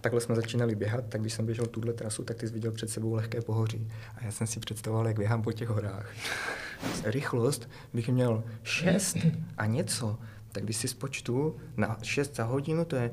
[0.00, 2.90] Takhle jsme začínali běhat, tak když jsem běžel tuhle trasu, tak ty jsi viděl před
[2.90, 3.88] sebou lehké pohoří.
[4.16, 6.12] A já jsem si představoval, jak běhám po těch horách.
[7.04, 9.16] Rychlost bych měl 6
[9.58, 10.18] a něco.
[10.52, 13.10] Tak když si spočtu na 6 za hodinu, to je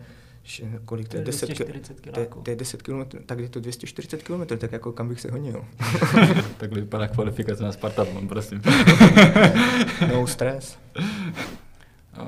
[0.47, 1.23] š- kolik to je?
[1.23, 4.57] To je 10, 240 to, je, to je 10 km, tak je to 240 km,
[4.57, 5.65] tak jako kam bych se honil.
[6.57, 8.61] Takhle vypadá kvalifikace na Spartatlon, prosím.
[10.11, 10.77] No stres.
[10.95, 11.03] Eh,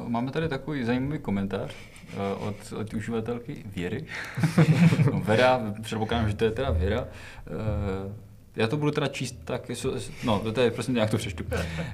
[0.07, 1.71] Máme tady takový zajímavý komentář
[2.13, 4.05] eh, od, od uživatelky Věry.
[5.13, 7.07] No, Vera, předpokládám, že to je teda Věra.
[8.55, 9.71] Já to budu teda číst tak,
[10.23, 11.43] no to je, prosím, jak to přečtu.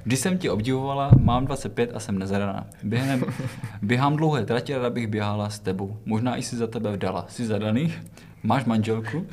[0.04, 2.66] Když jsem tě obdivovala, mám 25 a jsem nezadaná.
[2.82, 3.24] Během,
[3.82, 5.98] běhám dlouhé tratě, ráda bych běhala s tebou.
[6.04, 7.26] Možná i si za tebe vdala.
[7.28, 7.94] Jsi zadaný?
[8.42, 9.26] Máš manželku?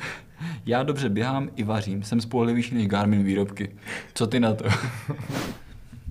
[0.66, 2.02] Já dobře běhám i vařím.
[2.02, 3.70] Jsem spolehlivější než Garmin výrobky.
[4.14, 4.64] Co ty na to?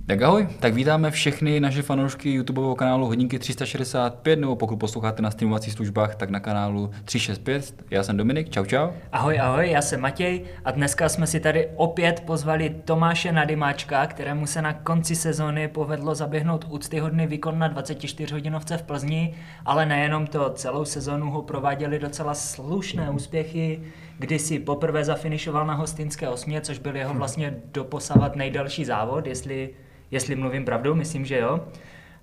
[0.08, 5.32] Tak ahoj, tak vítáme všechny naše fanoušky YouTubeového kanálu Hodinky 365, nebo pokud posloucháte na
[5.32, 7.86] streamovacích službách, tak na kanálu 365.
[7.92, 8.90] Já jsem Dominik, čau čau.
[9.12, 14.48] Ahoj, ahoj, já jsem Matěj a dneska jsme si tady opět pozvali Tomáše Nadymáčka, kterému
[14.48, 20.28] se na konci sezóny povedlo zaběhnout úctyhodný výkon na 24 hodinovce v Plzni, ale nejenom
[20.28, 23.82] to, celou sezónu ho prováděli docela slušné úspěchy,
[24.20, 29.70] kdy si poprvé zafinišoval na hostinské osmě, což byl jeho vlastně doposavat nejdelší závod, jestli,
[30.14, 31.60] jestli mluvím pravdu, myslím, že jo.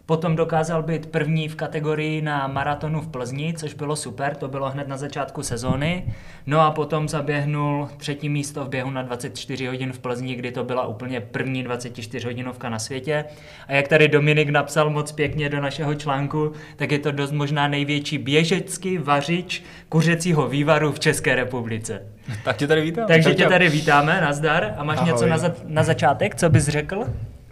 [0.07, 4.71] Potom dokázal být první v kategorii na maratonu v Plzni, což bylo super, to bylo
[4.71, 6.05] hned na začátku sezóny.
[6.47, 10.65] No a potom zaběhnul třetí místo v běhu na 24 hodin v Plzni, kdy to
[10.65, 13.25] byla úplně první 24 hodinovka na světě.
[13.69, 17.69] A jak tady Dominik napsal moc pěkně do našeho článku, tak je to dost možná
[17.69, 22.03] největší běžecký vařič kuřecího vývaru v České republice.
[22.45, 23.07] Tak tě tady vítám.
[23.07, 24.75] Takže Tak tě tady vítáme, nazdar.
[24.77, 25.13] A máš Ahoj.
[25.13, 27.05] něco na, za- na začátek, co bys řekl?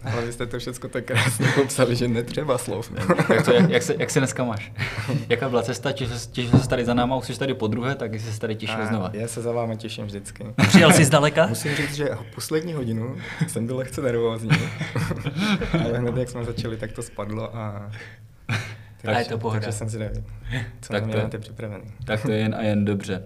[0.03, 2.91] Ale vy jste to všechno tak krásně popsali, že netřeba slov.
[3.33, 4.71] Jak, to, jak, jak, se, jak se dneska máš?
[5.29, 5.91] Jaká byla cesta?
[5.91, 8.85] Těšil se- tady za náma, už jsi tady po druhé, tak jsi se tady těšil
[8.87, 9.09] znova.
[9.13, 10.45] Já se za vámi těším vždycky.
[10.67, 11.47] Přijel jsi zdaleka?
[11.47, 14.49] Musím říct, že poslední hodinu jsem byl lehce nervózní,
[15.73, 17.91] ale hned jak jsme začali, tak to spadlo a...
[19.05, 19.59] A je to pohoda.
[19.59, 20.23] Takže jsem zvědavý,
[20.81, 21.83] co Tak to máte připravený.
[22.05, 23.23] Tak to je jen a jen dobře.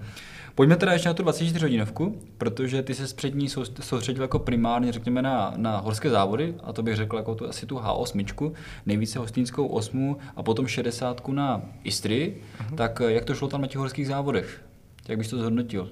[0.56, 4.40] Pojďme teda ještě na tu 24 hodinovku, protože ty se před ní sou- soustředil jako
[4.40, 8.54] primárně, řekněme, na, na horské závody, a to bych řekl jako tu, asi tu H8,
[8.86, 12.44] nejvíce hostínskou osmu a potom 60 na Istrii.
[12.62, 12.76] Mhm.
[12.76, 14.66] Tak eh, jak to šlo tam na těch horských závodech?
[15.08, 15.90] Jak bys to zhodnotil?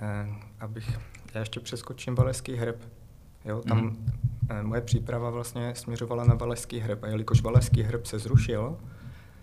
[0.00, 0.28] Eh,
[0.60, 0.98] abych,
[1.34, 2.76] já ještě přeskočím Valeský hreb.
[3.44, 4.06] Jo, tam Mhm.
[4.50, 8.76] eh, moje příprava vlastně směřovala na Valeský hreb a jelikož Valeský hreb se zrušil,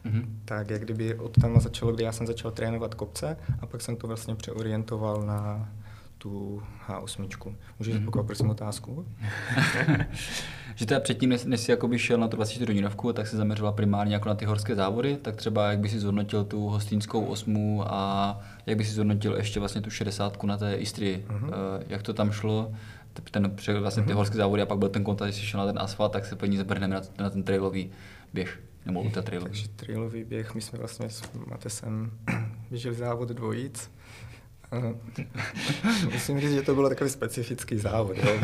[0.06, 0.40] Mhm.
[0.46, 3.96] tak jak kdyby od tam začalo, kdy já jsem začal trénovat kopce a pak jsem
[3.96, 5.70] to vlastně přeorientoval na
[6.18, 7.56] tu H8.
[7.80, 8.04] Můžeš Mhm.
[8.04, 9.06] zopakovat prosím otázku?
[10.76, 13.72] že teda předtím, než, než jsi jakoby šel na tu 24 hodinovku, tak se zaměřovala
[13.76, 17.84] primárně jako na ty horské závody, tak třeba jak by si zhodnotil tu hostínskou osmu
[17.88, 21.26] a jak by si zhodnotil ještě vlastně tu 60 na té Istrii.
[21.30, 21.44] Mhm.
[21.44, 21.54] Uh,
[21.88, 22.72] jak to tam šlo,
[23.32, 24.18] ten, vlastně ty Mhm.
[24.18, 26.36] horské závody a pak byl ten kontakt, když jsi šel na ten asfalt, tak se
[26.36, 27.92] peníze brhneme na, na ten trailový
[28.34, 29.52] běh, nebo ultra trailový.
[29.52, 32.12] Takže trailový běh, my jsme vlastně s Matesem
[32.70, 33.92] běželi závod dvojic.
[34.72, 34.76] A
[36.14, 38.18] Musím říct, že to byl takový specifický závod.
[38.18, 38.40] Jo.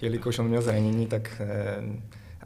[0.00, 1.82] Jelikož on měl zranění, tak eh,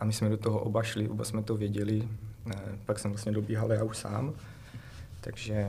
[0.00, 2.08] a my jsme do toho oba šli, oba jsme to věděli.
[2.50, 2.54] Eh,
[2.84, 4.34] Pak jsem vlastně dobíhal já už sám,
[5.20, 5.66] takže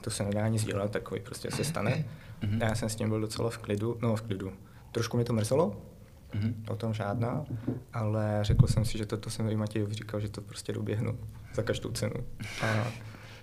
[0.00, 2.04] to se nedá nic dělat, takový prostě se stane.
[2.42, 2.62] Mhm.
[2.62, 4.52] A já jsem s tím byl docela v klidu, no v klidu.
[4.92, 5.82] Trošku mě to mrzelo,
[6.34, 6.64] Mhm.
[6.68, 7.44] o tom žádná,
[7.92, 11.18] ale řekl jsem si, že to, to jsem i Matějovi říkal, že to prostě doběhnu
[11.54, 12.14] za každou cenu.
[12.62, 12.66] A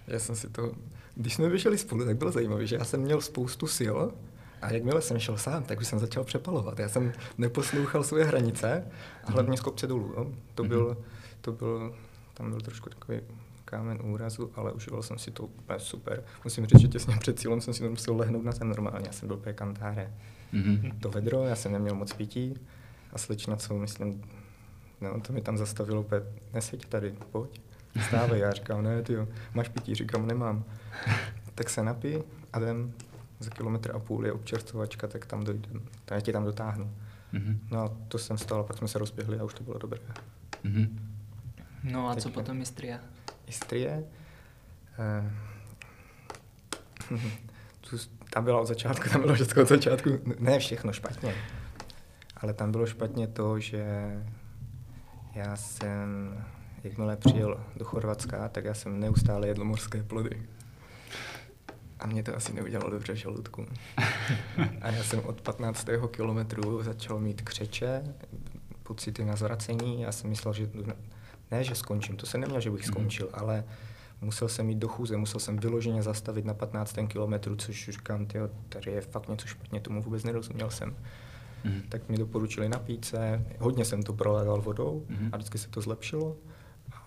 [0.08, 0.72] já jsem si to,
[1.16, 3.96] když jsme běželi spolu, tak bylo zajímavé, že já jsem měl spoustu sil
[4.62, 6.80] a jakmile jsem šel sám, tak už jsem začal přepalovat.
[6.80, 8.84] Já jsem neposlouchal své hranice
[9.24, 10.14] a hlavně z kopce dolů.
[10.18, 10.32] Jo.
[10.56, 10.98] To byl,
[11.42, 11.96] to byl,
[12.34, 13.20] tam byl trošku takový
[13.66, 16.24] kámen úrazu, ale užíval jsem si to úplně super.
[16.44, 19.12] Musím říct, že těsně před cílem jsem si to musel lehnout na zem normálně, já
[19.14, 20.14] jsem byl úplně kantáre
[20.54, 20.92] Mhm.
[21.00, 22.54] to vedro, já jsem neměl moc pití
[23.14, 24.24] a slečna, co myslím,
[25.02, 26.22] no, to mi tam zastavilo úplně,
[26.54, 27.62] neseď tady, pojď,
[28.08, 28.40] stávej.
[28.40, 29.18] Já říkám, ne, ty
[29.54, 30.64] máš pití, říkám, nemám.
[31.56, 32.24] tak se napij
[32.54, 32.94] a jdem
[33.40, 36.92] za kilometr a půl je občerstvovačka, tak tam dojdem, tak já tě tam dotáhnu.
[37.32, 37.60] Mhm.
[37.72, 40.00] No a to jsem stal, pak jsme se rozběhli a už to bylo dobré.
[40.64, 41.16] Mhm.
[41.84, 42.40] No a co Teďka.
[42.40, 43.00] potom Istria?
[43.48, 44.04] Istrie,
[45.00, 45.32] eh,
[47.90, 47.98] tu,
[48.30, 50.10] tam byla od začátku, tam bylo všechno od začátku,
[50.40, 51.34] ne všechno špatně,
[52.40, 53.86] ale tam bylo špatně to, že
[55.36, 56.38] já jsem,
[56.84, 60.48] jakmile přijel do Chorvatska, tak já jsem neustále jedl morské plody.
[62.00, 63.66] A mě to asi neudělalo dobře žaludku.
[64.82, 65.88] A já jsem od 15.
[66.12, 68.04] kilometru začal mít křeče,
[68.84, 70.02] pocity na zvracení.
[70.02, 70.70] Já jsem myslel, že
[71.52, 73.34] ne, že skončím, to jsem neměl, že bych skončil, mm.
[73.36, 73.64] ale
[74.22, 76.96] musel jsem jít do chůze, musel jsem vyloženě zastavit na 15.
[77.08, 80.96] kilometru, což říkám, tyjo, tady je fakt něco špatně, tomu vůbec nerozuměl jsem.
[81.64, 81.82] Mm.
[81.90, 85.30] Tak mi doporučili napít se, hodně jsem to proléval vodou mm.
[85.32, 86.38] a vždycky se to zlepšilo.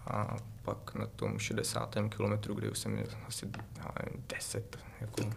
[0.07, 1.97] A pak na tom 60.
[2.17, 5.31] kilometru, kdy už jsem měl asi nevím, 10, jako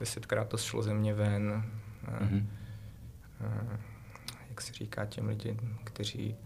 [0.00, 1.64] desetkrát to šlo ze mě ven.
[2.04, 2.46] Mm-hmm.
[3.40, 3.78] A,
[4.48, 6.36] jak se říká těm lidem, kteří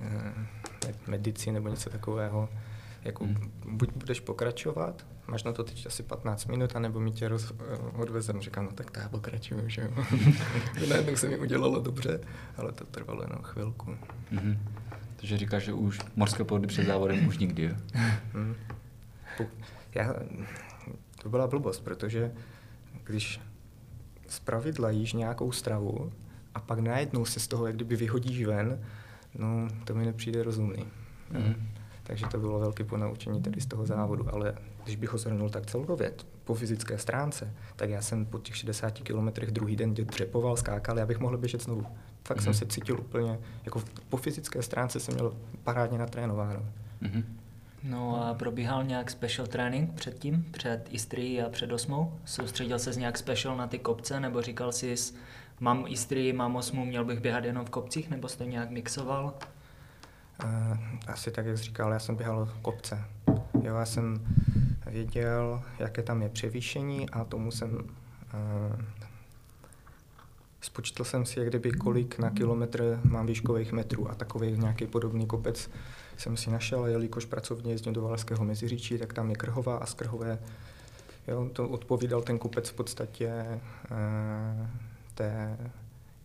[0.00, 2.48] eh, medici nebo něco takového,
[3.02, 3.52] jako mm.
[3.66, 7.76] buď budeš pokračovat, máš na to teď asi 15 minut, anebo mi tě roz, eh,
[7.76, 8.40] odvezem.
[8.40, 10.04] Říkám, no tak já pokračuju, že jo.
[10.88, 12.20] Najednou se mi udělalo dobře,
[12.56, 13.96] ale to trvalo jenom chvilku.
[14.32, 14.58] Mm-hmm.
[15.16, 17.74] Takže říkáš, že už morské plody před závodem už nikdy, jo?
[18.34, 18.54] Mm.
[19.94, 20.14] Já,
[21.22, 22.32] to byla blbost, protože
[23.04, 23.40] když
[24.28, 26.12] z pravidla jíš nějakou stravu
[26.54, 28.84] a pak najednou se z toho jak kdyby vyhodíš ven,
[29.38, 30.86] no to mi nepřijde rozumný.
[31.30, 31.68] Mm.
[32.02, 34.54] Takže to bylo velké ponaučení tady z toho závodu, ale
[34.84, 36.12] když bych ho zhrnul tak celkově,
[36.44, 41.06] po fyzické stránce, tak já jsem po těch 60 kilometrech druhý den dřepoval, skákal, já
[41.06, 41.86] bych mohl běžet znovu.
[42.24, 42.42] Fakt mm-hmm.
[42.42, 42.58] jsem mhm.
[42.58, 45.34] se cítil úplně, jako po fyzické stránce jsem měl
[45.64, 46.66] parádně natrénováno.
[47.02, 47.24] Mm-hmm.
[47.82, 52.18] No a probíhal nějak special trénink předtím, před Istrii a před osmou?
[52.24, 54.94] Soustředil se nějak special na ty kopce, nebo říkal jsi,
[55.60, 59.34] mám Istrii, mám osmu, měl bych běhat jenom v kopcích, nebo jsi to nějak mixoval?
[60.44, 63.04] Uh, asi tak, jak jsi říkal, já jsem běhal v kopce.
[63.62, 64.26] Jo, já jsem
[64.90, 68.80] věděl, jaké tam je převýšení a tomu jsem uh,
[70.60, 75.26] spočítal jsem si, jak kdyby kolik na kilometr mám výškových metrů a takový nějaký podobný
[75.26, 75.70] kopec
[76.16, 79.94] jsem si našel, jelikož pracovně jezdím do Valašského Meziříčí, tak tam je Krhová a z
[79.94, 80.38] Krhové
[81.28, 83.30] jo, to odpovídal ten kopec v podstatě
[83.90, 84.66] uh,
[85.14, 85.58] té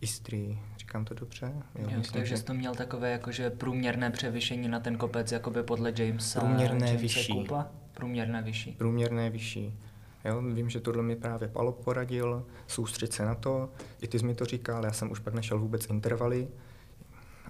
[0.00, 0.58] Istrii.
[0.78, 1.52] Říkám to dobře?
[1.54, 2.36] Jo, jo, myslím, takže že...
[2.36, 6.40] jsi to měl takové jakože průměrné převyšení na ten kopec, jakoby podle Jamesa.
[6.40, 7.32] Průměrné Jamesa vyšší.
[7.32, 7.66] Kupa?
[7.94, 8.72] Průměrné vyšší.
[8.72, 9.78] Průměrné vyšší.
[10.24, 13.70] Jo, vím, že tohle mi právě Palo poradil, soustřed se na to.
[14.00, 16.48] I ty jsi mi to říkal, já jsem už pak nešel vůbec intervaly.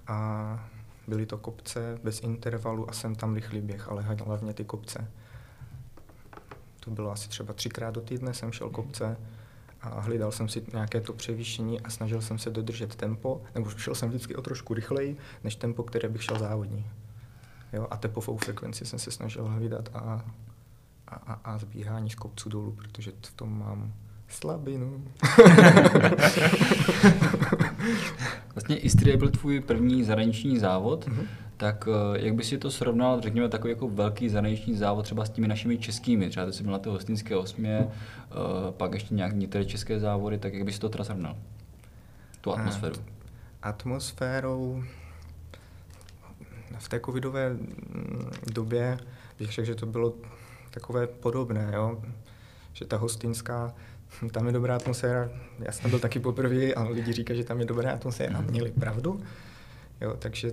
[0.07, 0.69] A
[1.09, 5.11] byly to kopce bez intervalu a jsem tam rychlý běh, ale hlavně ty kopce.
[6.81, 9.17] To bylo asi třeba třikrát do týdne jsem šel kopce
[9.81, 13.95] a hlídal jsem si nějaké to převýšení a snažil jsem se dodržet tempo, nebo šel
[13.95, 16.87] jsem vždycky o trošku rychleji, než tempo, které bych šel závodní.
[17.75, 20.25] Jo, a tepovou frekvenci jsem se snažil hlídat a,
[21.09, 23.93] a, a, a zbíhání z kopců dolů, protože v tom mám
[24.29, 25.05] slabinu.
[28.55, 31.27] vlastně Istrie byl tvůj první zahraniční závod, mm-hmm.
[31.57, 35.31] tak eh, jak bys si to srovnal, řekněme, takový jako velký zahraniční závod třeba s
[35.31, 37.91] těmi našimi českými, třeba to jsi byl na té hostinské osmě, uh,
[38.71, 41.37] pak ještě nějak některé české závody, tak jak bys to teda srovnal?
[42.41, 42.97] Tu atmosféru.
[43.63, 44.85] Atmosférou
[46.79, 48.99] v té covidové mm, době
[49.39, 50.15] bych řekl, že to bylo
[50.71, 52.03] takové podobné, jo?
[52.73, 53.75] že ta hostinská
[54.33, 55.31] tam je dobrá atmosféra.
[55.59, 58.71] Já jsem byl taky poprvé a lidi říkají, že tam je dobrá atmosféra a měli
[58.71, 59.21] pravdu.
[60.01, 60.53] Jo, takže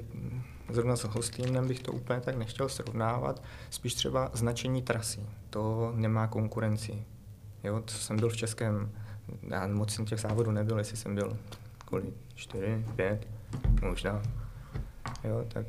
[0.70, 3.44] zrovna s Hostínem bych to úplně tak nechtěl srovnávat.
[3.70, 5.20] Spíš třeba značení trasy.
[5.50, 7.04] To nemá konkurenci.
[7.64, 8.92] Jo, co jsem byl v českém,
[9.50, 11.38] já moc jsem těch závodů nebyl, jestli jsem byl
[11.86, 13.28] kolik, čtyři, pět,
[13.82, 14.22] možná.
[15.24, 15.66] Jo, tak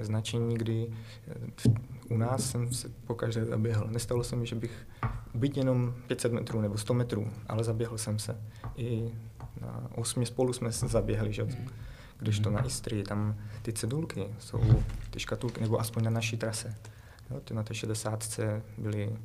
[0.00, 0.86] značení, kdy
[1.28, 1.34] eh,
[2.08, 3.86] u nás jsem se pokaždé zaběhl.
[3.90, 4.88] Nestalo se mi, že bych
[5.34, 8.40] byť jenom 500 metrů nebo 100 metrů, ale zaběhl jsem se.
[8.76, 9.10] I
[9.60, 11.46] na osmi spolu jsme se zaběhli, že?
[12.20, 16.74] když to na Istrii, tam ty cedulky jsou, ty škatulky, nebo aspoň na naší trase.
[17.30, 18.40] Jo, ty na té 60
[18.78, 19.16] byly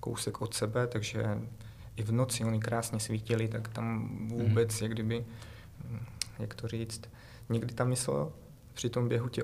[0.00, 1.38] kousek od sebe, takže
[1.96, 4.84] i v noci oni krásně svítili, tak tam vůbec, mm.
[4.84, 5.24] jak kdyby,
[6.38, 7.02] jak to říct,
[7.48, 8.32] někdy tam mysl
[8.74, 9.42] při tom běhu tě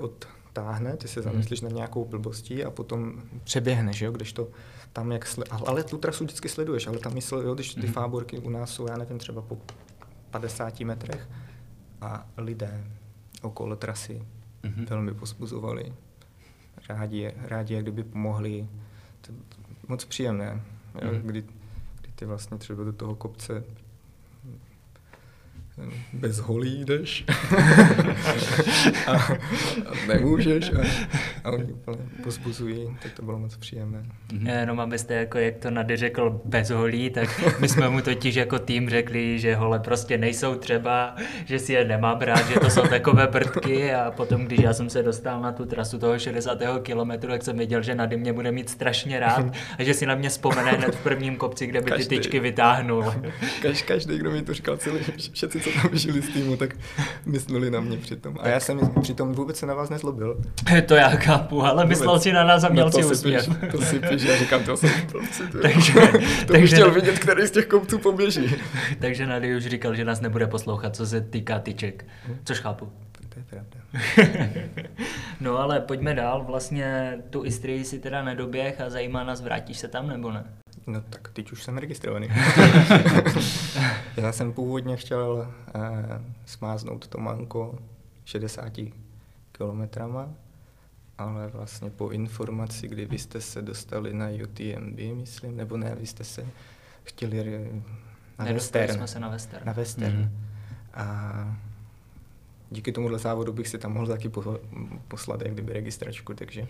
[0.56, 1.30] odtáhne, ty se mhm.
[1.30, 1.68] zamyslíš mm.
[1.68, 4.48] na nějakou blbostí a potom přeběhneš, jo, když to
[4.92, 7.92] tam jak sle- ale tu trasu vždycky sleduješ, ale tam mysl, jo, když ty mm.
[7.92, 9.58] fáborky u nás jsou, já nevím, třeba po
[10.30, 11.28] 50 metrech
[12.00, 12.84] a lidé
[13.42, 14.22] okolo trasy
[14.62, 14.88] mm-hmm.
[14.88, 15.94] velmi pozbuzovali.
[16.88, 18.68] Rádi, rádi jak kdyby pomohli.
[19.20, 19.32] To
[19.88, 20.62] moc příjemné,
[21.02, 21.20] jo, mm.
[21.20, 21.42] kdy,
[22.00, 23.64] kdy ty vlastně třeba do toho kopce
[26.12, 27.24] bez holí jdeš.
[29.06, 29.36] A, a
[30.06, 30.86] nemůžeš a,
[31.46, 34.02] a oni úplně pozbuzují, tak to bylo moc příjemné.
[34.28, 34.60] Mm-hmm.
[34.60, 38.58] Jenom abyste, jako jak to Nady řekl, bez holí, tak my jsme mu totiž jako
[38.58, 42.82] tým řekli, že hole prostě nejsou třeba, že si je nemá brát, že to jsou
[42.82, 46.58] takové prdky a potom, když já jsem se dostal na tu trasu toho 60.
[46.82, 49.46] kilometru, tak jsem věděl, že Nady mě bude mít strašně rád
[49.78, 52.40] a že si na mě vzpomene hned v prvním kopci, kde by každý, ty tyčky
[52.40, 53.14] vytáhnul.
[53.62, 55.00] Každý, každý, kdo mi to říkal, celý,
[55.32, 56.76] všichni, co tam žili z týmu, tak
[57.26, 58.36] mysleli na mě přitom.
[58.40, 60.40] A já jsem přitom vůbec se na vás nezlobil.
[60.86, 61.98] To já chápu, ale vůbec.
[61.98, 63.48] myslel si na nás a měl no, si úsměv.
[63.70, 64.90] To si píš, já říkám, to jsem
[65.62, 65.92] takže,
[66.46, 68.56] to takže, chtěl vidět, který z těch kopců poběží.
[68.98, 72.06] takže Nady už říkal, že nás nebude poslouchat, co se týká tyček,
[72.44, 72.92] což chápu.
[73.28, 73.76] To je pravda.
[75.40, 79.88] no ale pojďme dál, vlastně tu Istrii si teda nedoběh a zajímá nás, vrátíš se
[79.88, 80.44] tam nebo ne?
[80.86, 82.28] No tak teď už jsem registrovaný.
[84.16, 85.82] Já jsem původně chtěl uh,
[86.46, 87.78] smáznout to manko
[88.24, 88.72] 60
[89.52, 90.28] kilometrama,
[91.18, 96.06] ale vlastně po informaci, kdy vy jste se dostali na UTMB, myslím, nebo ne, vy
[96.06, 96.46] jste se
[97.04, 97.70] chtěli
[98.38, 98.94] na Western.
[98.94, 99.66] jsme se na Western.
[99.66, 100.16] Na Western.
[100.16, 100.30] Mm-hmm.
[100.94, 101.56] A
[102.70, 104.30] díky tomuhle závodu bych si tam mohl taky
[105.08, 106.66] poslat jak kdyby registračku, takže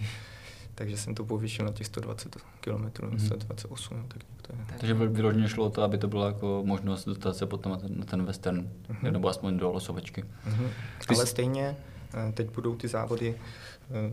[0.75, 3.27] takže jsem to povýšil na těch 120 km, mm-hmm.
[3.27, 4.79] 128, tak to je.
[4.79, 7.99] Takže vyloženě šlo o to, aby to byla jako možnost dostat se potom na ten,
[7.99, 9.13] na ten western, mm-hmm.
[9.13, 10.23] nebo aspoň do losovačky.
[10.23, 10.69] Mm-hmm.
[11.09, 11.77] Ale stejně
[12.15, 13.35] eh, teď budou ty závody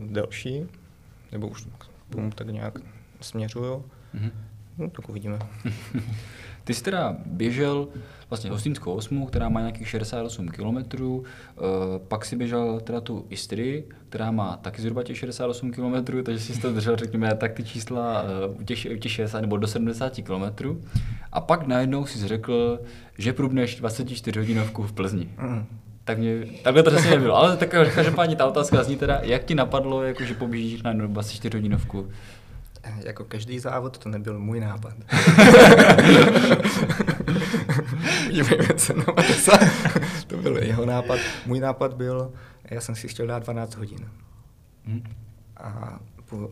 [0.06, 0.66] delší,
[1.32, 1.66] nebo už
[2.34, 2.78] tak nějak
[3.20, 3.82] směřují.
[4.14, 4.30] Mm-hmm.
[4.78, 5.38] No, tak uvidíme.
[6.64, 7.88] Ty jsi teda běžel
[8.30, 11.24] vlastně Hostýnskou osmu, která má nějakých 68 km, uh,
[12.08, 16.60] pak si běžel teda tu Istrii, která má taky zhruba těch 68 km, takže si
[16.60, 20.12] to držel, řekněme, tak ty čísla uh, u těch, u těch 60 nebo do 70
[20.22, 20.78] km.
[21.32, 22.80] A pak najednou si řekl,
[23.18, 25.28] že průbneš 24 hodinovku v Plzni.
[25.38, 25.66] Mm.
[26.04, 27.36] Tak mě, takhle to přesně nebylo.
[27.36, 31.56] Ale tak každopádně ta otázka zní teda, jak ti napadlo, jako, že poběžíš na 24
[31.56, 32.08] hodinovku?
[33.04, 34.94] jako každý závod, to nebyl můj nápad.
[38.30, 39.58] Dívejme se na Matesa.
[40.26, 41.18] to byl jeho nápad.
[41.46, 42.32] Můj nápad byl,
[42.70, 44.08] já jsem si chtěl dát 12 hodin.
[44.84, 45.02] Hmm.
[45.56, 46.50] A po,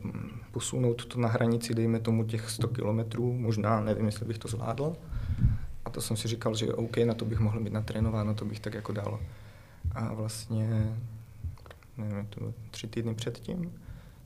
[0.50, 4.96] posunout to na hranici, dejme tomu těch 100 kilometrů, možná, nevím, jestli bych to zvládl.
[5.84, 8.60] A to jsem si říkal, že OK, na to bych mohl být natrénováno, to bych
[8.60, 9.20] tak jako dal.
[9.94, 10.96] A vlastně,
[11.96, 13.72] nevím, to tři týdny předtím,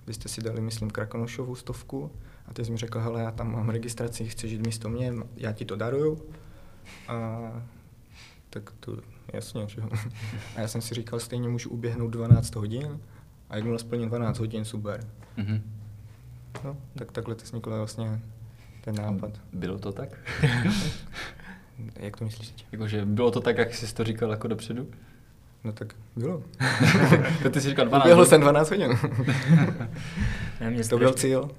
[0.06, 2.10] vy jste si dali, myslím, Krakonošovou stovku
[2.46, 5.52] a ty jsi mi řekl, hele, já tam mám registraci, chceš žít místo mě, já
[5.52, 6.22] ti to daruju.
[7.08, 7.40] A
[8.50, 8.96] tak to
[9.32, 9.82] jasně, že
[10.56, 13.00] A já jsem si říkal, stejně můžu uběhnout 12 hodin
[13.50, 15.06] a jakmile splním 12 hodin, super.
[15.38, 15.60] Mm-hmm.
[16.64, 18.20] No, tak takhle to vznikl vlastně
[18.80, 19.40] ten nápad.
[19.52, 20.08] Bylo to tak?
[21.96, 22.54] jak to myslíš?
[22.72, 24.88] Jakože bylo to tak, jak jsi to říkal jako dopředu?
[25.64, 26.42] No tak bylo.
[27.42, 28.90] to ty jsi říkal 12 Uběhl jsem 12 hodin.
[30.60, 31.50] ne, to byl cíl.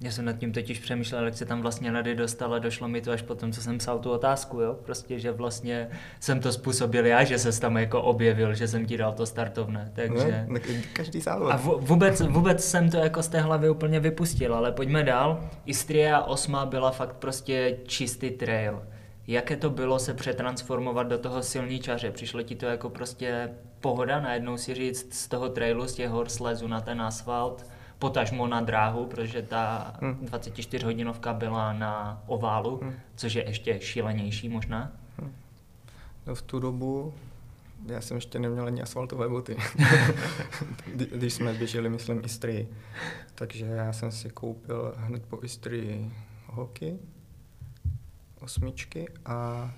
[0.00, 3.10] Já jsem nad tím totiž přemýšlel, jak se tam vlastně Nady dostala, došlo mi to
[3.10, 4.76] až potom, co jsem psal tu otázku, jo?
[4.84, 5.88] Prostě, že vlastně
[6.20, 9.92] jsem to způsobil já, že se tam jako objevil, že jsem ti dal to startovné,
[9.94, 10.44] takže...
[10.48, 10.60] No,
[10.92, 11.52] každý závod.
[11.52, 15.50] A vůbec, vůbec jsem to jako z té hlavy úplně vypustil, ale pojďme dál.
[15.66, 18.82] Istria 8 byla fakt prostě čistý trail.
[19.26, 22.10] Jaké to bylo se přetransformovat do toho silničaře?
[22.10, 26.28] Přišlo ti to jako prostě pohoda najednou si říct z toho trailu, z těch hor
[26.28, 27.66] slezu na ten asfalt,
[27.98, 30.14] potažmo na dráhu, protože ta hmm.
[30.14, 32.94] 24-hodinovka byla na oválu, hmm.
[33.16, 34.92] což je ještě šílenější možná.
[35.18, 35.32] Hmm.
[36.26, 37.14] No v tu dobu
[37.86, 39.56] já jsem ještě neměl ani asfaltové boty,
[40.94, 42.68] když jsme běželi, myslím, Istrii.
[43.34, 46.12] Takže já jsem si koupil hned po Istrii
[46.46, 46.98] hoky,
[48.46, 49.70] osmičky a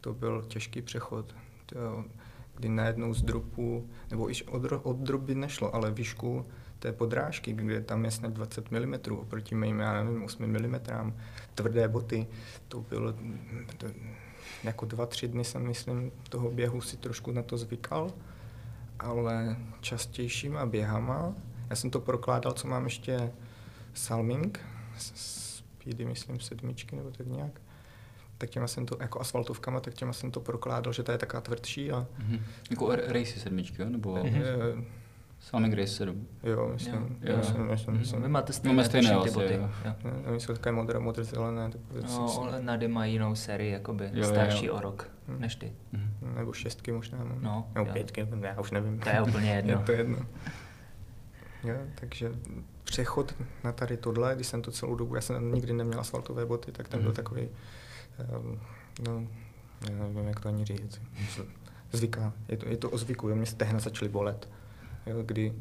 [0.00, 1.34] to byl těžký přechod,
[1.66, 2.04] to,
[2.56, 6.46] kdy najednou z dropu, nebo iž od, od droby nešlo, ale výšku
[6.78, 10.80] té podrážky, kde tam je snad 20 mm oproti mým, já nevím, 8 mm,
[11.54, 12.26] tvrdé boty,
[12.68, 13.12] to bylo,
[13.76, 13.86] to,
[14.64, 18.10] jako dva, tři dny jsem, myslím, toho běhu si trošku na to zvykal,
[18.98, 21.34] ale častějšíma běhama,
[21.70, 23.32] já jsem to prokládal, co mám ještě
[23.94, 24.60] Salming,
[24.96, 27.60] Speedy, myslím, sedmičky nebo tak nějak,
[28.40, 31.40] tak těma jsem to, jako asfaltovkama, tak těma jsem to prokládal, že to je taková
[31.40, 31.92] tvrdší.
[31.92, 32.06] A...
[32.18, 32.40] Mm-hmm.
[32.70, 33.88] Jako Race sedmičky, jo?
[33.88, 34.14] Nebo...
[34.14, 34.84] Mm-hmm.
[35.40, 36.26] Sonic Race 7.
[36.42, 36.94] Jo, myslím.
[36.94, 37.32] Jo.
[37.32, 37.36] Jo.
[37.36, 38.22] myslím, myslím, myslím.
[38.22, 39.54] Vy máte stejné, Máme stejné ty boty.
[39.54, 39.70] Jo.
[39.84, 39.94] Jo.
[40.26, 41.70] Oni jsou takové modré, modré zelené.
[41.70, 44.74] Tak no, ale Nady mají jinou sérii, jakoby jo, starší jo.
[44.74, 45.40] o rok, hmm.
[45.40, 45.72] než ty.
[45.92, 46.34] Hmm.
[46.36, 47.18] Nebo šestky možná.
[47.24, 47.92] No, no Nebo jo.
[47.92, 48.98] pětky, já už nevím.
[48.98, 49.72] To je úplně jedno.
[49.72, 50.18] je to jedno.
[51.64, 52.32] Jo, takže
[52.84, 56.72] přechod na tady tohle, když jsem to celou dobu, já jsem nikdy neměl asfaltové boty,
[56.72, 57.48] tak ten byl takový,
[58.38, 58.60] um,
[59.06, 59.28] no,
[59.90, 61.00] nevím, jak to ani říct.
[61.92, 64.48] Zvyká, je to, je to o zvyku, mě stehna začaly bolet
[65.06, 65.54] jo, kdy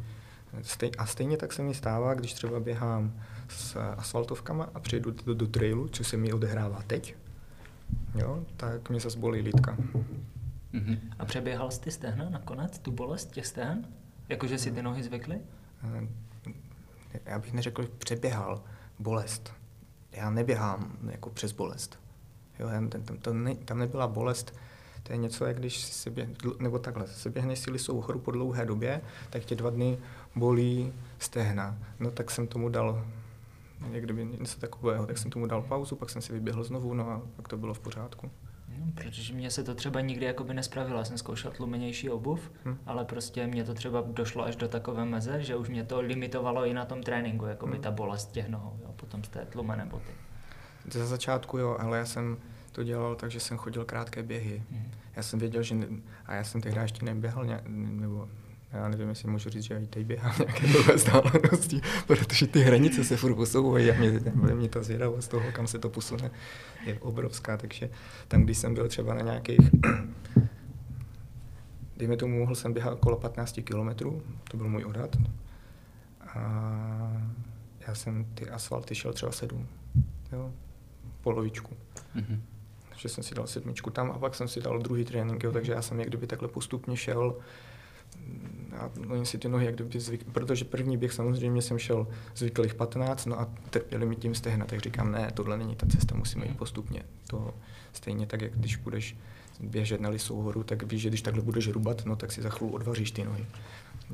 [0.61, 5.33] Stej, a stejně tak se mi stává, když třeba běhám s asfaltovkama a přijdu do,
[5.33, 7.15] do trailu, co se mi odehrává teď,
[8.15, 9.77] jo, tak mě zase bolí lítka.
[10.73, 10.99] Mm-hmm.
[11.19, 13.87] A přeběhal jsi ty stehna nakonec, tu bolest těch stehen?
[14.29, 15.41] Jakože si ty nohy zvykly?
[15.83, 16.07] Eh,
[17.25, 18.63] já bych neřekl, že přeběhal
[18.99, 19.53] bolest.
[20.11, 21.99] Já neběhám jako přes bolest.
[22.59, 24.55] Jo, tam, tam, to ne, tam nebyla bolest,
[25.03, 28.65] to je něco, jak když se běh, nebo takhle, se běhne síly souhoru po dlouhé
[28.65, 29.97] době, tak tě dva dny
[30.35, 31.77] bolí stehna.
[31.99, 33.05] No tak jsem tomu dal
[33.91, 37.09] jak kdyby něco takového, tak jsem tomu dal pauzu, pak jsem si vyběhl znovu, no
[37.09, 38.31] a pak to bylo v pořádku.
[38.77, 40.99] No, protože mě se to třeba nikdy jakoby nespravilo.
[40.99, 42.77] Já jsem zkoušel tlumenější obuv, hmm.
[42.85, 46.65] ale prostě mě to třeba došlo až do takové meze, že už mě to limitovalo
[46.65, 47.81] i na tom tréninku, jako by hmm.
[47.81, 50.11] ta bolest těch nohou, jo, potom z té tlumené boty.
[50.91, 52.37] Za začátku jo, ale já jsem
[52.71, 54.63] to dělal tak, že jsem chodil krátké běhy.
[54.71, 54.91] Hmm.
[55.15, 55.87] Já jsem věděl, že ne,
[56.25, 58.27] a já jsem tehdy ještě neběhal, ne, nebo
[58.73, 63.03] já nevím, jestli můžu říct, že i teď běhám nějaké dlouhé vzdálenosti, protože ty hranice
[63.03, 64.21] se furt posouvají a mě,
[64.53, 66.31] mě ta zvědavost toho, kam se to posune,
[66.85, 67.89] je obrovská, takže
[68.27, 69.59] tam, když jsem byl třeba na nějakých,
[71.97, 75.17] dejme tomu, mohl jsem běhat okolo 15 kilometrů, to byl můj odhad,
[76.21, 76.41] a
[77.87, 79.67] já jsem ty asfalty šel třeba 7,
[80.31, 80.53] jo,
[81.21, 81.77] polovičku.
[82.15, 82.39] Mm-hmm.
[82.89, 85.71] Takže jsem si dal sedmičku tam a pak jsem si dal druhý trénink, jo, takže
[85.71, 87.35] já jsem jak kdyby takhle postupně šel
[88.77, 92.73] a oni si ty nohy jak kdyby zvyk, protože první běh samozřejmě jsem šel zvyklých
[92.73, 96.45] 15, no a trpěli mi tím stehna, tak říkám, ne, tohle není ta cesta, musíme
[96.45, 97.03] jít postupně.
[97.27, 97.53] To
[97.93, 99.17] stejně tak, jak když budeš
[99.59, 102.49] běžet na lisou horu, tak víš, že když takhle budeš rubat, no tak si za
[102.49, 103.45] chvíli odvaříš ty nohy.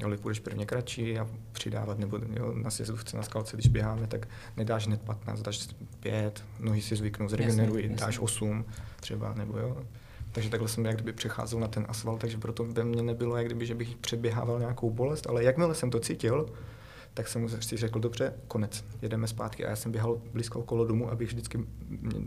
[0.04, 4.28] Ale budeš prvně kratší a přidávat, nebo jo, na sjezdovce, na skalce, když běháme, tak
[4.58, 5.68] nedáš hned 15, dáš
[6.00, 8.66] 5, nohy si zvyknou, zregenerují, dáš 8
[9.00, 9.78] třeba, nebo jo.
[10.32, 13.46] Takže takhle jsem jak kdyby přecházel na ten asfalt, takže proto ve mně nebylo, jak
[13.46, 16.50] kdyby, že bych přeběhával nějakou bolest, ale jakmile jsem to cítil,
[17.16, 19.66] tak jsem si řekl, dobře, konec, jedeme zpátky.
[19.66, 21.60] A já jsem běhal blízko okolo domu, abych vždycky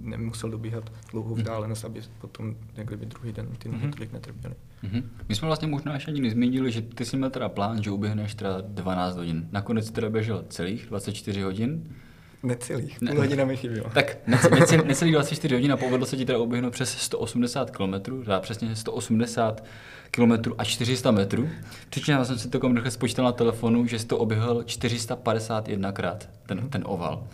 [0.00, 1.38] nemusel dobíhat dlouhou mhm.
[1.38, 3.92] vzdálenost, aby potom jak kdyby druhý den ty nohy mm-hmm.
[3.94, 4.54] tolik netrpěly.
[4.84, 5.02] Mm-hmm.
[5.28, 8.34] My jsme vlastně možná ještě ani nezmínili, že ty jsi měl teda plán, že uběhneš
[8.34, 9.48] teda 12 hodin.
[9.52, 11.96] Nakonec teda běžel celých 24 hodin.
[12.42, 13.90] Necelých, půl ne, hodina mi chybělo.
[13.94, 17.92] Tak necelých, necelých 24 hodin a povedlo se ti teda oběhnout přes 180 km,
[18.24, 19.64] teda přesně 180
[20.10, 21.48] km a 400 metrů.
[21.90, 26.68] Přičemž jsem si to rychle spočítal na telefonu, že jsi to oběhl 451 krát, ten,
[26.68, 27.26] ten oval.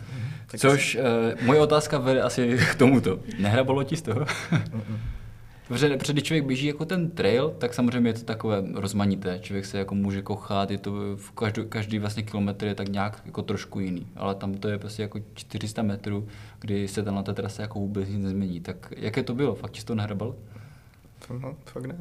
[0.51, 3.19] Tak Což, uh, moje otázka vede asi k tomuto.
[3.39, 4.25] Nehrabalo ti z toho?
[5.67, 9.39] Protože, protože když člověk běží jako ten trail, tak samozřejmě je to takové rozmanité.
[9.39, 13.21] Člověk se jako může kochat, je to v každý, každý vlastně kilometr je tak nějak
[13.25, 14.07] jako trošku jiný.
[14.15, 16.27] Ale tam to je prostě jako 400 metrů,
[16.59, 18.59] kdy se tam na té trase jako vůbec nic nezmění.
[18.59, 19.55] Tak jaké to bylo?
[19.55, 20.35] Fakt ti to nehrabal?
[21.41, 21.95] No, fakt ne.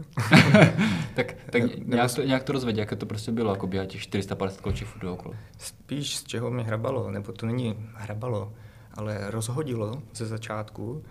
[1.14, 4.00] tak tak ne, nějak, to, nějak to rozvedě, jaké to prostě bylo, jako běhat těch
[4.00, 5.34] 450 kločí furt okolo.
[5.58, 8.52] Spíš z čeho mě hrabalo, nebo to není hrabalo,
[8.94, 11.02] ale rozhodilo ze začátku,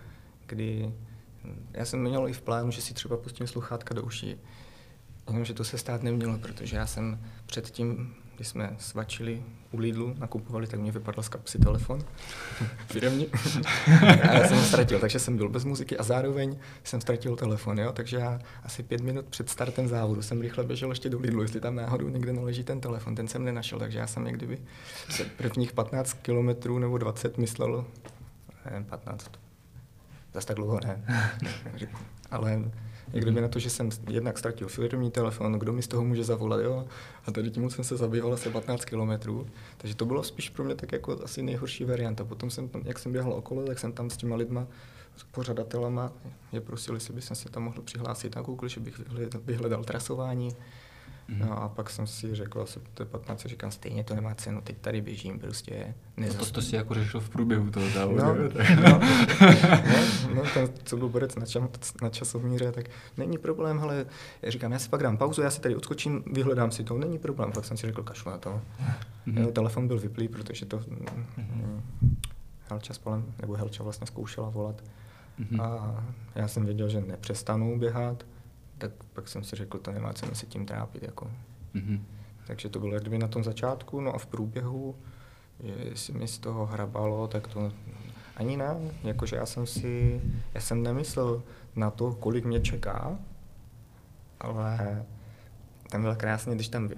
[0.46, 0.92] kdy
[1.72, 4.36] já jsem měl i v plánu, že si třeba pustím sluchátka do uší.
[5.28, 10.66] Jenomže to se stát nemělo, protože já jsem předtím, když jsme svačili u Lidlu, nakupovali,
[10.66, 12.04] tak mě vypadl z kapsy telefon
[12.86, 13.26] firmní.
[14.02, 17.78] a já jsem ho ztratil, takže jsem byl bez muziky a zároveň jsem ztratil telefon,
[17.78, 17.92] jo?
[17.92, 21.60] takže já asi pět minut před startem závodu jsem rychle běžel ještě do Lidlu, jestli
[21.60, 24.58] tam náhodou někde naleží ten telefon, ten jsem nenašel, takže já jsem někdy
[25.36, 27.84] prvních 15 kilometrů nebo 20 myslel,
[28.70, 29.30] ne, 15,
[30.34, 31.04] Zase tak dlouho ne.
[32.30, 32.70] Ale
[33.12, 36.24] jak kdyby na to, že jsem jednak ztratil firmní telefon, kdo mi z toho může
[36.24, 36.86] zavolat, jo?
[37.26, 39.46] A tady tím jsem se zabýval asi 15 kilometrů.
[39.76, 42.24] Takže to bylo spíš pro mě tak jako asi nejhorší varianta.
[42.24, 44.66] Potom jsem, jak jsem běhal okolo, tak jsem tam s těma lidma,
[45.16, 46.12] s pořadatelama,
[46.52, 49.00] je prosili, jestli bych se tam mohl přihlásit na Google, že bych
[49.44, 50.56] vyhledal trasování
[51.28, 51.38] Mm.
[51.38, 54.76] No a pak jsem si řekl, asi to 15, říkám, stejně to nemá cenu, teď
[54.78, 58.18] tady běžím, prostě No to, to si jako řešil v průběhu toho závodu.
[58.18, 58.34] No,
[58.82, 59.00] no,
[60.28, 61.62] no, no, ten, co byl borec na, čas,
[62.02, 64.06] na časomíře, tak není problém, ale
[64.42, 67.18] já říkám, já si pak dám pauzu, já si tady odskočím, vyhledám si to, není
[67.18, 68.60] problém, pak jsem si řekl, kašlu na to.
[69.26, 69.38] Mm.
[69.38, 70.80] Jo, telefon byl vyplý, protože to
[71.36, 71.82] mm.
[72.70, 74.82] Helča spolem, nebo Helča vlastně zkoušela volat.
[75.40, 75.62] Mm-hmm.
[75.62, 78.24] A já jsem věděl, že nepřestanu běhat,
[78.78, 81.02] tak pak jsem si řekl, to nemá cenu se tím trápit.
[81.02, 81.30] Jako.
[81.74, 82.00] Mm-hmm.
[82.46, 84.96] Takže to bylo kdyby na tom začátku, no a v průběhu,
[85.60, 87.72] jestli mi z toho hrabalo, tak to
[88.36, 88.76] ani ne.
[89.04, 90.20] Jakože já jsem si,
[90.54, 91.42] já jsem nemyslel
[91.76, 93.18] na to, kolik mě čeká,
[94.40, 95.04] ale
[95.90, 96.90] tam bylo krásně, když tam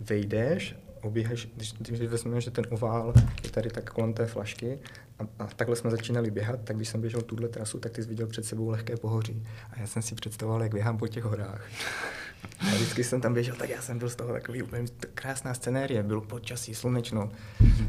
[0.00, 3.12] vejdeš, oběhaš, když, když vezmeme, že ten ovál
[3.44, 4.78] je tady tak kolem té flašky
[5.18, 8.08] a, a takhle jsme začínali běhat, tak když jsem běžel tuhle trasu, tak ty jsi
[8.08, 9.42] viděl před sebou lehké pohoří.
[9.72, 11.68] A já jsem si představoval, jak běhám po těch horách.
[12.60, 16.02] A vždycky jsem tam běžel, tak já jsem byl z toho takový úplně krásná scenérie,
[16.02, 17.30] byl počasí, slunečno.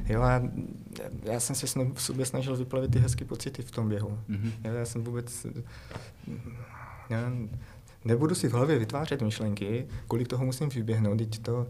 [0.05, 0.41] Jo, a
[1.23, 4.19] já jsem se v sobě snažil vyplavit ty hezké pocity v tom běhu.
[4.27, 4.51] Mhm.
[4.63, 5.47] Jo, já jsem vůbec...
[7.09, 7.31] Já
[8.05, 11.67] nebudu si v hlavě vytvářet myšlenky, kolik toho musím vyběhnout, teď to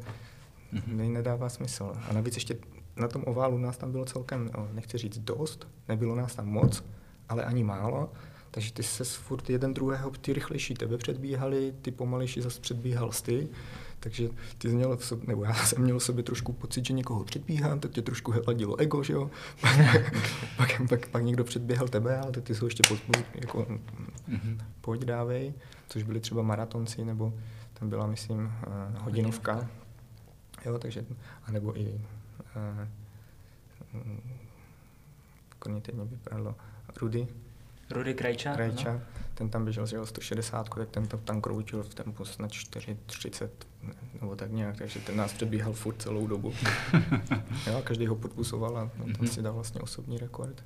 [0.76, 1.12] mm-hmm.
[1.12, 1.94] nedává smysl.
[2.10, 2.58] A navíc ještě
[2.96, 6.84] na tom oválu nás tam bylo celkem, no, nechci říct dost, nebylo nás tam moc,
[7.30, 8.12] ale ani málo.
[8.52, 13.48] Takže ty se furt jeden druhého, ty rychlejší tebe předbíhali, ty pomalejší zase předbíhal ty.
[14.00, 17.24] Takže ty měl v sobě, nebo já jsem měl v sobě trošku pocit, že někoho
[17.24, 19.32] předbíhám, tak tě trošku hladilo ego, že jo.
[20.58, 23.00] pak, pak, pak, někdo předběhal tebe, ale ty jsou ještě pod,
[23.36, 23.68] jako,
[24.30, 24.58] mm-hmm.
[24.82, 25.54] pojď dávej,
[25.88, 27.34] což byli třeba maratonci, nebo
[27.74, 29.70] tam byla, myslím, uh, hodinovka.
[30.66, 31.06] Jo, takže,
[31.46, 32.02] anebo i
[32.56, 32.88] uh,
[35.68, 36.56] mě vypadlo
[37.02, 37.28] Rudy,
[37.90, 38.54] Rudy Krajča?
[38.54, 39.02] Krajča, no.
[39.34, 43.50] ten tam běžel že 160, tak ten tam, tam kroutil v tempu snad 4,30
[44.22, 46.54] nebo tak nějak, takže ten nás předbíhal furt celou dobu.
[47.68, 49.26] jo, každý ho podpusoval a tam mm-hmm.
[49.26, 50.64] si dal vlastně osobní rekord.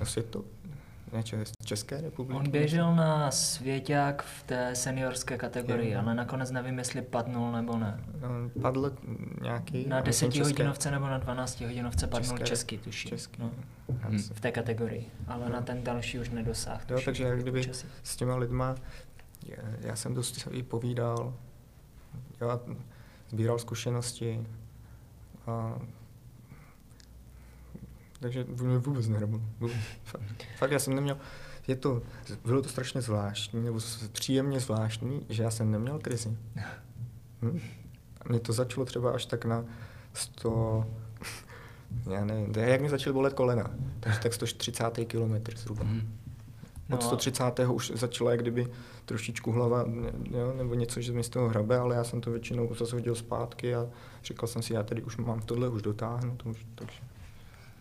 [0.00, 0.44] Na světu,
[1.12, 1.22] ne,
[1.64, 2.38] České republiky.
[2.38, 5.98] On běžel na svěťák v té seniorské kategorii, je.
[5.98, 8.00] ale nakonec nevím, jestli padnul nebo ne.
[8.20, 8.92] No, padl
[9.42, 9.86] nějaký...
[9.88, 13.08] Na 10 hodinovce nebo na 12 hodinovce padnul české, český, tuším.
[13.08, 13.42] Český.
[13.42, 13.50] No,
[13.88, 14.18] hmm.
[14.18, 15.52] v té kategorii, ale no.
[15.52, 16.80] na ten další už nedosáhl.
[16.90, 17.70] Jo, takže jak kdyby
[18.02, 18.74] s těma lidma,
[19.80, 21.34] já jsem dost i povídal,
[22.40, 22.60] já
[23.28, 24.46] sbíral zkušenosti
[25.46, 25.78] a
[28.20, 28.46] takže
[28.78, 29.42] vůbec nehrabnu.
[30.58, 31.16] Fakt, já jsem neměl,
[31.68, 32.02] je to,
[32.44, 33.80] bylo to strašně zvláštní, nebo
[34.12, 36.36] příjemně zvláštní, že já jsem neměl krizi.
[37.42, 37.60] Hm?
[38.28, 39.64] Mě to začalo třeba až tak na
[40.12, 40.86] 100,
[42.10, 44.84] já nevím, jak mi začaly bolet kolena, takže tak 130.
[45.06, 45.84] kilometr zhruba.
[45.84, 46.18] Hmm.
[46.92, 47.58] Od 130.
[47.58, 48.68] No už začala jak kdyby
[49.04, 49.84] trošičku hlava,
[50.30, 53.14] jo, nebo něco, že mi z toho hrabe, ale já jsem to většinou zase hodil
[53.14, 53.88] zpátky a
[54.24, 57.00] říkal jsem si, já tady už mám tohle už dotáhnout, už, takže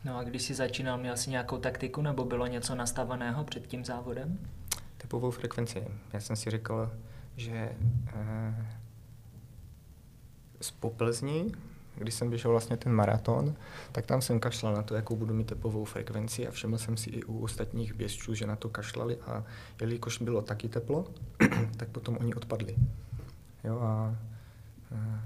[0.04, 3.86] No a když jsi začínal, měl jsi nějakou taktiku nebo bylo něco nastaveného před tím
[3.86, 4.40] závodem?
[4.98, 5.88] Typovou frekvenci.
[6.14, 6.92] Já jsem si řekl,
[7.36, 7.72] že
[8.08, 8.68] eh,
[10.62, 11.52] z Poplzni,
[11.96, 13.56] když jsem běžel vlastně ten maraton,
[13.92, 17.10] tak tam jsem kašlal na to, jakou budu mít tepovou frekvenci a všiml jsem si
[17.10, 19.44] i u ostatních běžců, že na to kašlali a
[19.82, 21.08] jelikož bylo taky teplo,
[21.78, 22.76] tak potom oni odpadli.
[23.64, 24.16] Jo a
[24.92, 25.22] eh,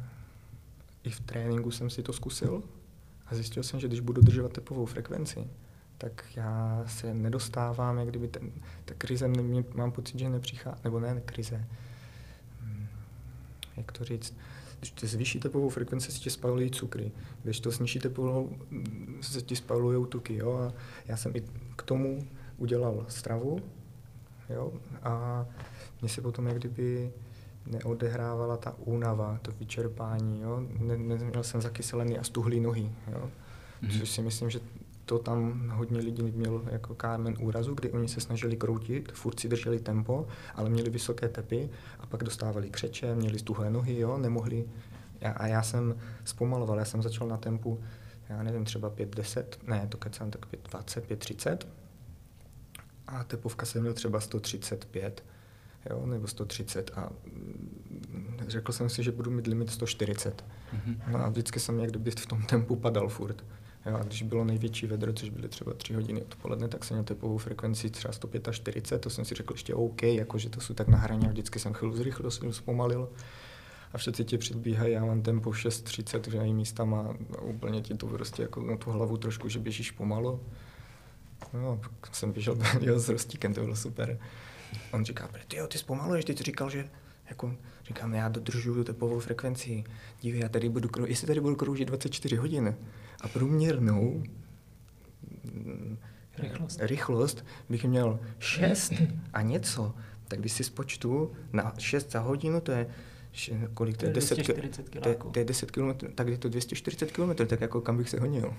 [1.04, 2.64] i v tréninku jsem si to zkusil,
[3.26, 5.48] a zjistil jsem, že když budu dodržovat tepovou frekvenci,
[5.98, 8.52] tak já se nedostávám, jak kdyby ten,
[8.86, 11.66] ta krize, mě, mám pocit, že nepřichází, nebo ne krize,
[12.62, 12.88] hmm,
[13.78, 14.38] jak to říct,
[14.80, 17.12] když zvýší tepovou frekvenci, se ti spalují cukry,
[17.44, 18.58] když to sníží tepovou,
[19.22, 20.74] se ti spalují tuky, jo, a
[21.06, 21.44] já jsem i
[21.76, 23.60] k tomu udělal stravu,
[24.50, 25.46] jo, a
[26.02, 27.12] mě se potom jak kdyby
[27.66, 30.64] neodehrávala ta únava, to vyčerpání, jo?
[30.80, 33.30] Ne, neměl jsem zakyselený a stuhlý nohy, jo?
[33.84, 34.00] Mm-hmm.
[34.00, 34.60] což si myslím, že
[35.06, 39.48] to tam hodně lidí měl jako kámen úrazu, kdy oni se snažili kroutit, furt si
[39.48, 44.18] drželi tempo, ale měli vysoké tepy a pak dostávali křeče, měli stuhlé nohy, jo?
[44.18, 44.66] nemohli.
[45.22, 47.80] Já, a já jsem zpomaloval, já jsem začal na tempu,
[48.30, 51.58] já nevím, třeba 5-10, ne, to kecám tak 5-20, 5-30
[53.08, 55.24] a tepovka jsem měl třeba 135
[55.90, 60.46] jo, nebo 130 a mm, řekl jsem si, že budu mít limit 140.
[60.74, 60.98] Mm-hmm.
[61.08, 63.44] No a vždycky jsem jak kdyby v tom tempu padal furt.
[63.86, 67.04] Jo, a když bylo největší vedro, což byly třeba 3 hodiny odpoledne, tak jsem měl
[67.04, 70.98] tepovou frekvenci třeba 145, to jsem si řekl ještě OK, jakože to jsou tak na
[70.98, 73.10] hraně, vždycky jsem chvíli zrychlil, jsem zpomalil.
[73.94, 78.08] A všetci ti předbíhají, já mám tempo 6.30, že i místa má úplně ti to
[78.08, 80.40] prostě jako na tu hlavu trošku, že běžíš pomalu.
[81.54, 82.58] No, jsem běžel
[82.96, 84.20] s rostíkem, to bylo super.
[84.92, 86.90] On říká, ty jo, ty zpomaluješ, ty jsi říkal, že
[87.30, 87.56] jako,
[87.88, 89.84] říkám, já dodržuju tepovou frekvenci.
[90.22, 92.76] Dívej, já tady budu, jestli tady budu kroužit 24 hodin
[93.22, 94.24] a průměrnou
[96.38, 96.80] rychlost.
[96.82, 98.94] rychlost bych měl 6
[99.34, 99.96] a něco,
[100.28, 102.88] tak když si spočtu na 6 za hodinu, to je
[103.74, 104.52] kolik to je, 10, to,
[105.10, 108.20] je, to je 10 km, tak je to 240 km, tak jako kam bych se
[108.20, 108.54] honil.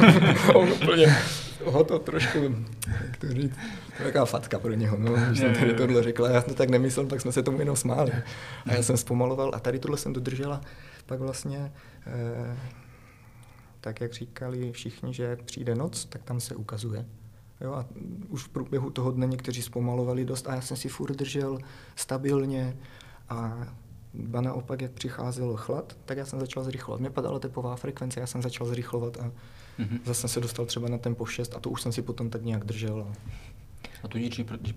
[0.54, 1.06] On úplně
[1.64, 2.38] ho to trošku,
[3.02, 3.56] jak to říct,
[3.96, 6.68] to je taková fatka pro něho, no, když jsem tady tohle řekl, já to tak
[6.68, 8.12] nemyslel, tak jsme se tomu jenom smáli.
[8.66, 10.60] A já jsem zpomaloval a tady tohle jsem dodržela,
[11.06, 11.72] pak vlastně
[12.06, 12.56] eh,
[13.80, 17.06] tak jak říkali všichni, že přijde noc, tak tam se ukazuje.
[17.60, 17.86] Jo, a
[18.28, 21.58] už v průběhu toho dne někteří zpomalovali dost a já jsem si furt držel
[21.96, 22.76] stabilně
[23.28, 23.66] a
[24.14, 27.00] Ba naopak, jak přicházel chlad, tak já jsem začal zrychlovat.
[27.00, 29.32] Mě padala tepová frekvence, já jsem začal zrychlovat a
[29.78, 30.00] mm-hmm.
[30.04, 32.44] zase jsem se dostal třeba na tempo 6 a to už jsem si potom tak
[32.44, 33.06] nějak držel.
[33.10, 33.12] A...
[34.02, 34.74] A tudíž, když, když,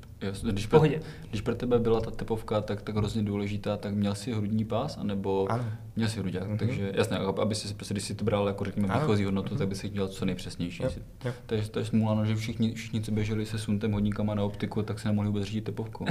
[0.51, 0.81] když, pro,
[1.29, 4.97] když pro tebe byla ta tepovka tak, tak hrozně důležitá, tak měl jsi hrudní pás,
[4.97, 5.65] anebo ano.
[5.95, 6.57] měl jsi hrudňák, mm-hmm.
[6.57, 9.57] takže jasně, aby si prostě, když si to bral jako řekněme výchozí hodnotu, mm-hmm.
[9.57, 10.83] tak by si dělal co nejpřesnější.
[10.83, 10.93] Yep.
[11.25, 11.35] Yep.
[11.45, 14.43] To, je, to je smůla, no, že všichni, všichni, co běželi se suntem hodníkama na
[14.43, 16.05] optiku, tak se nemohli vůbec řídit tepovkou.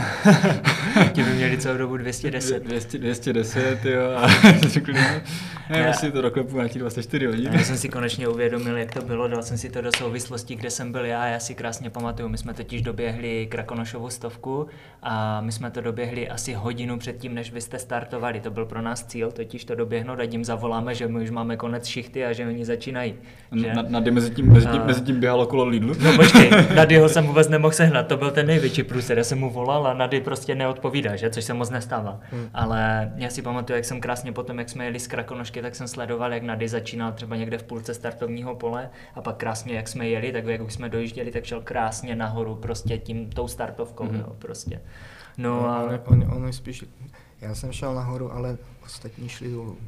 [1.13, 2.65] Ti by měli celou dobu 210.
[2.65, 4.29] 200, 210, jo, a
[4.69, 5.23] řekli, ne,
[5.71, 7.53] já si to doklepu na 24 hodin.
[7.53, 10.71] Já jsem si konečně uvědomil, jak to bylo, dal jsem si to do souvislosti, kde
[10.71, 14.67] jsem byl já, já si krásně pamatuju, my jsme totiž doběhli Krakonošovu stovku
[15.03, 18.41] a my jsme to doběhli asi hodinu předtím, než vy jste startovali.
[18.41, 21.57] To byl pro nás cíl, totiž to doběhnout a jim zavoláme, že my už máme
[21.57, 23.15] konec šichty a že oni začínají.
[23.53, 23.75] Že?
[23.75, 25.95] Na, Nady mezi tím, mezi, tím, mezi tím běhal okolo Lidlu?
[26.05, 29.19] No počkej, Nadyho jsem vůbec nemohl sehnat, to byl ten největší průser.
[29.19, 31.31] Já jsem mu volal a Nady prostě neodpovídá, že?
[31.31, 32.21] což se moc nestává.
[32.31, 32.49] Hmm.
[32.55, 35.89] Ale já si pamatuju, jak jsem krásně potom, jak jsme jeli z Krakonošky, tak jsem
[35.89, 40.09] sledoval, jak Nady začínal třeba někde v půlce startovního pole a pak krásně, jak jsme
[40.09, 44.21] jeli, tak jak už jsme dojížděli, tak šel krásně nahoru prostě tím tou startovkou, hmm.
[44.21, 44.81] jo, prostě.
[45.39, 45.83] No, no a...
[46.07, 46.85] on, on, on spíš,
[47.41, 49.79] já jsem šel nahoru, ale ostatní šli dolů.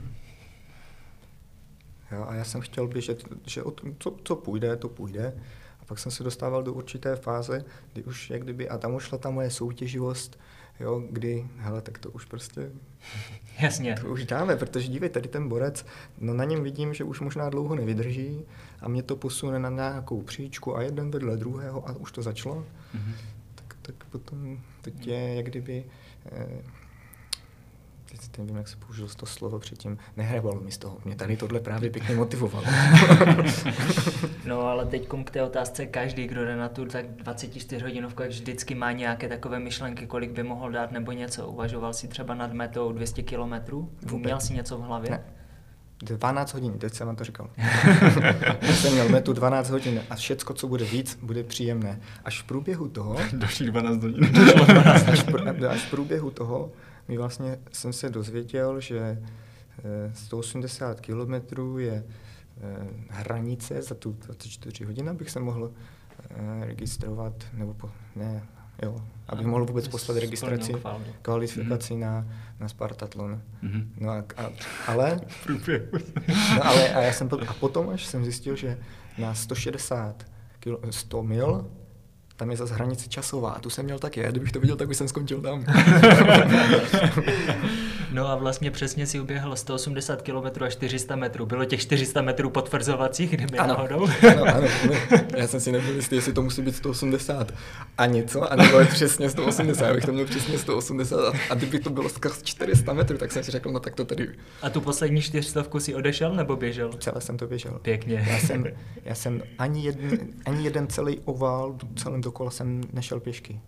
[2.12, 5.34] Jo, a já jsem chtěl běžet, že od, co, co půjde, to půjde.
[5.80, 9.04] A pak jsem se dostával do určité fáze, kdy už jak kdyby, a tam už
[9.04, 10.38] šla ta moje soutěživost,
[10.80, 12.70] jo, kdy, hele, tak to už prostě...
[13.60, 13.96] Jasně.
[14.00, 15.86] To už dáme, protože dívej, tady ten borec,
[16.18, 18.44] no na něm vidím, že už možná dlouho nevydrží
[18.80, 22.66] a mě to posune na nějakou příčku a jeden vedle druhého a už to začalo.
[22.94, 23.14] Mm-hmm.
[23.54, 25.84] Tak, tak potom teď je jak kdyby...
[26.26, 26.83] Eh,
[28.18, 30.98] teď nevím, jak se použil to slovo předtím, nehrebalo mi z toho.
[31.04, 32.66] Mě tady tohle právě pěkně motivovalo.
[34.44, 38.30] no ale teď k té otázce, každý, kdo jde na tu tak 24 hodinovku, jak
[38.30, 41.46] vždycky má nějaké takové myšlenky, kolik by mohl dát nebo něco.
[41.48, 43.92] Uvažoval si třeba nad metou 200 kilometrů?
[44.16, 45.10] Měl si něco v hlavě?
[45.10, 45.24] Ne.
[46.02, 47.50] 12 hodin, teď jsem vám to říkal.
[48.74, 52.00] jsem měl metu 12 hodin a všecko, co bude víc, bude příjemné.
[52.24, 53.16] Až v průběhu toho...
[53.32, 54.32] Další 12 hodin.
[55.06, 56.72] až, v, až v průběhu toho
[57.08, 59.18] my vlastně jsem se dozvěděl, že
[60.12, 62.04] 180 eh, km je
[62.60, 65.72] eh, hranice za tu 24 hodin, abych se mohl
[66.30, 68.46] eh, registrovat, nebo po, ne,
[68.82, 68.96] jo,
[69.28, 70.72] abych mohl vůbec poslat registraci,
[71.22, 71.98] kvalifikaci mm-hmm.
[71.98, 72.26] na,
[72.60, 73.42] na Spartatlon.
[73.62, 73.86] Mm-hmm.
[74.00, 74.50] No a, a,
[74.86, 75.58] ale, no
[76.62, 78.78] ale a já jsem, a potom až jsem zjistil, že
[79.18, 80.26] na 160
[80.60, 81.70] kilo, 100 mil
[82.36, 83.50] tam je zase hranice časová.
[83.50, 84.24] A tu jsem měl taky.
[84.28, 85.64] Kdybych to viděl, tak už jsem skončil tam.
[88.12, 91.46] no a vlastně přesně si uběhl 180 km a 400 metrů.
[91.46, 93.74] Bylo těch 400 metrů potvrzovacích, kdyby ano.
[93.74, 94.08] náhodou?
[94.30, 94.66] ano, ano,
[95.36, 97.52] Já jsem si nebyl jistý, jestli to musí být 180
[97.98, 99.86] a něco, a nebo je přesně 180.
[99.86, 103.32] Já bych to měl přesně 180 a, a kdyby to bylo skrz 400 metrů, tak
[103.32, 104.28] jsem si řekl, no tak to tady.
[104.62, 106.90] A tu poslední čtyřstovku si odešel nebo běžel?
[106.92, 107.78] Celé jsem to běžel.
[107.82, 108.26] Pěkně.
[108.30, 108.64] Já jsem,
[109.04, 111.76] já jsem ani, jeden, ani jeden celý oval
[112.24, 113.60] celým dokola jsem nešel pěšky.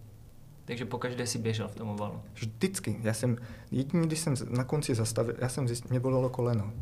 [0.65, 2.21] Takže pokaždé si běžel v tom ovalu?
[2.35, 2.97] Vždycky.
[3.03, 3.37] Já jsem,
[3.71, 6.73] jediný, když jsem na konci zastavil, já jsem zjistil, mě bolelo koleno.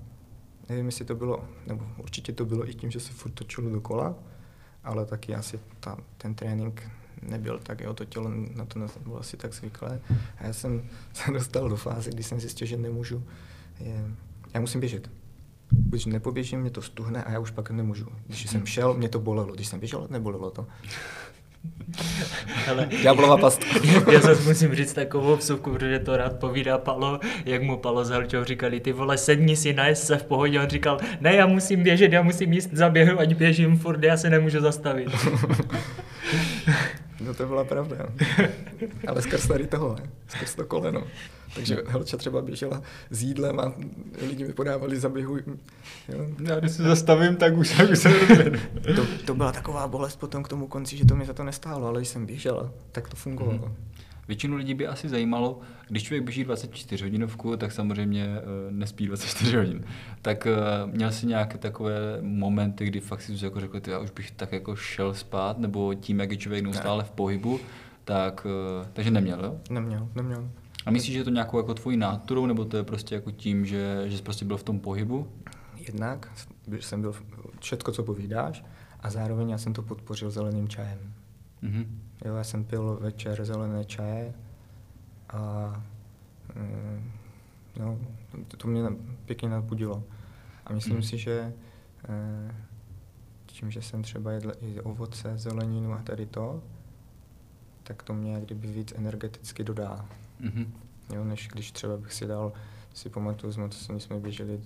[0.68, 4.14] Nevím, jestli to bylo, nebo určitě to bylo i tím, že se furt točilo dokola,
[4.84, 6.82] ale taky asi ta, ten trénink
[7.22, 10.00] nebyl tak, jo, to tělo na to nebylo asi tak zvyklé.
[10.38, 10.82] A já jsem
[11.12, 13.22] se dostal do fáze, kdy jsem zjistil, že nemůžu,
[13.80, 14.04] je,
[14.54, 15.10] já musím běžet.
[15.70, 18.06] Když nepoběžím, mě to stuhne a já už pak nemůžu.
[18.26, 19.54] Když jsem šel, mě to bolelo.
[19.54, 20.66] Když jsem běžel, nebolelo to.
[22.70, 23.66] Ale Ďáblova pasta.
[24.12, 28.10] já zase musím říct takovou vsuvku, protože to rád povídá Palo, jak mu Palo s
[28.10, 30.60] Helčou říkali, ty vole, sedni si, na se v pohodě.
[30.60, 34.30] On říkal, ne, já musím běžet, já musím jíst zaběhnu, ať běžím furt, já se
[34.30, 35.08] nemůžu zastavit.
[37.26, 37.96] No to byla pravda.
[39.06, 39.96] Ale skrz tady toho,
[40.28, 41.02] skrz to koleno.
[41.54, 43.72] Takže Helča třeba běžela s jídlem a
[44.28, 45.36] lidi mi podávali zaběhu.
[46.08, 46.26] Jo.
[46.42, 48.08] Já když se zastavím, tak už, už se
[48.96, 51.86] to, to byla taková bolest potom k tomu konci, že to mi za to nestálo,
[51.86, 53.58] ale když jsem běžel, tak to fungovalo.
[53.58, 53.74] Hmm.
[54.28, 59.56] Většinu lidí by asi zajímalo, když člověk běží 24 hodinovku, tak samozřejmě uh, nespí 24
[59.56, 59.84] hodin.
[60.22, 64.30] Tak uh, měl jsi nějaké takové momenty, kdy fakt si jako řekl, já už bych
[64.30, 67.60] tak jako šel spát, nebo tím, jak je člověk neustále v pohybu,
[68.04, 68.46] tak,
[68.80, 69.60] uh, takže neměl, jo?
[69.70, 70.48] Neměl, neměl.
[70.86, 73.66] A myslíš, že je to nějakou jako tvojí náturou, nebo to je prostě jako tím,
[73.66, 75.28] že, že jsi prostě byl v tom pohybu?
[75.76, 76.30] Jednak
[76.80, 77.14] jsem byl
[77.60, 78.64] všetko, co povídáš,
[79.00, 80.98] a zároveň já jsem to podpořil zeleným čajem.
[81.62, 81.86] Mm-hmm.
[82.24, 84.34] Jo, já jsem pil večer zelené čaje
[85.28, 85.72] a
[86.54, 87.12] mm,
[87.80, 87.98] no,
[88.48, 88.82] to, to mě
[89.24, 90.04] pěkně nadbudilo.
[90.66, 91.02] A myslím mm.
[91.02, 91.52] si, že
[92.08, 92.54] e,
[93.46, 96.62] tím, že jsem třeba jedl i ovoce, zeleninu a tady to,
[97.82, 100.08] tak to mě kdyby víc energeticky dodá.
[100.40, 100.66] Mm-hmm.
[101.14, 102.52] jo, než když třeba bych si dal,
[102.94, 103.58] si pamatuju, z
[103.98, 104.60] jsme běželi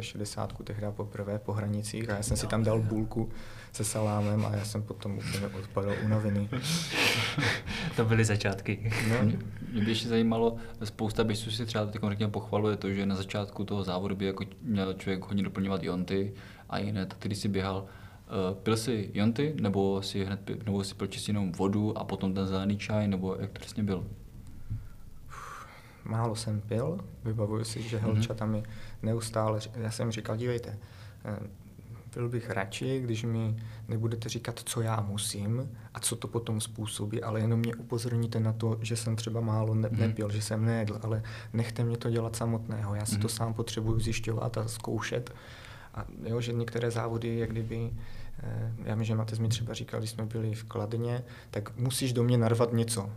[0.00, 3.28] 65 tehdy poprvé po hranicích a já jsem si tam dal bulku
[3.72, 6.48] se salámem a já jsem potom úplně odpadl unavený.
[7.96, 8.92] to byly začátky.
[9.08, 9.32] No.
[9.72, 13.64] Mě by ještě zajímalo, spousta běžců si třeba teď řekněme pochvaluje to, že na začátku
[13.64, 16.34] toho závodu by jako měl člověk hodně doplňovat jonty
[16.68, 20.94] a jiné, tak když si běhal, uh, pil si jonty, nebo si hned nebo si
[20.94, 24.04] pil čistě jenom vodu a potom ten zelený čaj, nebo jak to přesně bylo?
[26.08, 28.62] Málo jsem pil, vybavuju si, že Helča tam mi
[29.02, 30.78] neustále, já jsem říkal, dívejte,
[31.24, 31.38] eh,
[32.14, 33.56] byl bych radši, když mi
[33.88, 38.52] nebudete říkat, co já musím a co to potom způsobí, ale jenom mě upozorníte na
[38.52, 40.00] to, že jsem třeba málo ne- mhm.
[40.00, 42.94] nepil, že jsem nejedl, ale nechte mě to dělat samotného.
[42.94, 43.20] Já si mm.
[43.20, 43.36] to mhm.
[43.36, 45.34] sám potřebuju zjišťovat a zkoušet.
[45.94, 47.90] A jo, že některé závody, jak kdyby,
[48.42, 52.12] eh, já mi, že Matez mi třeba říkal, když jsme byli v Kladně, tak musíš
[52.12, 53.10] do mě narvat něco.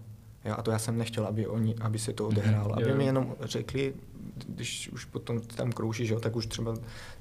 [0.45, 2.77] Jo, a to já jsem nechtěl, aby, oni, aby se to odehrálo.
[2.77, 3.93] Aby mi jenom řekli,
[4.47, 6.75] když už potom tam kroužíš, jo, tak už třeba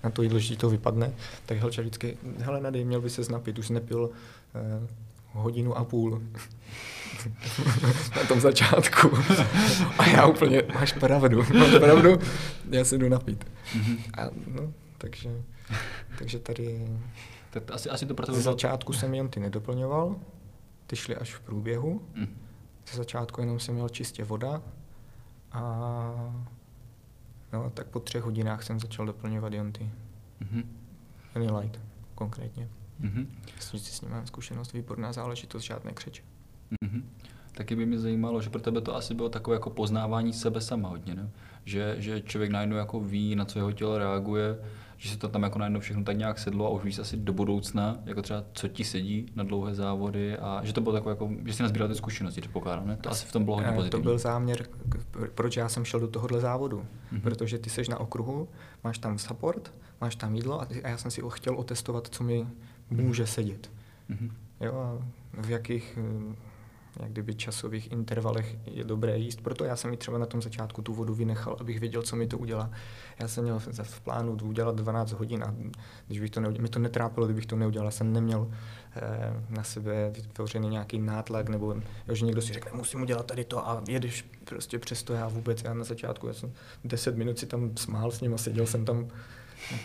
[0.04, 1.12] na to jídlo, že to vypadne,
[1.46, 4.10] tak Helča vždycky, hele, nadej, měl by se znapit, už nepil
[4.54, 4.86] eh,
[5.32, 6.22] hodinu a půl
[8.16, 9.10] na tom začátku.
[9.98, 12.18] a já úplně, máš pravdu, máš pravdu,
[12.70, 13.44] já se jdu napít.
[13.76, 13.96] Mhm.
[14.18, 15.30] a, no, takže,
[16.18, 16.88] takže tady...
[17.50, 20.16] Tak asi, asi to proto Ze začátku jsem jen ty nedoplňoval,
[20.86, 22.02] ty šly až v průběhu.
[22.14, 22.49] Mm.
[22.90, 24.62] Ze začátku jenom jsem měl čistě voda
[25.52, 25.64] a
[27.52, 29.90] No, tak po třech hodinách jsem začal doplňovat jonty.
[30.42, 31.60] Mm-hmm.
[31.60, 31.80] light
[32.14, 32.68] konkrétně.
[33.00, 33.26] Mm-hmm.
[33.56, 36.22] Myslím, že s ním mám zkušenost, výborná záležitost, žádné křeče.
[36.84, 37.02] Mm-hmm.
[37.52, 40.88] Taky by mě zajímalo, že pro tebe to asi bylo takové jako poznávání sebe sama
[40.88, 41.30] hodně, ne?
[41.64, 44.58] Že, že člověk najednou jako ví, na co jeho tělo reaguje,
[45.00, 47.32] že se to tam jako najednou všechno tak nějak sedlo a už víš asi do
[47.32, 51.30] budoucna, jako třeba co ti sedí na dlouhé závody a že to bylo takové jako,
[51.44, 52.96] že jsi nazbíral ty zkušenosti, předpokládám, ne?
[52.96, 54.02] To asi v tom bylo hodně pozitivní.
[54.02, 54.66] To byl záměr,
[55.34, 57.20] proč já jsem šel do tohohle závodu, mm-hmm.
[57.20, 58.48] protože ty seš na okruhu,
[58.84, 62.46] máš tam support, máš tam jídlo a, já jsem si chtěl otestovat, co mi
[62.90, 63.70] může sedět.
[64.10, 64.30] Mm-hmm.
[64.60, 64.98] Jo, a
[65.42, 65.98] v jakých
[67.02, 69.40] jak kdyby časových intervalech je dobré jíst.
[69.40, 72.26] Proto já jsem i třeba na tom začátku tu vodu vynechal, abych věděl, co mi
[72.26, 72.70] to udělá.
[73.20, 75.54] Já jsem měl v plánu udělat 12 hodin a
[76.06, 77.86] když bych to neudělal, mi to netrápilo, kdybych to neudělal.
[77.86, 78.50] Já jsem neměl
[78.96, 81.74] eh, na sebe vytvořený nějaký nátlak, nebo
[82.08, 85.62] jo, že někdo si řekne, musím udělat tady to a jedeš prostě přesto já vůbec.
[85.64, 86.52] Já na začátku, já jsem
[86.84, 89.08] 10 minut si tam smál s ním a seděl jsem tam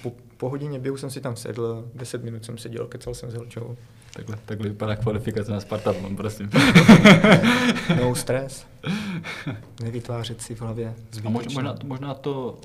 [0.04, 3.34] po, po hodině běhu jsem si tam sedl, 10 minut jsem seděl, kecal jsem s
[3.34, 3.78] Helčou.
[4.16, 6.50] Takhle, takhle vypadá kvalifikace na Spartatlon, prosím.
[8.00, 8.68] no stres.
[9.84, 10.94] Nevytvářet si v hlavě.
[11.26, 12.60] A možná, možná, možná to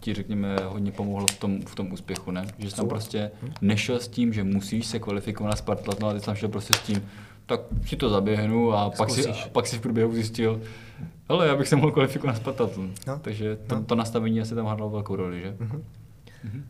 [0.00, 2.46] ti, řekněme, hodně pomohlo v tom, v tom úspěchu, ne?
[2.58, 3.52] Že jsi tam prostě hm?
[3.60, 6.74] nešel s tím, že musíš se kvalifikovat na Spartatlon, ale ty jsi tam šel prostě
[6.76, 7.08] s tím,
[7.46, 10.60] tak si to zaběhnu a pak si, a pak si v průběhu zjistil,
[11.28, 12.92] ale já bych se mohl kvalifikovat na Spartatlon.
[13.06, 13.18] No.
[13.18, 13.84] Takže to, no.
[13.84, 15.50] to nastavení asi tam hrálo velkou roli, že?
[15.50, 15.80] Mm-hmm.
[16.46, 16.62] Mm-hmm.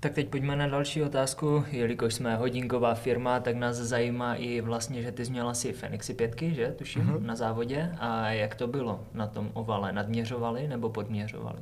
[0.00, 1.64] Tak teď pojďme na další otázku.
[1.70, 6.14] Jelikož jsme hodinková firma, tak nás zajímá i vlastně, že ty jsi měl asi Fenixy
[6.14, 6.74] pětky, že?
[6.78, 7.22] Tuším, mm-hmm.
[7.22, 7.92] na závodě.
[7.98, 9.92] A jak to bylo na tom ovale?
[9.92, 11.58] Nadměřovali nebo podměřovali?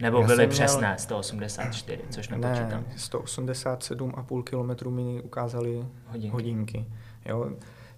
[0.00, 0.98] Nebo byly přesné měl...
[0.98, 2.84] 184, což nepočítám.
[2.88, 6.32] Ne, 187,5 km mi ukázali hodinky.
[6.32, 6.84] hodinky.
[7.26, 7.50] Jo?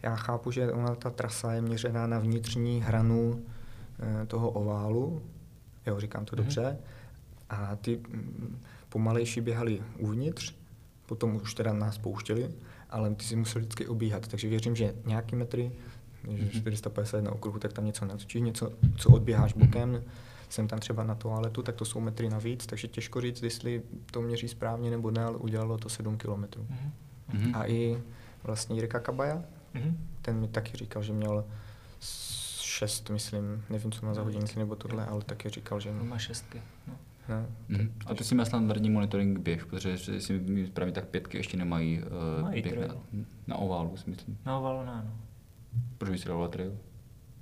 [0.02, 3.42] Já chápu, že ona ta trasa je měřená na vnitřní hranu
[4.22, 5.22] e, toho oválu.
[5.86, 6.38] Jo, říkám to mm-hmm.
[6.38, 6.78] dobře.
[7.50, 8.00] A ty
[8.90, 10.54] pomalejší běhali uvnitř,
[11.06, 12.50] potom už teda nás pouštěli,
[12.90, 15.72] ale ty si museli vždycky obíhat, takže věřím, že nějaký metry,
[16.24, 16.50] mm-hmm.
[16.50, 19.66] 450 na okruhu, tak tam něco natočíš, něco, co odběháš mhm.
[19.66, 20.02] bokem, mm-hmm.
[20.48, 24.22] jsem tam třeba na toaletu, tak to jsou metry navíc, takže těžko říct, jestli to
[24.22, 26.66] měří správně nebo ne, ale udělalo to 7 kilometrů.
[27.32, 27.56] Mm-hmm.
[27.56, 28.02] A i
[28.42, 29.94] vlastně Jirka Kabaja, mm-hmm.
[30.22, 31.44] ten mi taky říkal, že měl
[32.60, 35.92] šest, myslím, nevím, co má za hodinky nebo tohle, ale taky říkal, že...
[35.92, 36.62] Má šestky.
[36.88, 36.94] No.
[37.30, 37.92] No, mm.
[38.06, 42.02] A ty si měl standardní monitoring běh, protože si mi správně tak pětky ještě nemají
[42.02, 42.94] uh, Mají běh na,
[43.46, 44.38] na oválu, si myslím.
[44.46, 45.12] Na oválu ne, no.
[45.98, 46.72] Proč bys dal trail?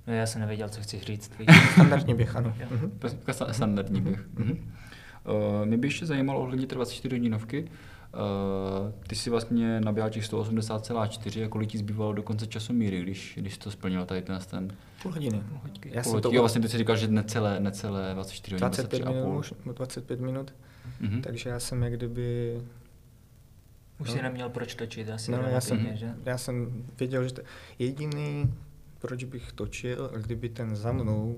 [0.07, 1.31] No, já jsem nevěděl, co chci říct.
[1.73, 2.53] standardní běh, ano.
[2.71, 3.51] Mm-hmm.
[3.51, 4.29] Standardní běh.
[4.39, 7.63] Uh, mě by ještě zajímalo ohledně 24 hodinovky.
[7.63, 7.69] Uh,
[9.07, 13.33] ty si vlastně naběhal těch 180,4 a kolik ti zbývalo do konce času míry, když,
[13.37, 14.77] když to splnil tady ten ten?
[15.01, 15.41] Půl hodiny.
[15.49, 15.95] Půl hodiny.
[15.95, 16.31] Já jsem to...
[16.33, 19.45] Jo, vlastně ty jsi říkal, že necelé, necelé 24 hodiny, 25 minut,
[19.75, 20.53] 25 minut,
[21.01, 21.21] mm-hmm.
[21.21, 22.61] takže já jsem jak kdyby
[23.99, 24.15] už no.
[24.15, 26.15] si neměl proč točit, asi no, já jsem, že?
[26.25, 27.41] já jsem věděl, že to,
[27.79, 28.53] jediný,
[28.99, 31.35] proč bych točil, kdyby ten za mnou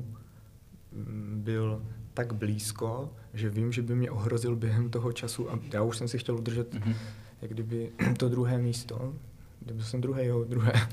[1.36, 1.86] byl
[2.22, 6.08] tak blízko, že vím, že by mě ohrozil během toho času a já už jsem
[6.08, 6.96] si chtěl udržet mm-hmm.
[7.42, 9.14] jak kdyby to druhé místo.
[9.60, 10.72] Kdyby jsem druhé, jo, druhé.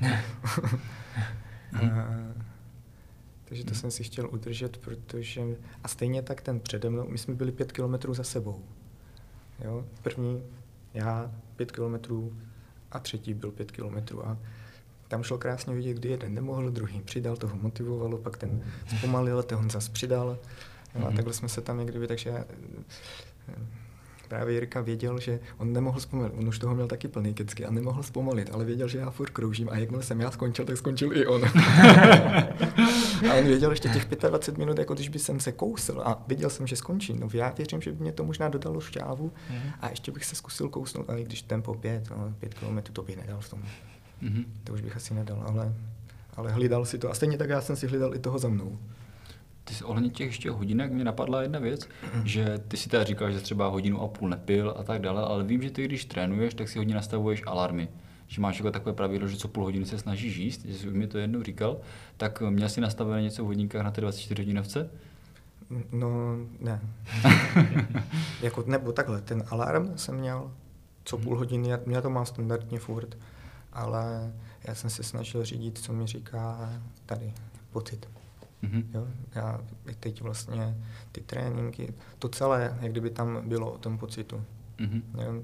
[1.73, 2.33] mm-hmm.
[3.45, 5.41] Takže to jsem si chtěl udržet, protože...
[5.83, 8.61] A stejně tak ten přede mnou, my jsme byli pět kilometrů za sebou.
[9.65, 9.85] Jo?
[10.01, 10.43] První,
[10.93, 12.33] já pět kilometrů
[12.91, 14.27] a třetí byl pět kilometrů.
[14.27, 14.37] A
[15.07, 18.63] tam šlo krásně vidět, kdy jeden nemohl, druhý přidal, toho motivovalo, pak ten
[18.97, 20.37] zpomalil, ten zas přidal.
[20.99, 22.45] No a takhle jsme se tam někdy, takže
[24.29, 27.71] právě Jirka věděl, že on nemohl zpomalit, on už toho měl taky plný kecky a
[27.71, 31.17] nemohl zpomalit, ale věděl, že já furt kroužím a jakmile jsem já skončil, tak skončil
[31.17, 31.45] i on.
[33.29, 36.49] a on věděl ještě těch 25 minut, jako když by jsem se kousl a viděl
[36.49, 37.13] jsem, že skončí.
[37.13, 39.71] No já věřím, že by mě to možná dodalo šťávu mm-hmm.
[39.81, 43.17] a ještě bych se zkusil kousnout, ale když tempo 5, no, 5 km to bych
[43.17, 43.59] nedal v tom.
[44.23, 44.45] Mm-hmm.
[44.63, 45.73] To už bych asi nedal, ale,
[46.35, 47.11] ale hlídal si to.
[47.11, 48.79] A stejně tak já jsem si hlídal i toho za mnou.
[49.69, 51.89] Ty jsi ohledně těch ještě hodinek mě napadla jedna věc,
[52.23, 55.43] že ty si teda říkal, že třeba hodinu a půl nepil a tak dále, ale
[55.43, 57.89] vím, že ty když trénuješ, tak si hodně nastavuješ alarmy.
[58.27, 61.07] Že máš jako takové pravidlo, že co půl hodiny se snažíš jíst, že jsi mi
[61.07, 61.77] to jednou říkal,
[62.17, 64.89] tak měl jsi nastavené něco v hodinkách na ty 24 hodinovce?
[65.91, 66.81] No, ne.
[68.41, 70.51] jako, nebo takhle, ten alarm jsem měl
[71.03, 73.17] co půl hodiny, já to mám standardně furt,
[73.73, 74.33] ale
[74.67, 76.73] já jsem se snažil řídit, co mi říká
[77.05, 77.33] tady
[77.71, 78.07] pocit.
[78.63, 78.83] Mm-hmm.
[78.93, 79.07] Jo?
[79.35, 79.61] Já
[79.99, 80.77] teď vlastně
[81.11, 84.43] ty tréninky, to celé, jak kdyby tam bylo o tom pocitu.
[84.79, 85.01] Mm-hmm.
[85.13, 85.43] Jo?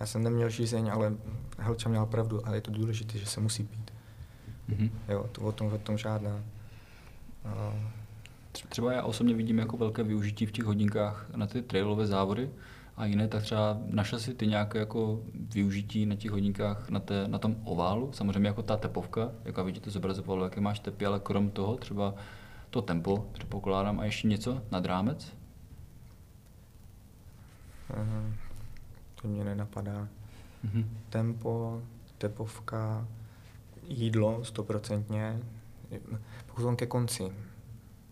[0.00, 1.14] Já jsem neměl žízeň, ale
[1.58, 3.90] Helča měla pravdu a je to důležité, že se musí pít.
[4.68, 4.90] Mm-hmm.
[5.08, 6.40] Jo, to o tom, o tom žádná.
[7.44, 7.74] A...
[8.68, 12.50] Třeba já osobně vidím jako velké využití v těch hodinkách na ty trailové závody,
[13.00, 17.28] a jiné, tak třeba našel si ty nějaké jako využití na těch hodinkách na, té,
[17.28, 21.50] na tom oválu, samozřejmě jako ta tepovka, jako vidíte zobrazovalo, jaké máš tepy, ale krom
[21.50, 22.14] toho třeba
[22.70, 25.36] to tempo, předpokládám, a ještě něco nad rámec?
[27.90, 28.22] Aha,
[29.22, 30.08] to mě nenapadá.
[30.64, 30.84] Mm-hmm.
[31.10, 31.82] Tempo,
[32.18, 33.08] tepovka,
[33.88, 35.40] jídlo stoprocentně,
[36.54, 37.32] potom ke konci.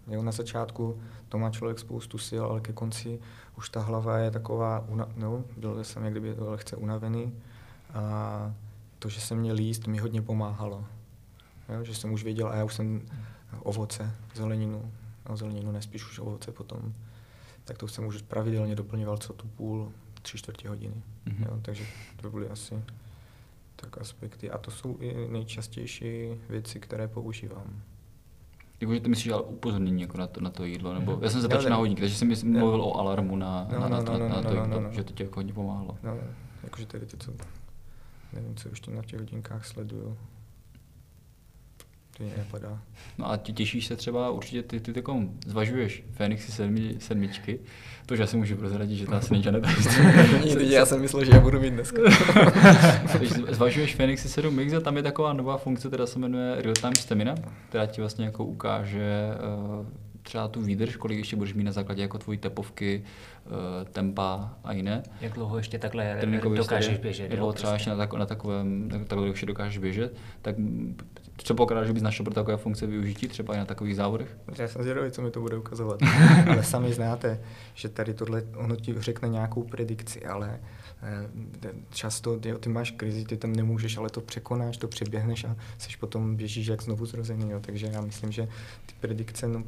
[0.08, 3.20] Jo, na začátku to má člověk spoustu sil, ale ke konci
[3.58, 7.32] už ta hlava je taková, una, no, byl jsem jak kdyby lehce unavený
[7.94, 8.54] a
[8.98, 10.84] to, že jsem měl jíst, mi hodně pomáhalo.
[11.68, 13.02] Jo, že jsem už věděl, a já už jsem
[13.62, 14.92] ovoce, zeleninu,
[15.26, 16.94] a zeleninu nespíš už ovoce potom,
[17.64, 19.92] tak to jsem už pravidelně doplňoval co tu půl,
[20.22, 21.02] tři čtvrtě hodiny.
[21.26, 21.44] Mm-hmm.
[21.44, 21.84] Jo, takže
[22.16, 22.82] to byly asi
[23.76, 24.50] tak aspekty.
[24.50, 27.82] A to jsou i nejčastější věci, které používám.
[28.80, 31.22] Jakože ty myslíš ale upozornění jako na to, na to jídlo, nebo mm.
[31.22, 34.02] já jsem se ptal na hodinky, takže jsem mluvil o alarmu na, no, na, no,
[34.02, 35.98] no, na, na, to jídlo, že to ti jako hodně pomáhalo.
[36.02, 36.16] No,
[36.62, 37.32] jakože tady ty, co,
[38.32, 40.16] nevím, co ještě na těch hodinkách sleduju,
[42.18, 42.82] to mě nepadá.
[43.18, 47.60] No a těšíš se třeba, určitě ty, ty takom zvažuješ Fenixy sedmi, sedmičky,
[48.06, 49.32] to, že já si můžu prozradit, že ta asi
[50.32, 52.02] není Já jsem myslel, že já budu mít dneska.
[53.50, 56.94] zvažuješ Fenixy 7 Mix a tam je taková nová funkce, která se jmenuje Real Time
[56.94, 57.34] Stamina,
[57.68, 59.28] která ti vlastně jako ukáže
[59.78, 59.86] uh,
[60.28, 63.04] třeba tu výdrž, kolik ještě budeš mít na základě jako tvojí tepovky,
[63.46, 63.52] uh,
[63.92, 65.02] tempa a jiné.
[65.20, 66.20] Jak dlouho ještě takhle
[66.56, 67.30] dokážeš běžet?
[67.30, 67.74] Nebo třeba prostě.
[67.74, 70.56] ještě na, tak, na takovém, takhle ještě dokážeš běžet, tak
[71.38, 74.36] Předpokládá, že bys našel pro takové funkce využití, třeba i na takových závodech?
[74.58, 76.00] Já jsem zvědavý, co mi to bude ukazovat.
[76.50, 77.40] ale sami znáte,
[77.74, 80.60] že tady tohle, ono ti řekne nějakou predikci, ale
[81.02, 85.56] eh, často ty, ty máš krizi, ty tam nemůžeš, ale to překonáš, to přeběhneš a
[85.78, 87.50] jsi potom běžíš jak znovu zrozený.
[87.50, 87.60] Jo.
[87.60, 88.48] Takže já myslím, že
[88.86, 89.64] ty predikce, no,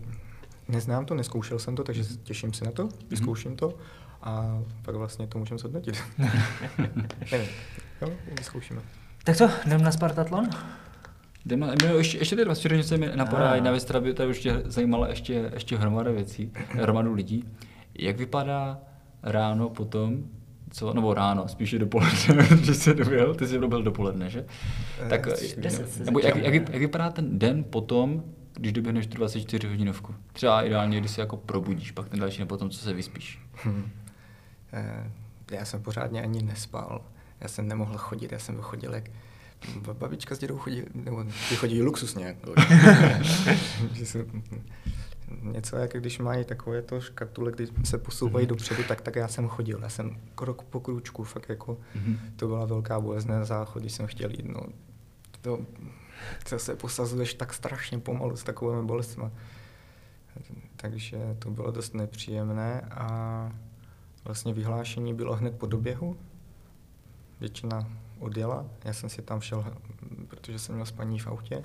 [0.70, 3.74] neznám to, neskoušel jsem to, takže těším se na to, vyzkouším to
[4.22, 6.02] a pak vlastně to můžeme zhodnotit.
[7.32, 7.48] Nevím,
[8.02, 8.80] jo, vyzkoušíme.
[9.24, 10.48] Tak co, jdem na Spartatlon?
[11.44, 14.62] Jdeme, no, ještě, ještě ty 24 se mi napadá jedna věc, která by tady ještě
[14.64, 17.44] zajímala ještě, ještě hromada věcí, hromadu lidí.
[17.98, 18.78] Jak vypadá
[19.22, 20.24] ráno potom,
[20.70, 24.44] co, nebo ráno, spíše dopoledne, že jsi doběhl, ty jsi byl dopoledne, že?
[25.08, 25.28] Tak,
[26.04, 28.22] nebo jak, jak, jak, vypadá ten den potom,
[28.60, 30.14] když doběhneš tu 24 hodinovku?
[30.32, 33.40] Třeba ideálně, když se jako probudíš, pak ten další den potom, co se vyspíš.
[33.54, 33.90] Hmm.
[35.50, 37.04] Já jsem pořádně ani nespal.
[37.40, 39.04] Já jsem nemohl chodit, já jsem vychodil jak
[39.92, 42.24] babička s dědou chodí, nebo ty chodí luxusně.
[42.24, 42.54] Jako.
[45.42, 48.48] něco, jak když mají takové to škatule, když se posouvají mm-hmm.
[48.48, 49.78] dopředu, tak, tak já jsem chodil.
[49.82, 52.16] Já jsem krok po kručku, fakt jako, mm-hmm.
[52.36, 54.48] to byla velká bolest na záchod, když jsem chtěl jít.
[54.48, 54.60] No,
[55.40, 55.60] to,
[56.48, 59.24] to se posazuješ tak strašně pomalu s takovými bolestmi.
[60.76, 63.52] Takže to bylo dost nepříjemné a
[64.24, 66.16] vlastně vyhlášení bylo hned po doběhu.
[67.40, 67.86] Většina
[68.18, 68.66] odjela.
[68.84, 69.64] Já jsem si tam šel,
[70.28, 71.62] protože jsem měl spaní v autě,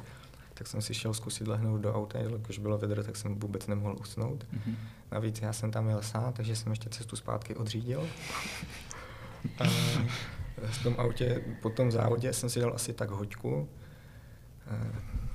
[0.53, 3.95] tak jsem si šel zkusit lehnout do auta, jelikož bylo vedro, tak jsem vůbec nemohl
[4.01, 4.47] usnout.
[4.53, 4.75] Mm-hmm.
[5.11, 8.07] Navíc já jsem tam jel sám, takže jsem ještě cestu zpátky odřídil.
[9.59, 9.63] a
[10.57, 13.69] v tom autě po tom závodě jsem si dal asi tak hoďku.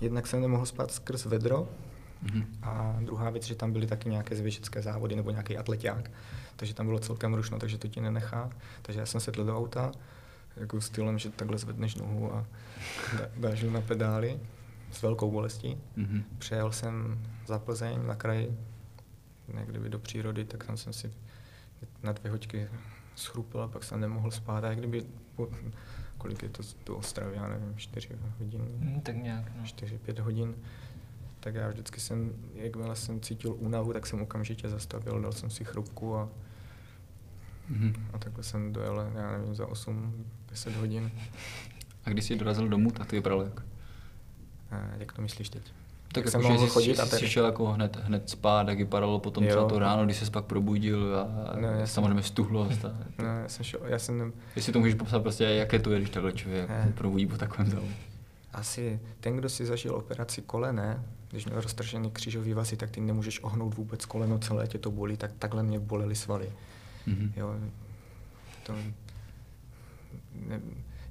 [0.00, 1.68] Jednak jsem nemohl spát skrz vedro,
[2.24, 2.44] Mm-hmm.
[2.62, 6.10] A druhá věc, že tam byly taky nějaké zvěžecké závody nebo nějaký atleták,
[6.56, 8.50] takže tam bylo celkem rušno, takže to ti nenechá.
[8.82, 9.92] Takže já jsem sedl do auta,
[10.56, 12.46] jako stylem, že takhle zvedneš nohu a
[13.36, 14.40] dáš na pedály
[14.92, 15.78] s velkou bolestí.
[15.98, 16.22] Mm-hmm.
[16.38, 18.48] Přejel jsem za Plzeň na kraj,
[19.54, 21.12] někde do přírody, tak tam jsem si
[22.02, 22.68] na dvě hoďky
[23.14, 24.64] schrupil a pak jsem nemohl spát.
[24.64, 25.04] A kdyby,
[26.20, 28.08] kolik je to do Ostravy, já nevím, čtyři
[28.38, 28.64] hodiny?
[28.78, 29.64] Mm, tak nějak, no.
[29.64, 30.54] Čtyři, pět hodin.
[31.40, 35.64] Tak já vždycky jsem, jakmile jsem cítil únavu, tak jsem okamžitě zastavil, dal jsem si
[35.64, 36.28] chrupku a,
[37.70, 37.94] mm-hmm.
[38.12, 41.10] a takhle jsem dojel, já nevím, za 8, 10 hodin.
[42.04, 43.62] A když jsi dorazil domů, tak to vypadalo jak?
[44.70, 45.72] A jak to myslíš teď?
[46.12, 47.28] Tak jsem jako, mohl jsi, chodit jsi, a tady...
[47.28, 51.18] šel jako hned, hned spát, jak vypadalo potom třeba to ráno, když se pak probudil
[51.18, 52.84] a ne, já samozřejmě stuhlost.
[52.84, 52.88] A...
[53.22, 54.32] Ne, já jsem šel, já jsem...
[54.56, 56.92] Jestli to můžeš popsat prostě, jaké to je, když takhle člověk ne.
[56.94, 57.88] probudí po takovém závu.
[58.52, 63.42] Asi ten, kdo si zažil operaci kolene, když měl roztržený křížový vazy, tak ty nemůžeš
[63.42, 66.52] ohnout vůbec koleno, celé tě to bolí, tak takhle mě bolely svaly.
[67.08, 67.32] Mm-hmm.
[67.36, 67.54] Jo,
[68.66, 68.72] to,
[70.34, 70.60] ne,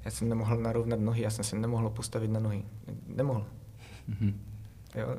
[0.05, 2.63] já jsem nemohl narovnat nohy, já jsem se nemohl postavit na nohy.
[3.07, 3.45] Nemohl.
[4.09, 4.33] Mm-hmm.
[4.95, 5.15] Jo,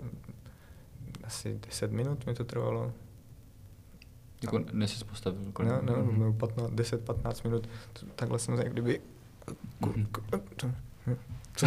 [1.25, 2.93] asi 10 minut mi to trvalo.
[4.43, 5.53] Jako než jsi postavil?
[5.59, 6.37] No, no, mm-hmm.
[6.75, 7.69] 10-15 minut.
[8.15, 9.01] Takhle jsem jak kdyby...
[9.81, 10.75] Mm-hmm.
[11.57, 11.67] Co?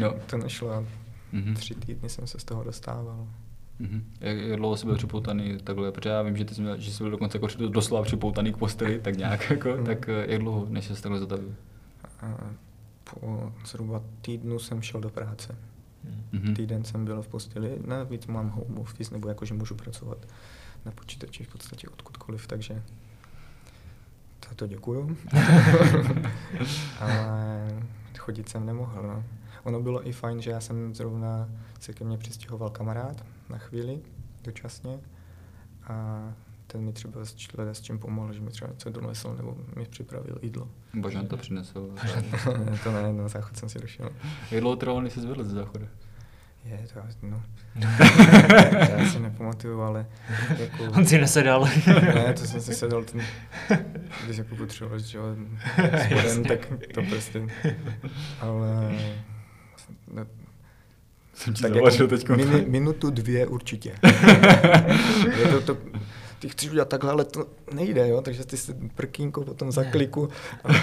[0.00, 0.14] no.
[0.26, 0.86] To nešlo.
[1.32, 1.54] Mm-hmm.
[1.54, 3.28] Tři týdny jsem se z toho dostával.
[3.80, 4.02] Mm-hmm.
[4.20, 5.92] Jak, jak dlouho jsi byl připoutaný takhle?
[5.92, 8.56] Protože já vím, že ty jsi, měl, že jsi byl dokonce jako doslova připoutaný k
[8.56, 9.84] posteli, tak nějak jako, mm.
[9.84, 11.54] tak eh, jak dlouho, než jsi takhle zatavil?
[13.14, 15.54] Po zhruba týdnu jsem šel do práce.
[16.32, 16.56] Mm-hmm.
[16.56, 20.18] Týden jsem byl v posteli, navíc mám home office, nebo jako, že můžu pracovat
[20.84, 22.82] na počítači v podstatě odkudkoliv, takže
[24.48, 25.16] za to děkuju.
[27.00, 27.68] Ale
[28.18, 29.02] chodit jsem nemohl.
[29.02, 29.24] No.
[29.64, 31.48] Ono bylo i fajn, že já jsem zrovna
[31.80, 34.00] se ke mně přistěhoval kamarád na chvíli,
[34.44, 34.98] dočasně.
[35.86, 36.22] A
[36.72, 40.68] ten mi třeba s čím pomohl, že mi třeba něco donesl nebo mi připravil jídlo.
[40.94, 41.94] Božan to přinesl.
[42.84, 44.10] to ne, na záchod jsem si došel.
[44.50, 45.86] Jak dlouho trvalo, než jsi zvedl ze záchodu?
[46.64, 47.42] Je, to no.
[48.98, 50.06] já si nepamatuju, ale
[50.58, 50.84] jako...
[50.84, 51.68] On si nesedal.
[52.14, 53.20] ne, to jsem si sedal, ten,
[54.24, 55.24] když jako potřeboval, že jo,
[56.04, 57.48] spodem, tak to prostě,
[58.40, 58.92] ale...
[60.12, 60.26] Ne,
[61.40, 63.94] jsem ti tak jako teď minu, minutu, dvě určitě.
[65.38, 65.76] je to, to,
[66.40, 68.22] ty chceš udělat takhle, ale to nejde, jo?
[68.22, 70.28] takže ty si prkínko potom zakliku.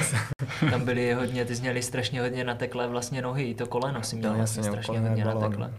[0.71, 4.33] Tam byly hodně, ty jsi měli strašně hodně nateklé vlastně nohy, to koleno si měl
[4.33, 5.73] vlastně strašně hodně nateklé.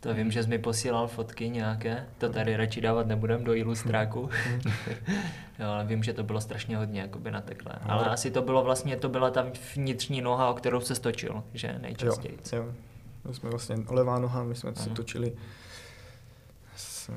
[0.00, 4.30] To vím, že jsi mi posílal fotky nějaké, to tady radši dávat nebudem do ilustráku.
[5.58, 7.72] jo, ale vím, že to bylo strašně hodně jakoby nateklé.
[7.82, 11.44] No, ale asi to bylo vlastně, to byla ta vnitřní noha, o kterou se stočil,
[11.54, 12.38] že nejčastěji.
[12.52, 12.72] Jo, jo.
[13.28, 15.32] My jsme vlastně levá noha, my jsme se točili
[16.76, 17.10] s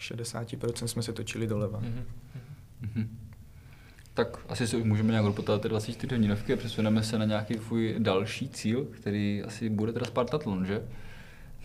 [0.00, 1.80] 60% jsme se točili doleva.
[1.80, 2.02] Mm-hmm.
[2.84, 3.06] Mm-hmm.
[4.14, 7.54] Tak asi si už můžeme nějak dopotát ty 24 hodinovky a přesuneme se na nějaký
[7.54, 10.82] tvůj další cíl, který asi bude teda Spartatlon, že?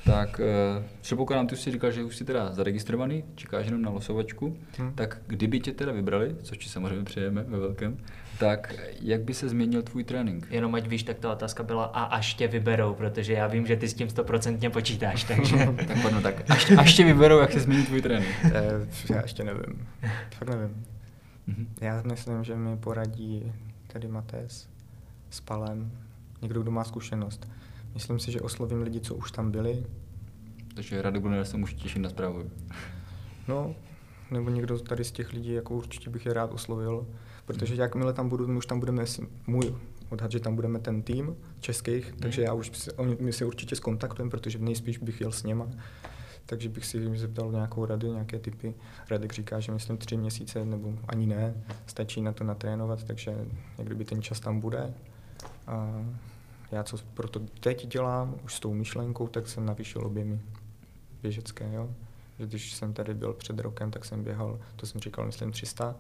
[0.06, 3.90] Tak uh, předpokládám, ty už si říkal, že už jsi teda zaregistrovaný, čekáš jenom na
[3.90, 4.94] losovačku, hmm.
[4.94, 7.98] tak kdyby tě teda vybrali, což ti samozřejmě přejeme ve velkém,
[8.40, 10.48] tak jak by se změnil tvůj trénink?
[10.52, 13.76] Jenom ať víš, tak ta otázka byla a až tě vyberou, protože já vím, že
[13.76, 15.56] ty s tím stoprocentně počítáš, takže...
[15.88, 18.36] tak pardon, tak až, až tě vyberou, jak se změní tvůj trénink?
[18.44, 19.88] Eh, já ještě nevím,
[20.38, 20.86] fakt nevím.
[21.50, 21.66] Mm-hmm.
[21.82, 23.54] Já myslím, že mi poradí
[23.88, 24.68] tady Matés
[25.30, 25.92] s Palem,
[26.42, 27.48] někdo, kdo má zkušenost.
[27.94, 29.86] Myslím si, že oslovím lidi, co už tam byli.
[30.76, 32.52] Takže Radek Brunner se může těšit na zprávu.
[33.48, 33.76] No,
[34.32, 37.08] nebo někdo tady z těch lidí, jako určitě bych je rád oslovil,
[37.46, 39.04] protože jakmile tam budu, my už tam budeme,
[39.48, 39.76] můj
[40.10, 42.20] odhad, že tam budeme ten tým českých, mm.
[42.20, 42.90] takže já už,
[43.20, 45.68] my se určitě skontaktujeme, protože nejspíš bych jel s něma,
[46.46, 48.74] takže bych si zeptal nějakou rady, nějaké typy.
[49.10, 53.46] Radek říká, že myslím tři měsíce nebo ani ne, stačí na to natrénovat, takže
[53.78, 54.94] jak kdyby ten čas tam bude.
[55.68, 56.06] A
[56.72, 60.40] já co proto teď dělám, už s tou myšlenkou, tak jsem navýšil objemy
[61.22, 61.90] běžecké, jo.
[62.38, 65.96] Když jsem tady byl před rokem, tak jsem běhal, to jsem říkal, myslím 300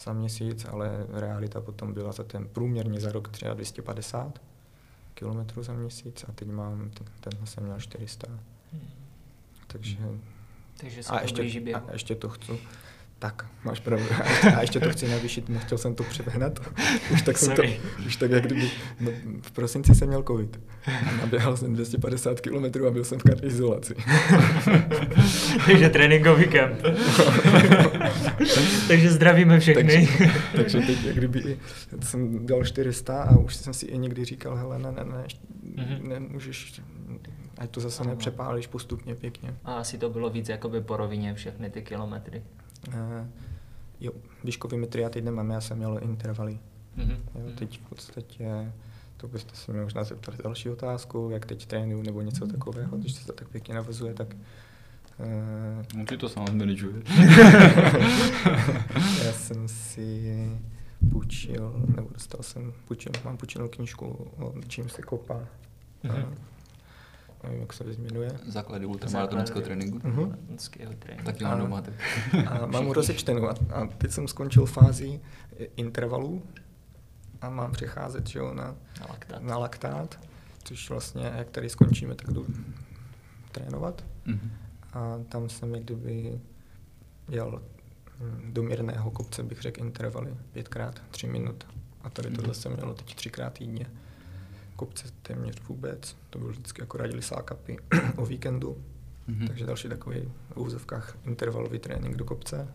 [0.00, 4.40] za měsíc, ale realita potom byla za ten průměrně za rok třeba 250
[5.14, 8.28] kilometrů za měsíc a teď mám, ten, tenhle jsem měl 400.
[8.72, 8.90] Hmm.
[9.66, 9.98] Takže,
[10.80, 11.42] Takže se a, ještě,
[11.74, 12.60] a ještě to chci
[13.18, 14.06] tak, máš pravdu.
[14.56, 16.60] A ještě to chci navýšit, nechtěl jsem to přehnat.
[17.12, 17.62] Už tak, jsem to,
[18.06, 19.10] už tak jak kdyby, no,
[19.42, 20.60] v prosinci jsem měl covid.
[21.20, 23.94] Naběhal jsem 250 km a byl jsem v izolaci.
[25.66, 26.82] takže tréninkový kemp.
[28.88, 30.08] takže zdravíme všechny.
[30.08, 31.58] takže, takže teď jak kdyby
[32.00, 35.24] jsem dal 400 a už jsem si i někdy říkal, hele, ne, ne, ne,
[35.74, 36.08] mm-hmm.
[36.08, 36.80] nemůžeš,
[37.58, 39.54] ať to zase nepřepálíš postupně pěkně.
[39.64, 42.42] A asi to bylo víc jakoby po rovině všechny ty kilometry.
[42.88, 43.26] Uh,
[44.00, 44.12] jo,
[44.44, 46.58] výškový metry já teď nemám, já jsem měl intervaly.
[46.98, 47.18] Mm-hmm.
[47.34, 48.72] Jo, teď v podstatě,
[49.16, 53.12] to byste si mě možná zeptali další otázku, jak teď trénuju nebo něco takového, když
[53.12, 54.36] se to tak pěkně navazuje, tak
[55.18, 56.58] Uh, no ty to sám
[59.24, 60.50] já jsem si
[61.12, 64.06] půjčil, nebo dostal jsem, půjčil, mám půjčenou knížku
[64.38, 65.48] o čím se kopá.
[66.04, 66.34] Mm-hmm.
[67.42, 68.30] Nevím, jak se jmenuje.
[68.46, 69.98] Základy ultramaratonického tréninku.
[69.98, 70.34] Uh-huh.
[70.98, 71.24] tréninku.
[71.24, 71.82] Taky mám doma.
[71.82, 71.94] Tak.
[72.46, 75.20] a mám ho rozečtenou a, a teď jsem skončil fázi
[75.76, 76.42] intervalů
[77.40, 79.42] a mám přecházet že jo, na, na, laktát.
[79.42, 80.20] na laktát,
[80.64, 82.46] což vlastně, jak tady skončíme, tak jdu
[83.52, 84.04] trénovat.
[84.26, 84.50] Mm-hmm.
[84.92, 86.40] A tam jsem jak kdyby
[87.28, 87.62] jel
[88.20, 91.66] hm, do mírného kopce, bych řekl, intervaly, pětkrát, tři minut.
[92.02, 93.86] A tady tohle jsem měl teď třikrát týdně.
[94.78, 97.76] Kopce téměř vůbec, to byl vždycky jako radili sákapy
[98.16, 98.76] o víkendu.
[99.28, 99.46] Mm-hmm.
[99.46, 100.20] Takže další takový
[100.54, 102.68] v úzovkách intervalový trénink do kopce.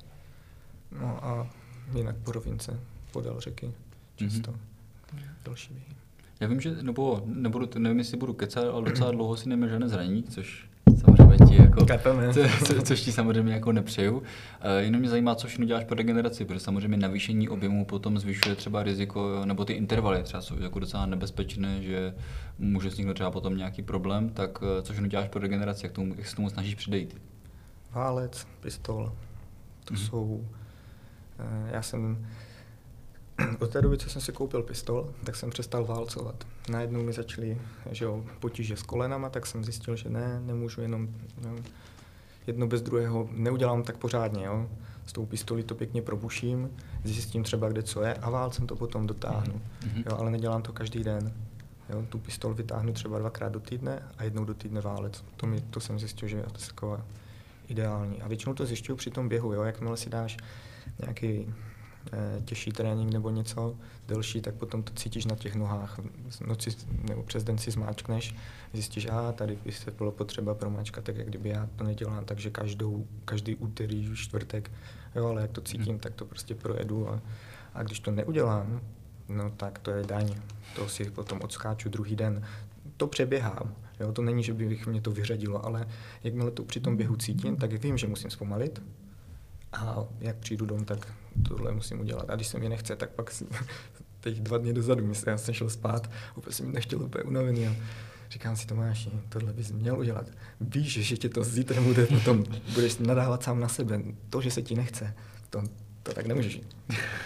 [1.01, 1.49] No a
[1.95, 2.79] jinak po rovince,
[3.11, 3.73] podél řeky,
[4.15, 4.51] často.
[4.51, 5.29] Mm-hmm.
[5.45, 5.95] Další běhy.
[6.39, 9.89] Já vím, že, nebo nebudu, nevím, jestli budu kecat, ale docela dlouho si neměl žádné
[9.89, 11.85] zranění, což samozřejmě ti jako,
[12.33, 14.17] co, co, což ti samozřejmě jako nepřeju.
[14.17, 14.23] Uh,
[14.77, 18.83] jenom mě zajímá, co všechno děláš pro regeneraci, protože samozřejmě navýšení objemu potom zvyšuje třeba
[18.83, 22.13] riziko, nebo ty intervaly třeba jsou jako docela nebezpečné, že
[22.59, 26.15] může vzniknout třeba potom nějaký problém, tak uh, co všechno děláš pro regeneraci, jak, tomu,
[26.17, 27.21] jak se tomu snažíš předejít?
[27.91, 29.11] Válec, pistol,
[29.85, 30.05] to mm-hmm.
[30.05, 30.45] jsou, uh,
[31.71, 32.27] já jsem
[33.59, 36.47] od té doby, co jsem si koupil pistol, tak jsem přestal válcovat.
[36.69, 37.61] Najednou mi začaly
[37.91, 41.07] že jo, potíže s kolenama, tak jsem zjistil, že ne, nemůžu jenom
[41.41, 41.55] no,
[42.47, 44.45] jedno bez druhého, neudělám tak pořádně.
[44.45, 44.69] Jo.
[45.05, 46.69] S tou pistolí to pěkně probuším,
[47.03, 49.53] zjistím třeba, kde co je a válcem to potom dotáhnu.
[49.53, 50.03] Mm-hmm.
[50.09, 51.33] Jo, ale nedělám to každý den.
[51.89, 55.23] Jo, tu pistol vytáhnu třeba dvakrát do týdne a jednou do týdne válec.
[55.37, 57.05] To, mi, to jsem zjistil, že je to taková
[57.67, 58.21] ideální.
[58.21, 59.53] A většinou to zjišťuju při tom běhu.
[59.53, 59.63] Jo.
[59.63, 60.37] Jakmile si dáš
[61.01, 61.53] nějaký
[62.45, 63.75] těžší trénink nebo něco
[64.07, 65.99] delší, tak potom to cítíš na těch nohách.
[66.47, 66.69] Noci
[67.09, 68.35] nebo přes den si zmáčkneš,
[68.73, 72.49] zjistíš, a tady by se bylo potřeba promáčkat, tak jak kdyby já to nedělám, takže
[72.49, 74.71] každou, každý úterý, čtvrtek,
[75.15, 75.99] jo, ale jak to cítím, hmm.
[75.99, 77.21] tak to prostě projedu a,
[77.73, 78.81] a když to neudělám,
[79.29, 80.35] no tak to je daň.
[80.75, 82.43] To si potom odskáču druhý den.
[82.97, 83.75] To přeběhám.
[83.99, 85.87] Jo, to není, že bych mě to vyřadilo, ale
[86.23, 88.81] jakmile to při tom běhu cítím, tak vím, že musím zpomalit,
[89.73, 91.13] a jak přijdu dom, tak
[91.47, 92.29] tohle musím udělat.
[92.29, 93.31] A když se mi nechce, tak pak
[94.19, 97.67] teď dva dny dozadu, myslím, já jsem šel spát, úplně jsem nechtěl úplně unavený.
[97.67, 97.75] A
[98.29, 100.25] říkám si, Tomáši, tohle bys měl udělat.
[100.61, 102.43] Víš, že tě to zítra bude potom,
[102.73, 104.01] budeš nadávat sám na sebe.
[104.29, 105.13] To, že se ti nechce,
[105.49, 105.63] to,
[106.03, 106.61] to tak nemůžeš.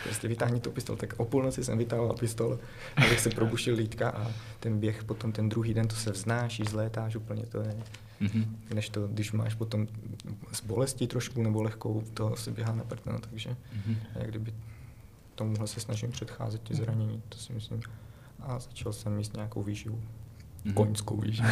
[0.04, 0.96] Prostě vytáhni tu pistol.
[0.96, 2.60] Tak o půlnoci jsem vytáhl pistol,
[2.96, 7.16] abych se probušil lítka a ten běh potom ten druhý den, to se vznášíš, zlétáš
[7.16, 7.76] úplně, to je
[8.22, 8.46] Mm-hmm.
[8.74, 9.88] Než to, když máš potom
[10.52, 13.98] s bolestí trošku nebo lehkou, to se běhá na prtno, takže mm-hmm.
[14.16, 14.54] jak kdyby
[15.36, 17.82] tomuhle se snažím předcházet ty zranění, to si myslím.
[18.40, 20.02] A začal jsem mít nějakou výživu.
[20.68, 20.74] Mm-hmm.
[20.74, 21.48] Koňskou výživu.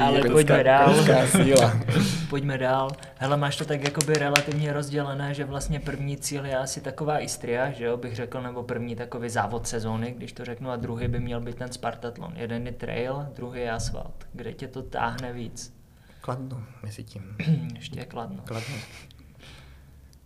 [0.00, 0.94] Ale pojďme dál.
[1.26, 1.80] síla.
[2.30, 2.90] pojďme dál.
[3.16, 7.70] Hele, máš to tak jakoby relativně rozdělené, že vlastně první cíl je asi taková Istria,
[7.70, 11.20] že jo, bych řekl, nebo první takový závod sezóny, když to řeknu, a druhý by
[11.20, 12.32] měl být ten Spartatlon.
[12.36, 14.26] Jeden je trail, druhý je asfalt.
[14.32, 15.74] Kde tě to táhne víc?
[16.20, 17.36] Kladno, mezi tím.
[17.74, 18.42] Ještě je kladno.
[18.46, 18.74] Kladno.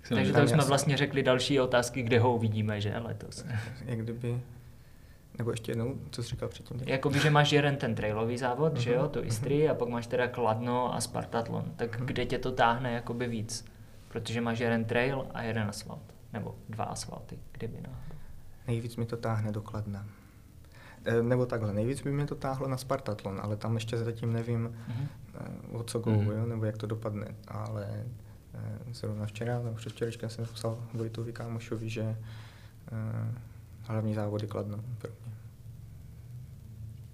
[0.09, 3.45] Takže to jsme vlastně řekli další otázky, kde ho uvidíme, že letos.
[3.87, 4.41] Jak kdyby
[5.39, 6.81] nebo ještě jednou, co jsi říkal předtím?
[6.87, 8.79] Jakoby, že máš jeden ten trailový závod, uh-huh.
[8.79, 9.71] že jo, to Istri, uh-huh.
[9.71, 11.73] a pak máš teda Kladno a Spartatlon.
[11.77, 12.05] Tak uh-huh.
[12.05, 13.65] kde tě to táhne jakoby víc?
[14.09, 16.15] Protože máš jeden trail a jeden asfalt.
[16.33, 18.21] Nebo dva asfalty, kdyby náhodou.
[18.67, 20.07] Nejvíc mi to táhne do Kladna.
[21.05, 24.77] E, nebo takhle, nejvíc by mě to táhlo na Spartatlon, ale tam ještě zatím nevím,
[24.89, 25.79] uh-huh.
[25.79, 26.39] o co go, uh-huh.
[26.39, 27.27] jo, nebo jak to dopadne.
[27.49, 32.17] Ale e, zrovna včera, nebo předvčerečka jsem psal Vojtovi Kámošovi, že e,
[33.83, 35.11] hlavní závody Kladno pro.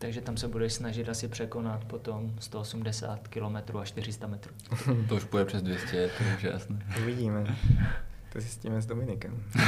[0.01, 4.55] Takže tam se budeš snažit asi překonat potom 180 km a 400 metrů.
[5.09, 6.87] to už půjde přes 200, to už je jasné.
[7.03, 7.57] Uvidíme.
[8.33, 9.31] To zjistíme s Dominikem.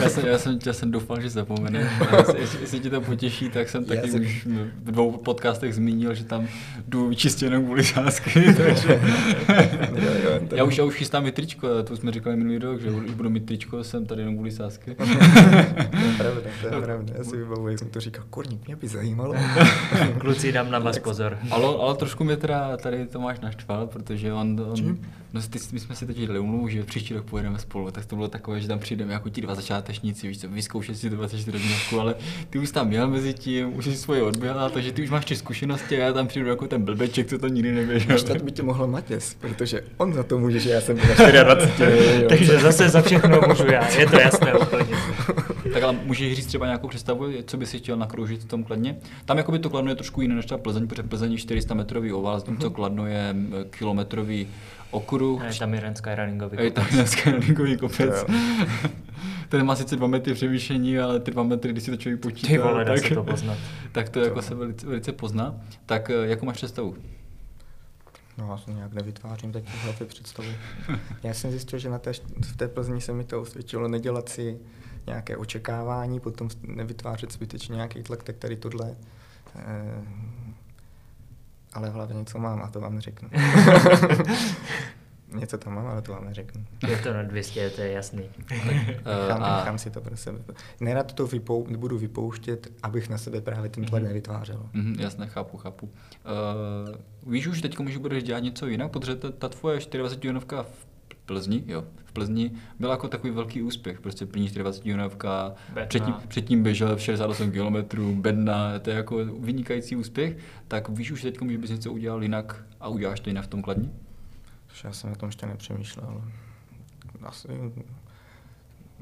[0.00, 1.90] já, jsem, já, jsem, já jsem doufal, že zapomene.
[2.38, 4.20] Jestli, jestli ti to potěší, tak jsem taky jsem...
[4.20, 4.46] už
[4.84, 6.48] v dvou podcastech zmínil, že tam
[6.88, 8.54] jdu čistě jenom kvůli sázky.
[8.56, 9.00] takže...
[9.94, 12.90] jo, jo, já, už, já už chystám i tričko, to jsme říkali minulý rok, že
[12.90, 14.94] už budu mít tričko, jsem tady jenom kvůli sázky.
[14.94, 17.14] to je pravda, to je pravda.
[17.18, 19.34] Já si vybavuji, jak jsem to říkal, korník, mě by zajímalo.
[20.18, 21.38] Kluci, dám na vás pozor.
[21.50, 24.98] Ale, ale trošku mě teda tady Tomáš naštval, protože on, on
[25.32, 28.16] no, ty, my jsme si teď umluvu, že příští příští rok pojedeme spolu, tak to
[28.16, 31.58] bylo takové, že tam přijdeme jako ti dva začátečníci, víš co, vyzkoušet si tu 24
[31.58, 32.14] hodinovku, ale
[32.50, 35.36] ty už tam měl mezi tím, už si svoje odběhla, takže ty už máš ty
[35.36, 38.18] zkušenosti a já tam přijdu jako ten blbeček, co to nikdy neběžel.
[38.18, 41.04] Štat by tě mohl Matěs, protože on za to může, že já jsem byl
[41.44, 41.92] 24.
[42.28, 44.96] Takže zase za všechno můžu já, je to jasné úplně.
[45.72, 48.96] tak ale můžeš říct třeba nějakou představu, co by si chtěl nakroužit v tom Kladně?
[49.24, 52.12] Tam jakoby to Kladno je trošku jiné než ta Plzeň, protože Plzeň je 400 metrový
[52.12, 53.34] oval, zatímco Kladno je
[53.70, 54.48] kilometrový
[54.90, 55.42] okruh.
[55.44, 56.92] Je tam jeden skyrunningový Je tam kopec.
[56.94, 58.24] jeden skyrunningový kopec.
[59.48, 62.48] Ten má sice 2 metry převýšení, ale ty 2 metry, když si to člověk počítá,
[62.48, 63.58] Ty vole, tak, se to poznat.
[63.92, 65.54] tak to jako se velice, velice pozná.
[65.86, 66.96] Tak eh, jakou máš představu?
[68.38, 70.48] No já se nějak nevytvářím teď v hlavě představu.
[71.22, 72.12] Já jsem zjistil, že na té,
[72.44, 74.58] v té Plzni se mi to osvědčilo nedělat si
[75.06, 78.96] nějaké očekávání, potom nevytvářet zbytečně nějaký tlak, tak tady tohle.
[79.56, 80.02] Eh,
[81.72, 83.28] ale v hlavě něco mám a to vám neřeknu.
[85.34, 86.64] něco tam mám, ale to vám neřeknu.
[86.88, 88.22] Je to na 200, to je jasný.
[88.50, 90.38] Nechám, a- nechám si to pro sebe.
[90.80, 94.08] Nerad to vypou, budu vypouštět, abych na sebe právě ten tlak Mhm.
[94.08, 94.66] nevytvářel.
[94.72, 95.86] Mhm, jasně, chápu, chápu.
[95.86, 100.62] Uh, víš už teď, že budeš dělat něco jinak, protože ta, ta tvoje 24 junovka
[100.62, 100.86] v
[101.30, 105.86] Plzni, jo, v Plzni byla jako takový velký úspěch, prostě první 24 junovka, Bedna.
[105.86, 107.76] předtím, předtím běžel v 68 km,
[108.20, 110.36] bedna, to je jako vynikající úspěch,
[110.68, 113.62] tak víš už teď, že bys něco udělal jinak a uděláš to jinak v tom
[113.62, 113.90] Kladni?
[114.84, 116.22] Já jsem na tom ještě nepřemýšlel.
[117.22, 117.48] Asi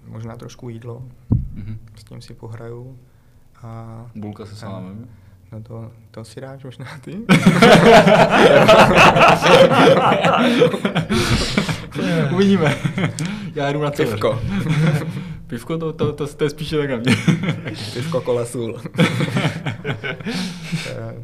[0.06, 1.02] možná trošku jídlo,
[1.54, 1.78] Mhm.
[1.96, 2.98] s tím si pohraju.
[3.62, 5.08] A Bulka se salámem.
[5.52, 7.18] no to, to si dáš možná ty?
[12.32, 12.76] Uvidíme.
[13.54, 13.96] Já jdu na to.
[13.96, 14.40] Pivko.
[15.46, 17.16] Pivko, to, to, to, to je spíše tak na mě.
[17.94, 18.80] Pivko, kola, sůl.
[20.86, 21.14] Eh,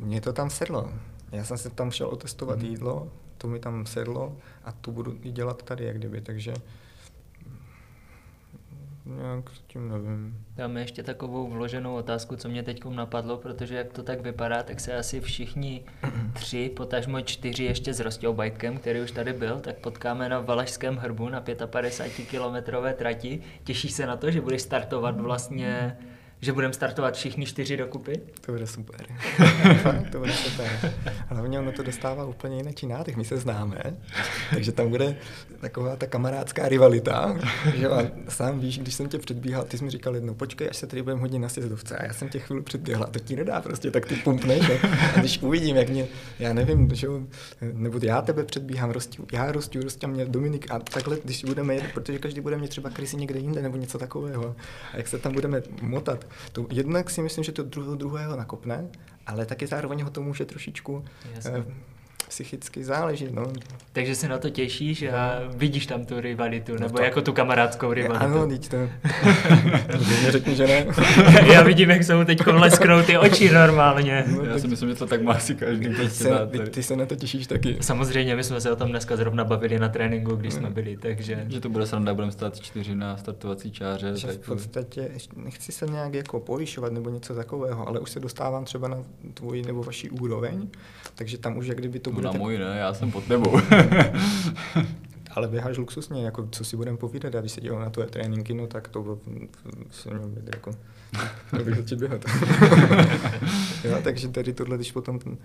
[0.00, 0.90] Mně to tam sedlo.
[1.32, 2.66] Já jsem se tam šel otestovat Mhm.
[2.66, 3.08] jídlo,
[3.38, 6.54] to mi tam sedlo a tu budu i dělat tady, jak kdyby, takže
[9.04, 10.44] nějak s tím nevím.
[10.56, 14.80] Dáme ještě takovou vloženou otázku, co mě teď napadlo, protože jak to tak vypadá, tak
[14.80, 15.84] se asi všichni
[16.32, 21.28] tři, potažmo čtyři ještě s Rostěobajtkem, který už tady byl, tak potkáme na Valašském hrbu
[21.28, 23.42] na 55 kilometrové trati.
[23.64, 25.96] Těšíš se na to, že budeš startovat vlastně,
[26.40, 28.20] že budeme startovat všichni čtyři dokupy?
[28.40, 29.06] To bude super.
[30.12, 30.92] To bude super.
[31.28, 33.16] Hlavně ono to dostává úplně jiný nádech.
[33.16, 33.82] My se známe,
[34.50, 35.16] takže tam bude
[35.60, 37.38] taková ta kamarádská rivalita,
[37.74, 40.76] že a sám víš, když jsem tě předbíhal, ty jsi mi říkal jednou, počkej, až
[40.76, 43.60] se tady budeme hodně na sjezdovce a já jsem tě chvíli předběhla, to ti nedá
[43.60, 44.78] prostě, tak ty pumpneš ne?
[45.16, 46.06] a když uvidím, jak mě,
[46.38, 47.08] já nevím, že,
[47.72, 51.84] nebo já tebe předbíhám, rostím, já rostím, rostím mě Dominik a takhle, když budeme jet,
[51.94, 54.56] protože každý bude mít třeba krysy někde jinde nebo něco takového
[54.92, 58.88] a jak se tam budeme motat, to jednak si myslím, že to druhého druhého nakopne,
[59.26, 61.04] ale taky zároveň ho to může trošičku
[61.34, 61.64] Jasně.
[62.34, 63.32] Psychicky záležet.
[63.34, 63.42] No.
[63.92, 67.32] Takže se na to těšíš a vidíš tam tu rivalitu, No nebo to- jako tu
[67.32, 68.24] kamarádskou rivalitu.
[68.24, 68.76] Ano, teď to.
[70.20, 70.86] Mě řekni, že ne.
[71.52, 74.24] Já vidím, jak jsou teď lesknou ty oči normálně.
[74.36, 76.58] No, Já tak si myslím, že to tak má asi každý ty, teď se, ty,
[76.58, 77.76] ty se na to těšíš taky.
[77.80, 81.44] Samozřejmě, my jsme se o tom dneska zrovna bavili na tréninku, když jsme byli, takže...
[81.48, 84.12] Že to bude sranda, budeme stát čtyři na startovací čáře.
[84.16, 88.20] Že tak v podstatě nechci se nějak jako povyšovat nebo něco takového, ale už se
[88.20, 89.04] dostávám třeba na
[89.34, 90.68] tvoji nebo vaší úroveň,
[91.14, 93.24] takže tam už jak kdyby to no bude na tak, můj ne, já jsem pod
[93.24, 93.60] tebou.
[95.30, 98.54] ale běháš luxusně, jako co si budeme povídat, a když se dívám na tvoje tréninky,
[98.54, 99.18] no tak to
[99.90, 100.70] se měl být jako,
[101.50, 102.24] to bych začít běhat.
[103.84, 105.36] jo, takže tady tohle, když potom ten,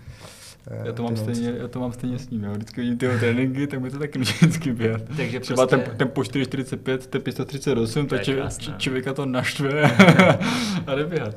[0.84, 2.52] já, to mám ty stejně, já to mám stejně s ním, jo.
[2.52, 5.02] Vždycky vidím tyho tréninky, tak mi to taky vždycky běhat.
[5.16, 8.64] Takže Třeba prostě- ten, ten po 4,45, ten 538, To to je či, krásné.
[8.64, 9.82] či, člověka to naštve
[10.86, 11.34] a jde běhat.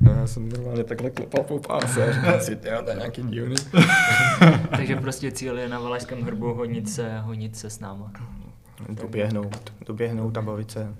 [0.00, 3.56] No, já jsem normálně takhle klepal po páse a říkal si, to je nějaký divný.
[4.76, 8.12] Takže prostě cíl je na Valašském hrbu honit se, honit se s náma.
[8.88, 10.94] Doběhnout, doběhnout a bavit se.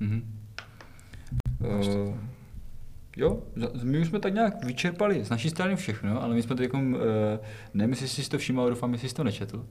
[0.00, 0.22] Mhm.
[1.60, 2.14] Uh,
[3.16, 3.42] jo,
[3.82, 6.80] my už jsme tak nějak vyčerpali z naší strany všechno, ale my jsme teď, uh,
[7.74, 9.66] nevím, jestli jsi to všiml, doufám, jestli jsi to nečetl,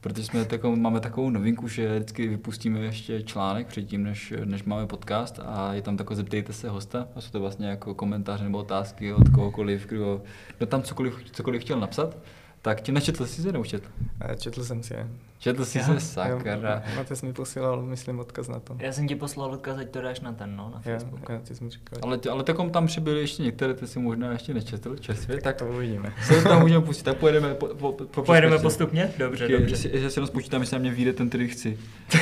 [0.00, 4.86] protože jsme tako, máme takovou novinku, že vždycky vypustíme ještě článek předtím, než, než máme
[4.86, 8.58] podcast a je tam takové zeptejte se hosta a jsou to vlastně jako komentáře nebo
[8.58, 10.22] otázky od kohokoliv, kdo,
[10.58, 12.16] kdo tam cokoliv, cokoliv chtěl napsat.
[12.62, 13.88] Tak ti nečetl jsi se nebo četl?
[14.20, 14.94] Eh, Četl jsem si.
[15.40, 15.84] Četl jsi Já?
[15.84, 16.82] se, sakra.
[16.86, 18.76] Jo, Matec mi posílal, myslím, odkaz na to.
[18.78, 21.28] Já jsem ti poslal odkaz, ať to dáš na ten, no, na Facebook.
[21.28, 21.98] jo, ty jsi mi říkal.
[22.02, 25.56] Ale, ale takom tam přibyly ještě některé, ty si možná ještě nečetl čerstvě, tak tak
[25.56, 26.12] to uvidíme.
[26.22, 29.12] se tam můžeme pustit, tak pojedeme po, po, po, Pojedeme postupně?
[29.18, 29.72] Dobře, Počkej, dobře.
[29.72, 31.78] Jestli, jestli se rozpočítám, jestli na mě vyjde ten, který chci.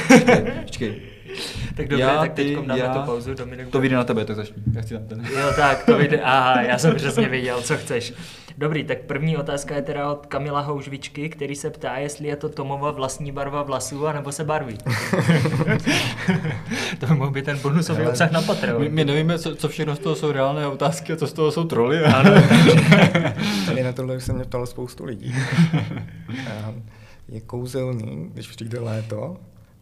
[0.63, 1.03] Počkej,
[1.77, 3.35] tak dobře, já, tak teď dáme já, tu pauzu.
[3.35, 3.69] Dominik.
[3.69, 4.57] To vyjde na tebe, tak začni.
[4.75, 5.27] Já chci ten.
[5.39, 6.21] Jo, tak, to vyjde.
[6.21, 8.15] Aha, já jsem přesně viděl, co chceš.
[8.59, 12.49] Dobrý, tak první otázka je teda od Kamila Houžvičky, který se ptá, jestli je to
[12.49, 14.79] Tomova vlastní barva vlasů, anebo se barví.
[16.99, 18.83] to by mohl být ten bonusový Ale obsah na Patreon.
[18.83, 21.53] My, my nevíme, co, co všechno z toho jsou reálné otázky a co z toho
[21.53, 22.05] jsou troly.
[22.05, 22.31] Ano.
[23.67, 25.35] Tady na tohle už se mě ptalo spoustu lidí.
[27.29, 29.37] je kouzelný, když přijde léto,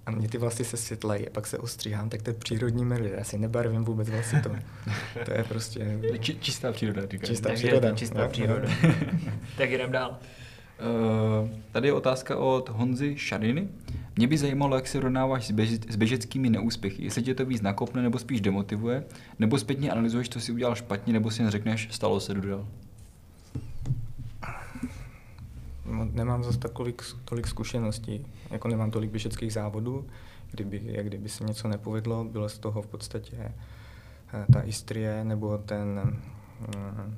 [0.06, 3.14] a mě ty vlasy se světlejí a pak se ostříhám, tak to je přírodní medvěd.
[3.18, 4.50] Já si nebarvím vůbec vlasy to.
[5.24, 5.98] To je prostě...
[6.20, 7.28] Či, čistá příroda, říkáš.
[7.28, 7.94] Čistá příroda.
[7.94, 8.68] Čistá no, příroda.
[9.56, 10.18] tak jdem dál.
[10.80, 13.68] Uh, tady je otázka od Honzy Šariny.
[14.16, 15.50] Mě by zajímalo, jak se rovnáváš s,
[15.88, 17.04] s běžeckými neúspěchy.
[17.04, 19.04] Jestli tě to víc nakopne nebo spíš demotivuje,
[19.38, 22.66] nebo zpětně analyzuješ, co si udělal špatně, nebo si jen řekneš, stalo se, dodal.
[26.12, 30.06] nemám zase takových, tolik zkušeností, jako nemám tolik běžeckých závodů,
[30.50, 35.58] kdyby, jak kdyby se něco nepovedlo, bylo z toho v podstatě eh, ta Istrie nebo
[35.58, 36.16] ten,
[36.76, 37.10] eh,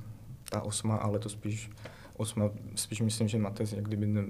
[0.50, 1.70] ta osma, ale to spíš
[2.18, 4.26] osma, spíš myslím, že Matez, jak kdyby,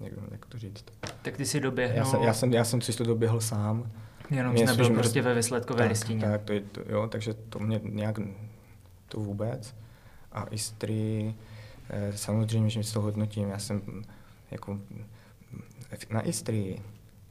[0.00, 0.84] jak, jak to říct.
[1.22, 1.98] Tak ty si doběhnul.
[1.98, 3.90] Já jsem, já jsem, já jsem si to doběhl sám.
[4.30, 6.20] Jenom jsi nebyl prostě ve výsledkové tak, listině.
[6.20, 8.18] Tak, to je, to, jo, takže to mě nějak,
[9.08, 9.74] to vůbec.
[10.32, 11.34] A Istrii,
[11.92, 13.48] Eh, samozřejmě, že to hodnotím.
[13.48, 13.82] Já jsem
[14.50, 14.78] jako
[16.10, 16.82] na Istrii,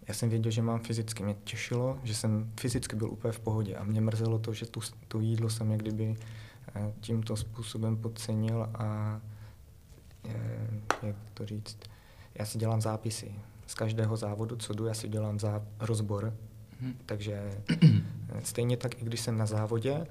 [0.07, 1.23] já jsem věděl, že mám fyzicky.
[1.23, 4.79] Mě těšilo, že jsem fyzicky byl úplně v pohodě a mě mrzelo to, že tu,
[5.07, 6.15] to jídlo jsem jak kdyby
[6.75, 9.19] eh, tímto způsobem podcenil a
[11.03, 11.77] jak to říct,
[12.35, 13.31] já si dělám zápisy.
[13.67, 16.33] Z každého závodu, co jdu, já si dělám zá, rozbor.
[16.81, 16.93] Hmm.
[17.05, 17.63] Takže
[18.43, 20.07] stejně tak, i když jsem na závodě,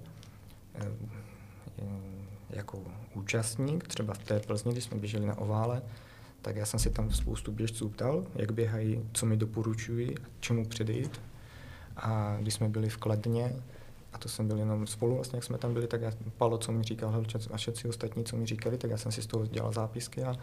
[2.50, 2.82] jako
[3.14, 5.82] účastník, třeba v té Plzni, když jsme běželi na ovále,
[6.42, 11.20] tak já jsem si tam spoustu běžců ptal, jak běhají, co mi doporučují, čemu předejít.
[11.96, 13.52] A když jsme byli v Kladně,
[14.12, 16.72] a to jsem byl jenom spolu, vlastně, jak jsme tam byli, tak já, Palo, co
[16.72, 19.46] mi říkal, Helčec a všetci ostatní, co mi říkali, tak já jsem si z toho
[19.46, 20.36] dělal zápisky a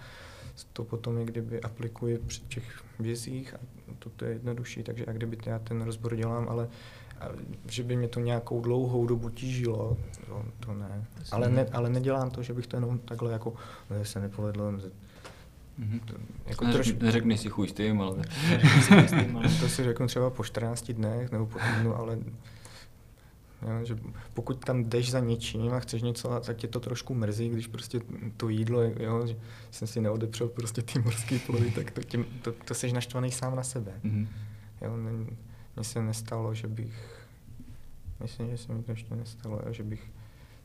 [0.74, 3.57] to potom jak kdyby aplikuji při těch vězích a
[3.99, 6.68] to, to je jednodušší, takže jak kdyby já ten rozbor dělám, ale
[7.70, 9.97] že by mě to nějakou dlouhou dobu tížilo,
[10.28, 11.05] to, to ne.
[11.32, 11.65] Ale, ne.
[11.72, 13.53] ale nedělám to, že bych to jenom takhle jako,
[13.89, 14.72] ne, se nepovedlo,
[15.80, 15.99] Mm-hmm.
[16.05, 16.13] To,
[16.45, 17.05] jako Neřek, troši...
[17.05, 18.18] Neřekni si chuj s tím, ale...
[19.59, 22.18] to si řeknu třeba po 14 dnech nebo po týdnu, ale
[23.62, 23.97] Jo, že
[24.34, 28.01] pokud tam jdeš za něčím a chceš něco, tak tě to trošku mrzí, když prostě
[28.38, 29.36] to jídlo, jo, že
[29.72, 33.55] jsem si neodepřel prostě ty morské plody, tak to, tím, to, to jsi naštvaný sám
[33.55, 33.91] na sebe.
[34.03, 34.28] Mm-hmm.
[34.82, 34.97] Jo,
[35.76, 37.28] mně se nestalo, že bych,
[38.22, 40.12] myslím, že se mi to ještě nestalo, že bych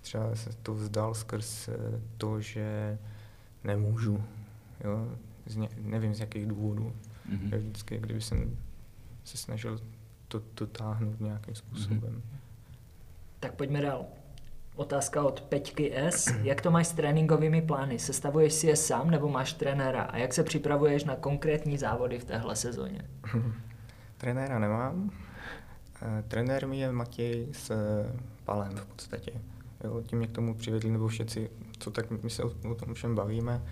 [0.00, 2.98] třeba se to vzdal skrz eh, to, že
[3.64, 4.24] nemůžu,
[4.84, 5.16] jo,
[5.46, 6.92] z ně, nevím z jakých důvodů.
[7.30, 7.58] Mm-hmm.
[7.58, 8.56] Vždycky, kdyby jsem
[9.24, 9.80] se snažil
[10.28, 12.00] to, to táhnout nějakým způsobem.
[12.00, 12.41] Mm-hmm.
[13.42, 14.04] Tak pojďme dál.
[14.76, 16.34] Otázka od Peťky S.
[16.42, 17.98] Jak to máš s tréninkovými plány?
[17.98, 20.02] Sestavuješ si je sám nebo máš trenéra?
[20.02, 23.08] A jak se připravuješ na konkrétní závody v téhle sezóně?
[24.16, 25.10] Trenéra nemám.
[26.02, 27.72] E, trenér mi je Matěj s
[28.44, 29.32] Palem v podstatě.
[29.84, 33.14] Jo, tím mě k tomu přivedli, nebo všetci, co tak my se o, tom všem
[33.14, 33.62] bavíme,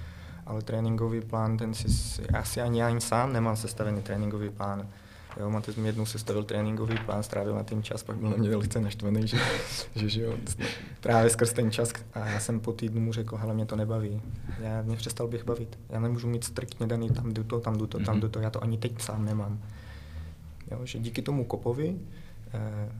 [0.46, 4.88] ale tréninkový plán, ten si, asi ani já ani sám nemám sestavený tréninkový plán.
[5.36, 8.50] Jo, Matej mi jednou sestavil tréninkový plán, strávil na tím čas, pak byl na mě
[8.50, 9.38] velice naštvaný, že,
[9.94, 10.34] že, že jo,
[11.00, 14.22] právě skrz ten čas a já jsem po týdnu mu řekl, hele, mě to nebaví.
[14.60, 15.78] Já mě přestal bych bavit.
[15.88, 18.20] Já nemůžu mít striktně daný tam jdu to, tam jdu to, tam mhm.
[18.20, 19.62] jdu to, já to ani teď sám nemám.
[20.70, 21.96] Jo, že díky tomu kopovi,
[22.54, 22.92] eh,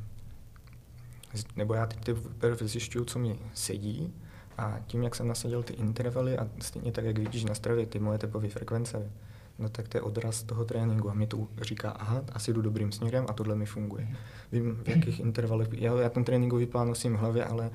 [1.57, 4.13] nebo já teď teprve zjišťuju, co mi sedí,
[4.59, 7.99] a tím, jak jsem nasadil ty intervaly a stejně tak, jak vidíš na stravě ty
[7.99, 9.11] moje tepové frekvence,
[9.61, 12.93] no tak to je odraz toho tréninku a mě to říká, aha, asi jdu dobrým
[12.93, 14.09] směrem a tohle mi funguje.
[14.53, 17.71] Vím, v jakých intervalech, já, já ten tréninkový plán nosím v hlavě, ale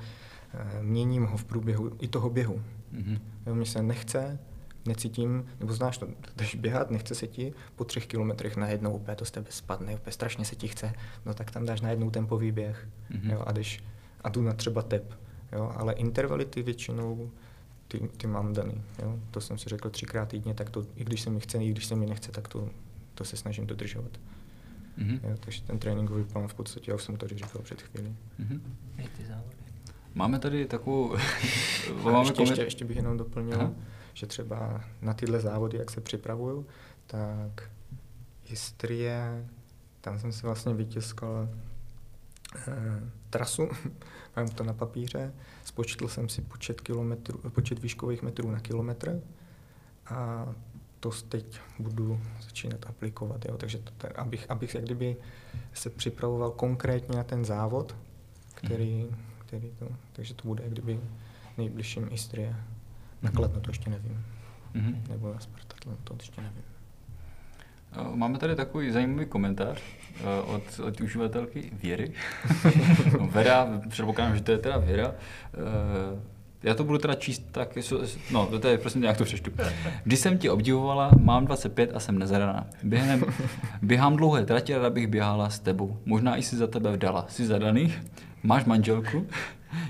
[0.54, 2.62] e, měním ho v průběhu i toho běhu.
[2.94, 3.18] Mm-hmm.
[3.46, 4.38] Jo, mně se nechce,
[4.86, 9.24] necítím, nebo znáš to, když běhat, nechce se ti, po třech kilometrech najednou úplně to
[9.24, 10.92] z tebe spadne, úplně strašně se ti chce,
[11.26, 13.32] no tak tam dáš najednou tempový běh, mm-hmm.
[13.32, 13.84] jo, a jdeš,
[14.20, 15.14] a jdu na třeba tep,
[15.52, 17.30] jo, ale intervaly ty většinou
[17.88, 18.82] ty, ty mám daný.
[19.02, 19.18] Jo?
[19.30, 21.86] To jsem si řekl třikrát týdně, tak to, i když se mi chce, i když
[21.86, 22.70] se mi nechce, tak to,
[23.14, 24.10] to se snažím dodržovat.
[24.98, 25.20] Mm-hmm.
[25.22, 25.36] Jo?
[25.40, 28.16] Takže ten tréninkový plán v podstatě, já už jsem tady říkal před chvílí.
[28.40, 28.60] Mm-hmm.
[30.14, 31.08] Máme tady takovou...
[32.02, 32.50] máme ještě, koment...
[32.50, 33.72] ještě, ještě bych jenom doplnil, Aha.
[34.14, 36.66] že třeba na tyhle závody, jak se připravuju,
[37.06, 37.70] tak
[38.44, 39.48] Istrie,
[40.00, 41.48] tam jsem si vlastně vytiskal
[43.30, 43.68] trasu,
[44.36, 45.32] mám to na papíře,
[45.64, 49.20] spočetl jsem si počet, kilometrů, počet výškových metrů na kilometr
[50.06, 50.46] a
[51.00, 53.44] to teď budu začínat aplikovat.
[53.44, 53.56] Jo.
[53.56, 55.16] Takže to, abych, abych jak kdyby
[55.74, 57.96] se připravoval konkrétně na ten závod,
[58.54, 59.06] který,
[59.38, 61.00] který to, takže to bude kdyby
[61.58, 62.56] nejbližším Istrie.
[63.22, 64.24] Na Kladno to ještě nevím.
[64.74, 65.08] Mm-hmm.
[65.08, 66.75] Nebo na Spartatlon, to ještě nevím.
[67.98, 69.78] Eh, Máme tady takový zajímavý komentář
[70.20, 72.12] eh, od, od uživatelky Věry.
[73.18, 75.14] No, Vera, předpokládám, že to je teda Věra.
[75.54, 76.20] Eh,
[76.62, 77.68] Já to budu teda číst tak,
[78.30, 79.50] no to je, prosím, jak to přečtu.
[80.04, 82.66] Když jsem tě obdivovala, mám 25 a jsem nezadaná.
[82.82, 83.24] Během,
[83.82, 85.96] běhám dlouhé tratě, ráda bych běhala s tebou.
[86.04, 87.26] Možná i si za tebe vdala.
[87.28, 87.94] Jsi zadaný?
[88.42, 89.26] Máš manželku?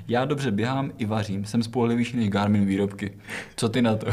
[0.08, 1.44] Já dobře běhám i vařím.
[1.44, 3.12] Jsem spolehlivější než Garmin výrobky.
[3.56, 4.06] Co ty na to?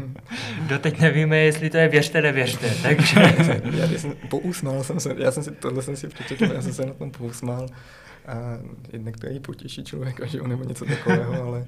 [0.66, 3.20] Doteď nevíme, jestli to je věřte, nevěřte, takže...
[3.72, 6.86] já jsem, pousmál jsem se, já jsem si, tohle jsem si přečetl, já jsem se
[6.86, 7.68] na tom pousmál.
[8.26, 8.58] A
[8.92, 11.66] jednak to je i potěší člověka, že on nebo něco takového, ale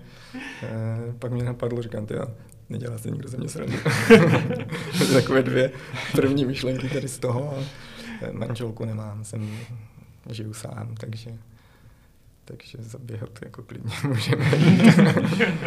[0.62, 0.68] eh,
[1.18, 2.14] pak mě napadlo, říkám, ty
[2.68, 3.76] nedělá se nikdo ze mě srandu.
[5.12, 5.70] Takové dvě
[6.12, 7.58] první myšlenky tady z toho.
[7.58, 7.60] A
[8.22, 9.50] eh, manželku nemám, jsem,
[10.30, 11.30] žiju sám, takže
[12.48, 14.44] takže zaběhat jako klidně můžeme.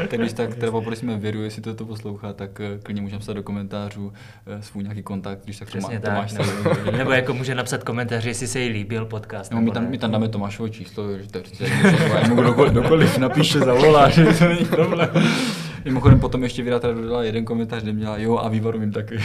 [0.09, 3.33] tak když tak teda poprosíme Věru, jestli to, to poslouchá, tak eh, klidně můžeme psat
[3.33, 4.13] do komentářů
[4.47, 6.31] eh, svůj nějaký kontakt, když tak Přesně to, má, tak.
[6.31, 6.47] to máš
[6.85, 9.51] Nebo, nebo jako může napsat komentář, jestli se jí líbil podcast.
[9.51, 9.89] Nebo my nebo tam, ne.
[9.89, 11.63] my tam dáme Tomášovo číslo, že to je přece
[12.21, 15.09] jako dokoliv, dokoliv napíše, zavolá, že to není problém.
[15.85, 19.19] Mimochodem potom ještě Věra teda dodala jeden komentář, kde měla jo a vývaru jim taky.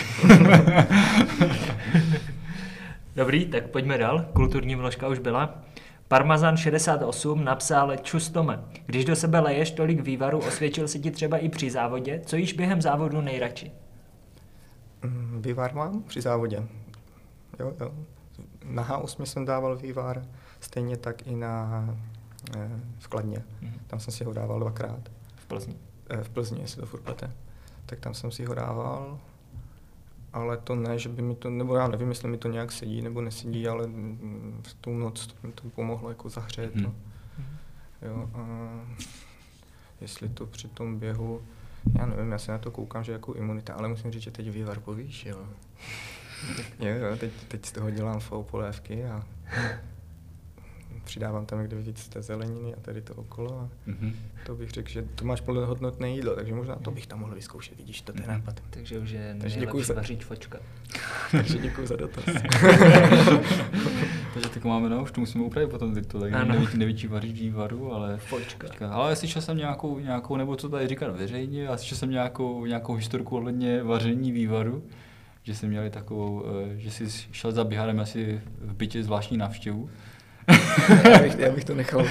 [3.16, 4.24] Dobrý, tak pojďme dál.
[4.32, 5.62] Kulturní vložka už byla.
[6.08, 8.64] Parmazan 68 napsal Čustome.
[8.86, 12.52] Když do sebe leješ tolik vývaru, osvědčil se ti třeba i při závodě, co již
[12.52, 13.72] během závodu nejradši?
[15.02, 16.62] Mm, Vývar mám při závodě.
[17.60, 17.90] Jo, jo.
[18.64, 20.22] Na H8 jsem dával vývar,
[20.60, 21.84] stejně tak i na
[22.56, 23.44] eh, v Kladně.
[23.60, 23.74] Mhm.
[23.86, 25.00] Tam jsem si ho dával dvakrát.
[25.36, 25.76] V Plzni.
[26.10, 27.30] Eh, v Plzni, jestli to furt plete.
[27.86, 29.18] Tak tam jsem si ho dával,
[30.34, 33.02] ale to ne, že by mi to, nebo já nevím, jestli mi to nějak sedí
[33.02, 33.86] nebo nesedí, ale
[34.62, 36.74] v tu noc to mi to pomohlo jako zahřet.
[36.74, 36.84] Mhm.
[36.84, 36.94] No.
[38.02, 38.68] Jo, a
[40.00, 41.42] jestli to při tom běhu,
[41.98, 44.50] já nevím, já se na to koukám, že jako imunita, ale musím říct, že teď
[44.50, 45.48] vývar povýšil.
[46.80, 49.24] jo, jo, teď, teď z toho dělám fou polévky a
[51.04, 54.12] přidávám tam někde víc té zeleniny a tady to okolo a Mhm.
[54.46, 57.76] to bych řekl, že to máš plnohodnotné jídlo, takže možná to bych tam mohl vyzkoušet,
[57.78, 58.28] vidíš, to je Mhm.
[58.30, 58.60] nápad.
[58.70, 60.58] Takže už je Takže děkuju nejlepší za- vařit fočka.
[61.30, 62.24] takže děkuji za dotaz.
[64.34, 66.52] Takže tak máme, no, už to musíme upravit potom tyto, tak Ano.
[66.52, 68.66] nevětší, nevětší vařit vývaru, ale Fočka.
[68.68, 72.66] Počkej, ale slyšel jsem nějakou, nějakou, nebo co tady říkat veřejně, já slyšel jsem nějakou,
[72.66, 74.82] nějakou historku ohledně vaření vývaru,
[75.42, 76.44] že jsi měli takovou,
[76.74, 79.90] eh, že jsi šel za běhárem asi v bytě zvláštní návštěvu.
[81.10, 82.06] já, bych, já bych to nechal,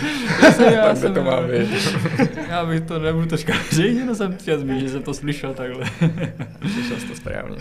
[0.72, 1.98] já by to má být.
[2.50, 5.54] já bych to nebudu to říkat veřejně, no jsem chtěl zmínit, že jsem to slyšel
[5.54, 5.86] takhle.
[6.72, 7.58] Slyšel jsi to správně.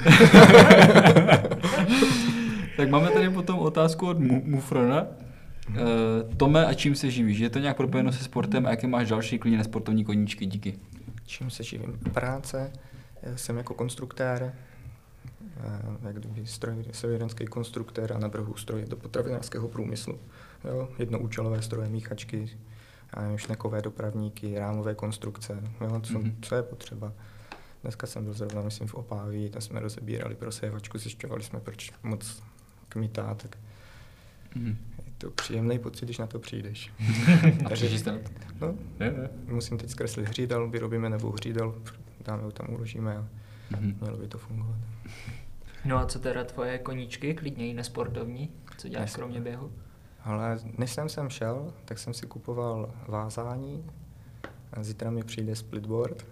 [2.77, 5.07] tak máme tady potom otázku od Mu- Mufrona.
[5.69, 5.77] Uh,
[6.37, 7.39] Tome, a čím se živíš?
[7.39, 10.47] Je to nějak propojeno se sportem a jaké máš další klidně nesportovní koníčky?
[10.47, 10.79] Díky.
[11.27, 11.99] Čím se živím?
[12.13, 12.73] Práce,
[13.23, 14.53] eh, jsem jako konstruktér,
[15.57, 20.19] eh, jak kdyby stroj, strojírenský konstruktér a navrhu stroje do potravinářského průmyslu.
[20.65, 22.51] Jo, jednoúčelové stroje, míchačky,
[23.21, 26.37] nevím, šnekové dopravníky, rámové konstrukce, jo, co, Mhm.
[26.43, 27.13] co je potřeba.
[27.83, 32.43] Dneska jsem byl zrovna, myslím, v Opáví, tam jsme rozebírali prosévačku, zjišťovali jsme, proč moc
[32.89, 33.59] kmitá, tak
[34.55, 34.77] Mhm.
[35.07, 36.91] je to příjemný pocit, když na to přijdeš.
[37.67, 38.67] A na to?
[38.67, 39.31] No, Ne, ne.
[39.47, 41.75] musím teď zkreslit hřídel, vyrobíme novou hřídel,
[42.25, 43.29] dáme ho tam, uložíme a
[43.71, 43.97] Mhm.
[44.01, 44.77] mělo by to fungovat.
[45.85, 48.51] No a co teda tvoje koníčky, klidně i nesportovní?
[48.79, 49.73] Co děláš Nes- kromě běhu?
[50.25, 53.85] Ale než jsem sem šel, tak jsem si kupoval vázání.
[54.81, 56.27] Zítra mi přijde splitboard.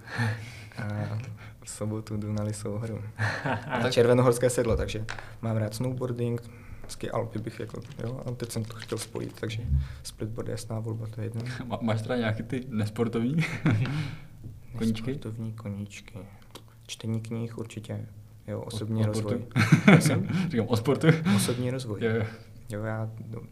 [0.79, 1.19] A
[1.65, 3.03] v sobotu jdu na Lisou horu.
[3.67, 5.05] A červenohorské sedlo, takže
[5.43, 6.51] mám rád snowboarding,
[6.89, 9.63] ski Alpy bych jako, jo, a teď jsem to chtěl spojit, takže
[10.03, 11.43] splitboard je jasná volba, to je jedno.
[11.67, 13.37] Má, máš teda nějaký ty nesportovní?
[14.79, 15.11] Koníčky?
[15.11, 16.19] Nesportovní koníčky.
[16.87, 18.07] Čtení knih určitě,
[18.47, 19.33] jo, osobní o rozvoj.
[19.33, 20.03] sportu?
[20.03, 20.29] Jsem?
[20.51, 21.07] Říkám o sportu.
[21.37, 22.05] Osobní rozvoj.
[22.05, 22.25] Jo, jo.
[22.69, 23.43] Jo, já do,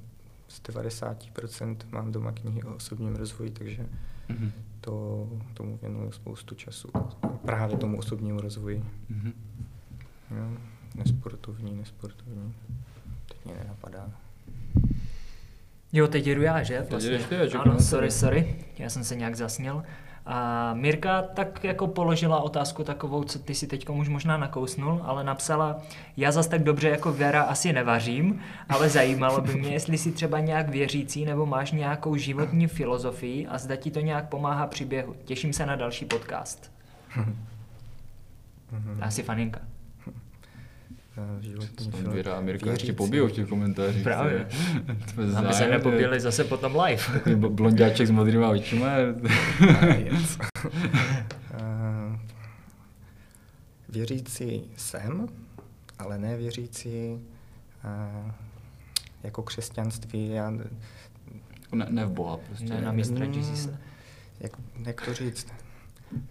[0.48, 3.86] z 90% mám doma knihy o osobním rozvoji, takže
[4.28, 4.52] Mhm.
[4.80, 6.88] to, tomu věnuju spoustu času.
[7.46, 8.84] Právě tomu osobnímu rozvoji.
[9.08, 9.32] Mhm.
[10.30, 10.58] Jo,
[10.94, 12.54] nesportovní, nesportovní.
[13.28, 14.10] Teď mě nenapadá.
[15.92, 16.82] Jo, teď jedu já, že?
[16.90, 19.82] Teď jedeš ty, ano, sorry, sorry, já jsem se nějak zasněl.
[20.30, 25.24] A Mirka tak jako položila otázku takovou, co ty si teď už možná nakousnul, ale
[25.24, 25.80] napsala,
[26.16, 30.40] já zas tak dobře jako Věra asi nevařím, ale zajímalo by mě, jestli si třeba
[30.40, 35.16] nějak věřící nebo máš nějakou životní filozofii a zda ti to nějak pomáhá při běhu.
[35.24, 36.72] Těším se na další podcast.
[39.00, 39.60] Asi faninka.
[41.38, 42.12] Eh, životní film.
[42.12, 42.92] Věra a Mirka ještě Věřící.
[42.96, 44.02] pobijou v těch komentářích.
[44.02, 44.48] Právě.
[45.14, 47.02] To je Aby se zájem, nepoběli zase potom live.
[47.12, 48.88] Takový bl- blonďáček s modrýma očima.
[49.96, 50.38] Yes.
[51.54, 52.18] Eh,
[53.88, 55.28] věřící jsem,
[55.98, 57.18] ale ne věřící
[57.84, 58.32] eh,
[59.22, 60.28] jako křesťanství.
[60.28, 62.64] Já, ne, ne v Boha prostě.
[62.64, 63.70] Ne na mistra Mm, Jezusa.
[64.40, 64.52] Jak,
[64.86, 65.46] jak to říct?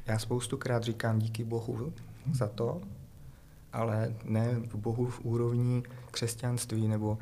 [0.05, 1.93] Já spoustukrát říkám díky Bohu
[2.33, 2.81] za to,
[3.73, 7.17] ale ne v Bohu v úrovni křesťanství, nebo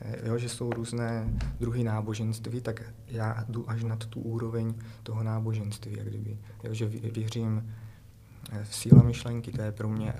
[0.00, 1.28] eh, jo, že jsou různé
[1.60, 6.38] druhy náboženství, tak já jdu až nad tu úroveň toho náboženství, jak kdyby.
[6.64, 7.74] Jo, že vě- věřím
[8.52, 10.12] eh, v síla myšlenky, to je pro mě,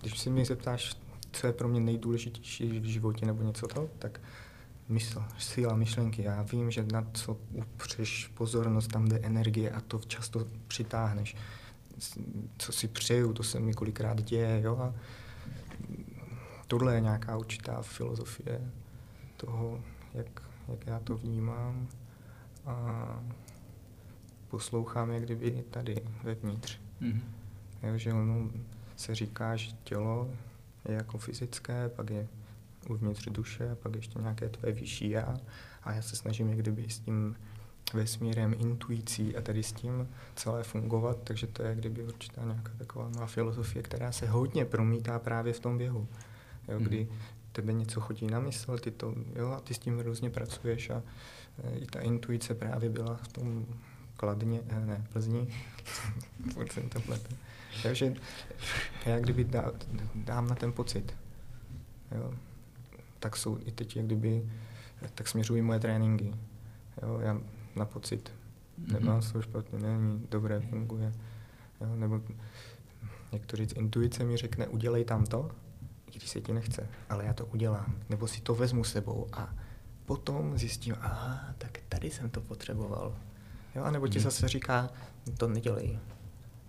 [0.00, 0.96] když si mě zeptáš,
[1.32, 4.20] co je pro mě nejdůležitější v životě nebo něco to, tak
[4.88, 6.22] mysl, síla myšlenky.
[6.22, 11.36] Já vím, že na co upřeš pozornost, tam jde energie a to často přitáhneš.
[12.58, 14.94] Co si přeju, to se mi kolikrát děje, jo, a
[16.66, 18.70] tohle je nějaká určitá filozofie
[19.36, 19.80] toho,
[20.14, 21.88] jak, jak já to vnímám
[22.66, 23.20] a
[24.48, 26.78] poslouchám, jak kdyby tady vevnitř.
[27.00, 27.22] Mhm.
[27.82, 28.50] Jo, že ono
[28.96, 30.30] se říká, že tělo
[30.88, 32.28] je jako fyzické, pak je
[32.88, 35.36] uvnitř duše, pak ještě nějaké tvé vyšší já.
[35.82, 37.36] A já se snažím jak kdyby s tím
[37.94, 43.08] vesmírem, intuicí a tady s tím celé fungovat, takže to je kdyby určitá nějaká taková
[43.08, 46.08] má filozofie, která se hodně promítá právě v tom běhu.
[46.68, 47.08] Jo, kdy
[47.52, 51.02] tebe něco chodí na mysl, ty to, jo, a ty s tím různě pracuješ a
[51.64, 53.66] e, i ta intuice právě byla v tom
[54.18, 55.48] Kladně, eh, ne, Plzni,
[56.52, 57.36] furt jsem to pletu.
[57.82, 58.14] Takže
[59.06, 59.72] já kdyby dá,
[60.14, 61.16] dám na ten pocit,
[62.12, 62.34] jo,
[63.18, 64.50] tak jsou i teď, jak kdyby,
[65.14, 66.34] tak směřují moje tréninky.
[67.02, 67.40] Jo, já
[67.76, 68.32] na pocit.
[68.78, 71.12] Nemám to špatně, není, dobré, funguje.
[71.80, 72.20] Jo, nebo
[73.32, 75.50] jak to říct, intuice mi řekne, udělej tam to,
[76.06, 77.94] i když se ti nechce, ale já to udělám.
[78.08, 79.54] Nebo si to vezmu sebou a
[80.04, 83.16] potom zjistím, a tak tady jsem to potřeboval.
[83.74, 84.90] Jo, a nebo ti zase říká,
[85.38, 85.98] to nedělej.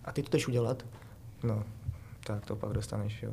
[0.04, 0.86] A ty to jdeš udělat?
[1.42, 1.64] No,
[2.24, 3.32] tak to pak dostaneš, jo.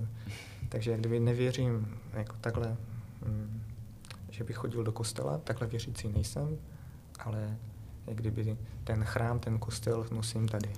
[0.70, 2.78] Takže jak kdyby nevěřím jako takhle,
[3.26, 3.64] mm,
[4.30, 6.58] že bych chodil do kostela, takhle věřící nejsem,
[7.20, 7.58] ale
[8.08, 10.70] jak kdyby ten chrám, ten kostel nosím tady.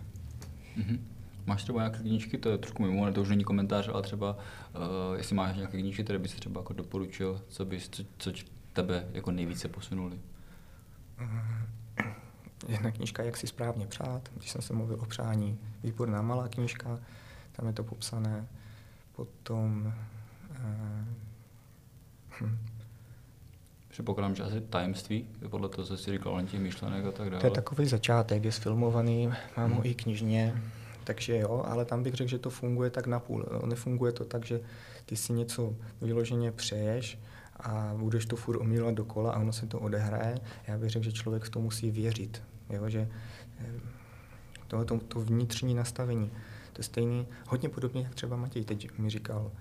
[0.75, 1.07] Mhm.
[1.45, 4.37] Máš třeba nějaké knížky, to je trošku mimo, ne, to už není komentář, ale třeba,
[4.37, 8.31] uh, jestli máš nějaké knížky, které bys třeba jako doporučil, co bys, co, co
[8.73, 10.19] tebe jako nejvíce posunuli?
[12.67, 16.99] Jedna knížka, jak si správně přát, když jsem se mluvil o přání, výborná malá knížka,
[17.51, 18.47] tam je to popsané.
[19.15, 19.93] Potom
[20.55, 21.05] eh,
[22.41, 22.57] hm,
[23.89, 27.41] Předpokládám, že asi tajemství, podle toho, co jsi říkal, těch myšlenek a tak dále.
[27.41, 30.61] To je takový začátek, je sfilmovaný, mám ho i knižně,
[31.03, 33.45] takže jo, ale tam bych řekl, že to funguje tak napůl.
[33.65, 34.61] Nefunguje to tak, že
[35.05, 37.19] ty si něco vyloženě přeješ
[37.59, 40.37] a budeš to furt omílat dokola a ono se to odehraje.
[40.67, 43.09] Já bych řekl, že člověk v to musí věřit, jo, že
[43.59, 43.79] eh,
[44.67, 46.31] to, to, to vnitřní nastavení,
[46.73, 49.51] to je stejný, hodně podobně, jak třeba Matěj teď mi říkal,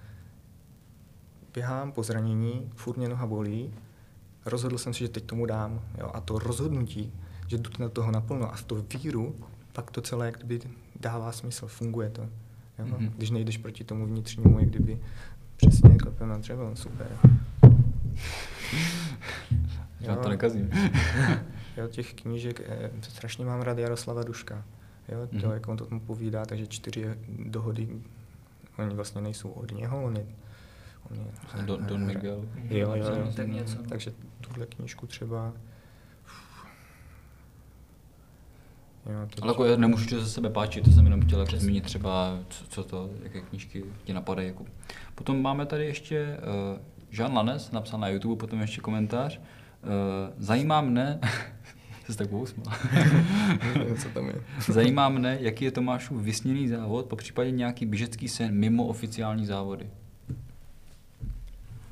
[1.55, 3.75] běhám po zranění, furt mě noha bolí,
[4.49, 5.81] rozhodl jsem si, že teď tomu dám.
[5.99, 6.11] Jo?
[6.15, 7.13] A to rozhodnutí,
[7.47, 9.35] že jdu na toho naplno a v to víru,
[9.73, 10.61] pak to celé jak kdyby
[11.01, 12.23] dává smysl, funguje to.
[12.23, 12.29] Jo?
[12.87, 12.93] Mhm.
[12.95, 13.13] Mm-hmm.
[13.17, 14.99] Když nejdeš proti tomu vnitřnímu, jak kdyby
[15.57, 17.07] přesně klepem na dřevo, super.
[20.01, 20.71] Já to nekazím.
[21.77, 24.65] jo, těch knížek, eh, strašně mám rád Jaroslava Duška.
[25.09, 25.45] Jo, to, Mhm.
[25.45, 25.53] mm-hmm.
[25.55, 27.05] jak on to tomu povídá, takže čtyři
[27.47, 27.89] dohody,
[28.79, 30.27] oni vlastně nejsou od něho, on je
[31.65, 32.45] Don, Don Miguel.
[32.71, 33.33] Jo, jo, jo.
[33.37, 33.77] Tak něco.
[33.89, 35.53] Takže tuhle knížku třeba...
[39.07, 39.43] Jo, teď...
[39.43, 42.39] Ale jako já nemůžu to ze sebe páčit, to jsem jenom chtěl jako zmínit třeba,
[42.49, 44.49] co, co to, jaké knížky ti napadají.
[44.49, 44.65] Jako.
[45.15, 46.39] Potom máme tady ještě
[46.73, 46.79] uh,
[47.19, 49.39] Jean Lanes, napsal na YouTube, potom ještě komentář.
[49.39, 49.43] Uh,
[50.39, 51.21] zajímá mne,
[52.11, 52.75] jsi tak pousmál.
[54.03, 54.35] Co tam je?
[54.69, 59.91] Zajímá mne, jaký je Tomášův vysněný závod, po případě nějaký běžecký sen mimo oficiální závody.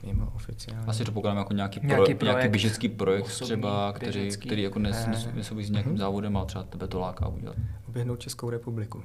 [0.07, 0.87] Mimo oficiálně.
[0.87, 4.49] Asi to pokládám jako nějaký, Nějaký pro, nějaký projekt, běžecký projekt osobní, třeba, který, běžecký.
[4.49, 5.11] který jako nes, Eh.
[5.11, 5.99] nes, nesouvisí s nějakým Mhm.
[5.99, 7.57] závodem, ale třeba tebe to láká udělat.
[7.89, 9.03] Oběhnout Českou republiku.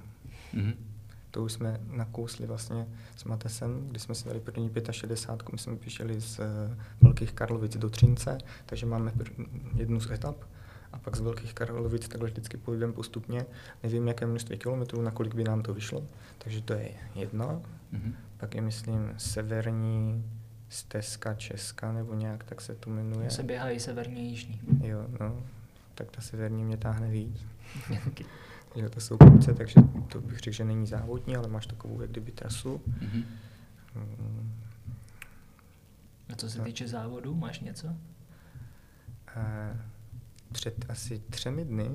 [0.54, 0.74] Mhm.
[1.32, 2.88] To už jsme nakousli vlastně
[3.18, 7.78] s Matesem, kdy jsme si dali první 65, my jsme přišli z eh, Velkých Karlovic
[7.78, 9.12] do Třince, takže máme
[9.76, 10.36] jednu z etap
[10.94, 13.46] a pak z Velkých Karlovic takhle vždycky půjdeme postupně.
[13.84, 16.04] Nevím, jaké množství kilometrů, na kolik by nám to vyšlo,
[16.38, 17.62] takže to je jedno.
[17.92, 18.14] Mhm.
[18.38, 20.26] Pak je, myslím, severní
[20.72, 23.30] stezka Česka, nebo nějak tak se to jmenuje.
[23.32, 24.62] Se běhají severně jižní.
[24.84, 25.44] Jo, no,
[25.96, 27.46] tak ta severní mě táhne víc.
[28.76, 29.76] jo, to jsou kopce, takže
[30.08, 32.82] to bych řekl, že není závodní, ale máš takovou jak kdyby trasu.
[33.02, 33.24] Mhm.
[33.96, 34.54] Mm,
[36.34, 37.88] A co se týče závodu, máš něco?
[39.36, 39.42] A
[40.52, 41.90] před asi třemi dny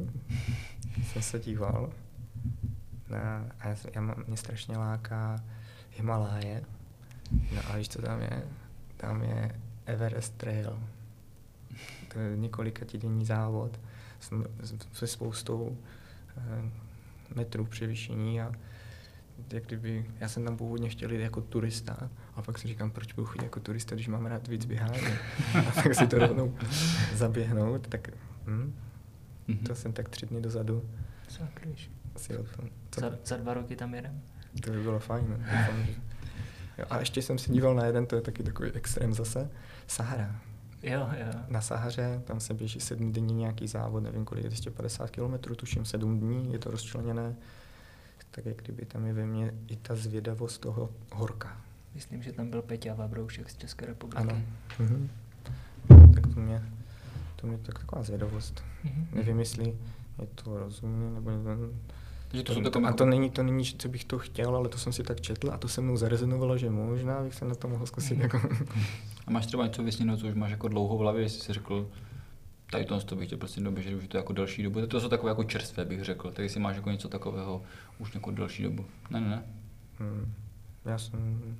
[1.12, 1.92] jsem se díval
[3.08, 5.44] na, a já, já mám, mě strašně láká
[5.96, 6.64] Himaláje.
[7.54, 8.42] No a víš, co tam je?
[8.96, 10.78] Tam je Everest Trail.
[12.12, 13.80] To je několika týdenní závod
[14.92, 15.76] se spoustou
[16.36, 16.70] eh,
[17.34, 18.52] metrů převýšení a
[19.52, 23.12] jak kdyby, já jsem tam původně chtěl jít jako turista a pak si říkám, proč
[23.12, 25.00] budu chodit jako turista, když mám rád víc běhání.
[25.68, 26.54] a tak si to rovnou
[27.14, 28.08] zaběhnout, tak
[28.46, 28.74] hm,
[29.48, 29.58] Mhm.
[29.58, 30.84] to jsem tak tři dny dozadu
[31.28, 31.90] Sakryš.
[32.16, 32.68] si o tom.
[32.90, 34.20] To, Za, za dva roky tam jedem.
[34.64, 35.26] to by bylo fajn.
[35.38, 35.94] Doufám, že-
[36.78, 39.50] Jo, a ještě jsem si díval na jeden, to je taky takový extrém zase,
[39.86, 40.40] Sahara.
[40.82, 41.40] Jo, jo.
[41.48, 45.84] Na Sahaře, tam se běží sedm dní nějaký závod, nevím kolik, je 250 km, tuším
[45.84, 47.34] sedm dní, je to rozčleněné.
[48.30, 51.60] Tak jak kdyby tam je ve mně i ta zvědavost toho horka.
[51.94, 54.22] Myslím, že tam byl Peťa Vabroušek z České republiky.
[54.22, 54.42] Ano.
[54.78, 55.10] Mhm.
[56.14, 56.62] Tak to mě,
[57.36, 58.64] to mě tak taková zvědavost.
[58.84, 59.06] Mhm.
[59.12, 59.64] Nevím, jestli
[60.18, 61.82] je to rozumné, nebo nevím.
[62.28, 64.18] Takže to jsou to, takové a jako- to není, to není, že co bych to
[64.18, 67.34] chtěl, ale to jsem si tak četl a to se mnou zarezonovalo, že možná bych
[67.34, 68.18] se na to mohl zkusit.
[68.18, 68.40] Jako.
[69.26, 71.88] A máš třeba něco vysněno, co už máš jako dlouho v hlavě, jestli jsi řekl,
[72.70, 74.86] tady to, to bych chtěl prostě doběžet, už je to jako delší dobu.
[74.86, 76.30] To jsou takové jako čerstvé, bych řekl.
[76.30, 77.62] Tak jestli máš jako něco takového
[77.98, 78.84] už jako delší dobu.
[79.10, 79.42] Ne, ne, ne.
[79.98, 80.32] Hmm.
[80.84, 81.56] Já jsem,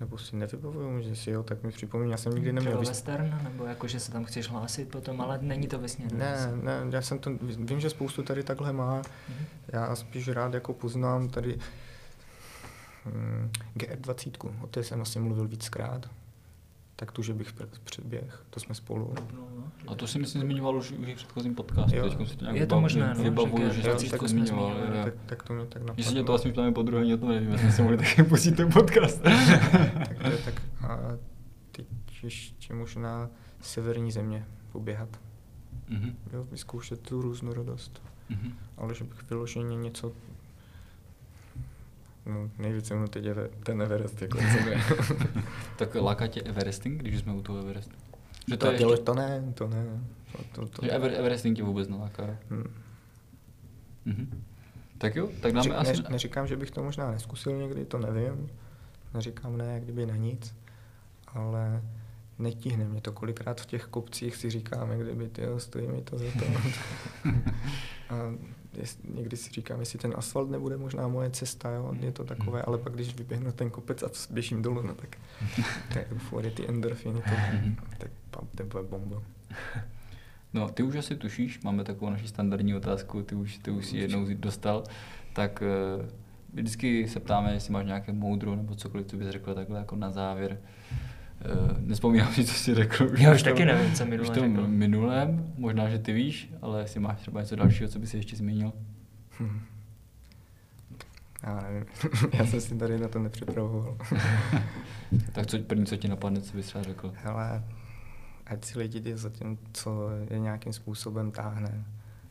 [0.00, 2.80] nebo si nevybavuju, že si jo, tak mi připomíná, já jsem nikdy Třeba neměl.
[2.80, 6.10] vys- western, nebo jako, že se tam chceš hlásit potom, ale není to vysněné.
[6.18, 8.94] Ne, ne, já jsem to, vím, že spoustu tady takhle má.
[9.28, 9.44] Mhm.
[9.68, 11.58] Já spíš rád jako poznám tady
[13.04, 16.10] hmm, GR20, o té jsem asi mluvil víckrát.
[17.00, 17.52] Tak tu, že bych
[17.84, 19.14] předběh, to jsme spolu.
[19.34, 19.92] No, no.
[19.92, 21.96] A to si myslím zmiňoval už už v předchozím podcastu.
[21.96, 22.10] Jo.
[22.10, 24.76] Teď si to nějak Je to možné, no, vybavuju, že že, GR20 jsi to zmiňoval.
[25.04, 26.02] Tak, tak to mě tak napadlo.
[26.02, 27.96] Že se tě to vlastně ptáme po druhé, ani o tom nevím, jestli jsme mohli
[27.96, 29.22] taky pustit ten podcast.
[29.22, 30.98] tak, to je tak a
[31.72, 31.86] teď
[32.22, 33.30] ještě možná
[33.60, 35.20] severní země poběhat.
[35.88, 38.02] Mhm, Jo, vyzkoušet tu různorodost.
[38.28, 38.52] mhm.
[38.76, 40.12] Ale že bych vyloženě něco...
[42.28, 44.38] No, nejvíce mnou teď je ten Everest, jako.
[45.76, 47.94] Tak láká tě Everesting, když jsme u toho Everestu?
[48.48, 49.86] Že to, to, je to, ještě, to ne, to ne.
[50.32, 52.36] To, to, to, že Ever, Everesting tě vůbec neláká.
[52.50, 52.64] Hmm.
[54.04, 54.42] Mhm.
[54.98, 56.02] Tak jo, tak dáme Řek- asi...
[56.02, 58.50] ne, neříkám, že bych to možná neskusil někdy, to nevím.
[59.14, 60.54] Neříkám ne, jak kdyby na nic.
[61.26, 61.82] Ale
[62.38, 63.12] netíhne mě to.
[63.12, 66.44] Kolikrát v těch kopcích si říkám, jak kdyby ty stojí mi to za to.
[68.14, 68.34] A
[68.74, 71.94] jest, někdy si říkám, jestli ten asfalt nebude možná moje cesta, jo?
[72.00, 75.16] je to takové, ale pak když vyběhnu ten kopec a běžím dolů, no tak
[75.92, 77.76] to je euforie, ty endorfiny, to, Mhm.
[77.98, 79.22] tak to bude bomba.
[80.54, 83.96] No, ty už asi tušíš, máme takovou naši standardní otázku, ty už, ty už si
[83.96, 84.84] jednou dostal,
[85.32, 86.08] tak eh,
[86.52, 90.10] vždycky se ptáme, jestli máš nějaké moudro nebo cokoliv, co bys řekl takhle jako na
[90.10, 90.60] závěr.
[91.44, 93.08] Uh, nespomínám si, co jsi řekl.
[93.18, 94.68] Já už v tom- taky nevím, co už minule tom řekl.
[94.68, 98.72] minulém, možná, že ty víš, ale jestli máš třeba něco dalšího, co bys ještě zmínil.
[99.40, 99.60] Hm.
[101.42, 101.84] Já nevím,
[102.32, 103.96] já jsem si tady na to nepřipravoval.
[105.32, 107.12] tak co první, co ti napadne, co bys třeba řekl?
[107.16, 107.64] Hele,
[108.46, 111.84] ať si lidi jde za tím, co je nějakým způsobem táhne.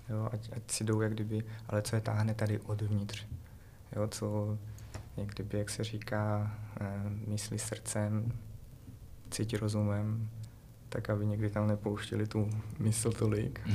[0.09, 3.27] Jo, ať, ať si jdou jak kdyby, ale co je táhne tady odvnitř.
[3.95, 4.57] Jo, co
[5.17, 6.85] jak kdyby, jak se říká, eh,
[7.27, 8.31] myslí srdcem,
[9.31, 10.29] cítí rozumem,
[10.89, 12.49] tak aby někdy tam nepouštěli tu
[12.79, 13.61] mysl tolik.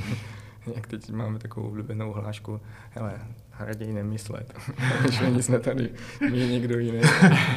[0.75, 3.19] jak teď máme takovou oblíbenou hlášku, hele,
[3.59, 4.53] raději nemyslet,
[5.11, 5.89] že jsme tady,
[6.31, 7.01] my někdo jiný.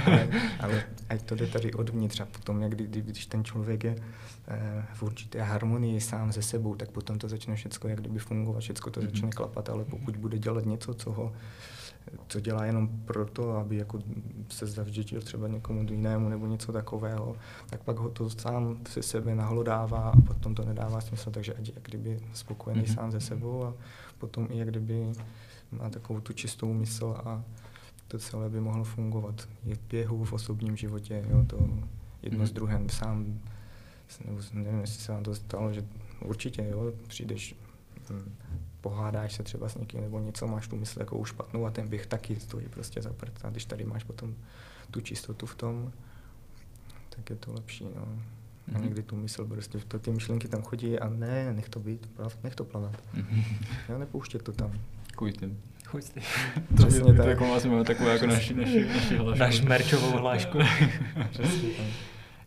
[0.06, 0.28] ale,
[0.60, 3.96] ale ať to jde tady odvnitř a potom, jak kdy, když ten člověk je
[4.48, 8.60] eh, v určité harmonii sám se sebou, tak potom to začne všechno jak kdyby fungovat,
[8.60, 11.32] všechno to začne klapat, ale pokud bude dělat něco, co ho
[12.28, 13.98] co dělá jenom proto, aby jako
[14.48, 17.36] se zavděčil třeba někomu jinému nebo něco takového,
[17.70, 21.68] tak pak ho to sám se sebe nahlodává a potom to nedává smysl, takže ať
[21.74, 22.90] jak kdyby spokojený Mhm.
[22.90, 22.94] mm-hmm.
[22.94, 23.74] sám ze sebou a
[24.18, 25.12] potom i jak kdyby
[25.72, 27.42] má takovou tu čistou mysl a
[28.08, 29.48] to celé by mohlo fungovat.
[29.64, 31.56] Je v běhu, v osobním životě, jo, to
[32.22, 32.46] jedno Mhm.
[32.46, 33.40] s druhým sám,
[34.26, 35.84] nebo nevím, jestli se vám to stalo, že
[36.24, 37.54] určitě, jo, přijdeš
[38.10, 38.34] hm,
[38.88, 42.06] pohádáš se třeba s někým nebo něco, máš tu mysl jako špatnou a ten běh
[42.06, 43.32] taky stojí prostě za prd.
[43.44, 44.34] A když tady máš potom
[44.90, 45.92] tu čistotu v tom,
[47.08, 47.84] tak je to lepší.
[47.96, 48.02] No.
[48.02, 48.82] A Mhm.
[48.82, 52.36] někdy tu mysl prostě, to, ty myšlenky tam chodí a ne, nech to být, prav,
[52.44, 53.02] nech to plavat.
[53.14, 53.42] Mhm.
[53.88, 54.72] Jo, nepouštět to tam.
[55.16, 55.60] Kuj s tím.
[55.86, 56.20] Chuť ty.
[56.76, 57.26] Přesně to, to tak.
[57.26, 59.40] jako vlastně máme takovou jako naši, naši, naši hlášku.
[59.40, 60.58] Naš merčovou hlášku.
[61.30, 61.86] Přesně tak.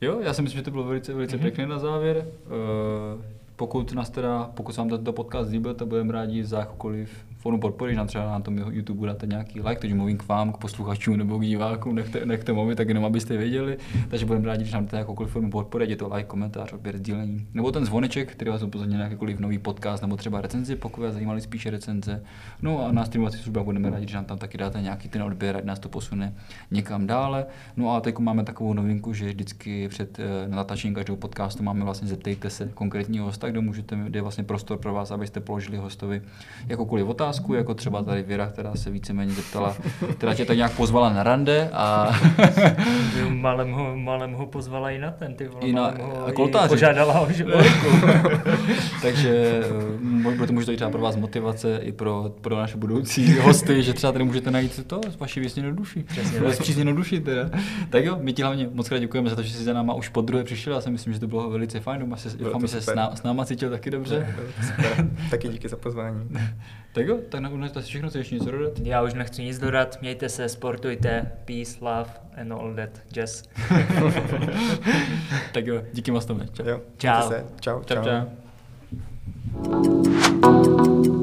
[0.02, 1.46] Jo, já si myslím, že to bylo velice, velice Mhm.
[1.46, 1.48] mm-hmm.
[1.56, 2.18] pěkné na závěr.
[2.46, 3.22] Uh,
[3.60, 7.60] pokud nás teda, pokud se vám tento podcast líbil, tak budeme rádi za jakoukoliv formu
[7.60, 11.18] podpory, že třeba na tom YouTube dáte nějaký like, takže mluvím k vám, k posluchačům
[11.18, 13.78] nebo k divákům, nechte, nechte mluvit, tak jenom abyste věděli.
[14.10, 17.48] Takže budeme rádi, když nám dáte jakoukoliv formu podpory, je to like, komentář, odběr, sdílení.
[17.54, 21.14] Nebo ten zvoneček, který vás upozorní na jakýkoliv nový podcast nebo třeba recenzi, pokud vás
[21.14, 22.24] zajímaly spíše recenze.
[22.62, 25.58] No a na streamovací službách budeme rádi, když nám tam taky dáte nějaký ten odběr,
[25.58, 26.34] ať nás to posune
[26.72, 27.46] někam dále.
[27.78, 32.08] No a teď máme takovou novinku, že vždycky před eh, natáčením každého podcastu máme vlastně
[32.08, 36.22] zeptejte se konkrétního hosta, kde můžete, kde je vlastně prostor pro vás, abyste položili hostovi
[36.68, 39.76] jakoukoliv otázku, jako třeba tady Věra, která se víceméně zeptala,
[40.18, 42.20] která tě tak nějak pozvala na rande a...
[43.30, 46.34] malem, ho, malem ho pozvala i na ten, ty vole, I na- ho a i
[46.34, 46.70] koltáři.
[46.70, 47.28] požádala o
[49.02, 53.40] Takže eh, bude to možná i třeba pro vás motivace i pro, pro naše budoucí
[53.40, 56.04] hosty, že třeba tady můžete najít to z vaší věsně do duši.
[56.60, 57.50] Přesně duši teda.
[57.90, 60.10] Tak jo, my ti hlavně moc krát děkujeme za to, že jsi za náma už
[60.10, 60.74] po druhé přišel.
[60.74, 62.16] Já si myslím, že to bylo velice fajn.
[62.38, 62.98] Doufám, že se s, super.
[62.98, 64.36] ná, s náma cítil taky dobře.
[64.68, 65.10] Super.
[65.30, 66.30] Taky díky za pozvání.
[67.00, 68.74] Tak jo, tak na to asi všechno, chceš ještě něco dodat?
[68.84, 72.10] Já už nechci nic dodat, mějte se, sportujte, peace, love
[72.42, 73.44] and all that jazz.
[75.54, 76.48] tak jo, díky moc Tome.
[76.54, 76.66] Čau.
[76.66, 77.28] Jo, Čau.
[77.28, 77.46] Se.
[77.60, 78.04] Čau, Čau, čau.
[80.94, 81.19] čau.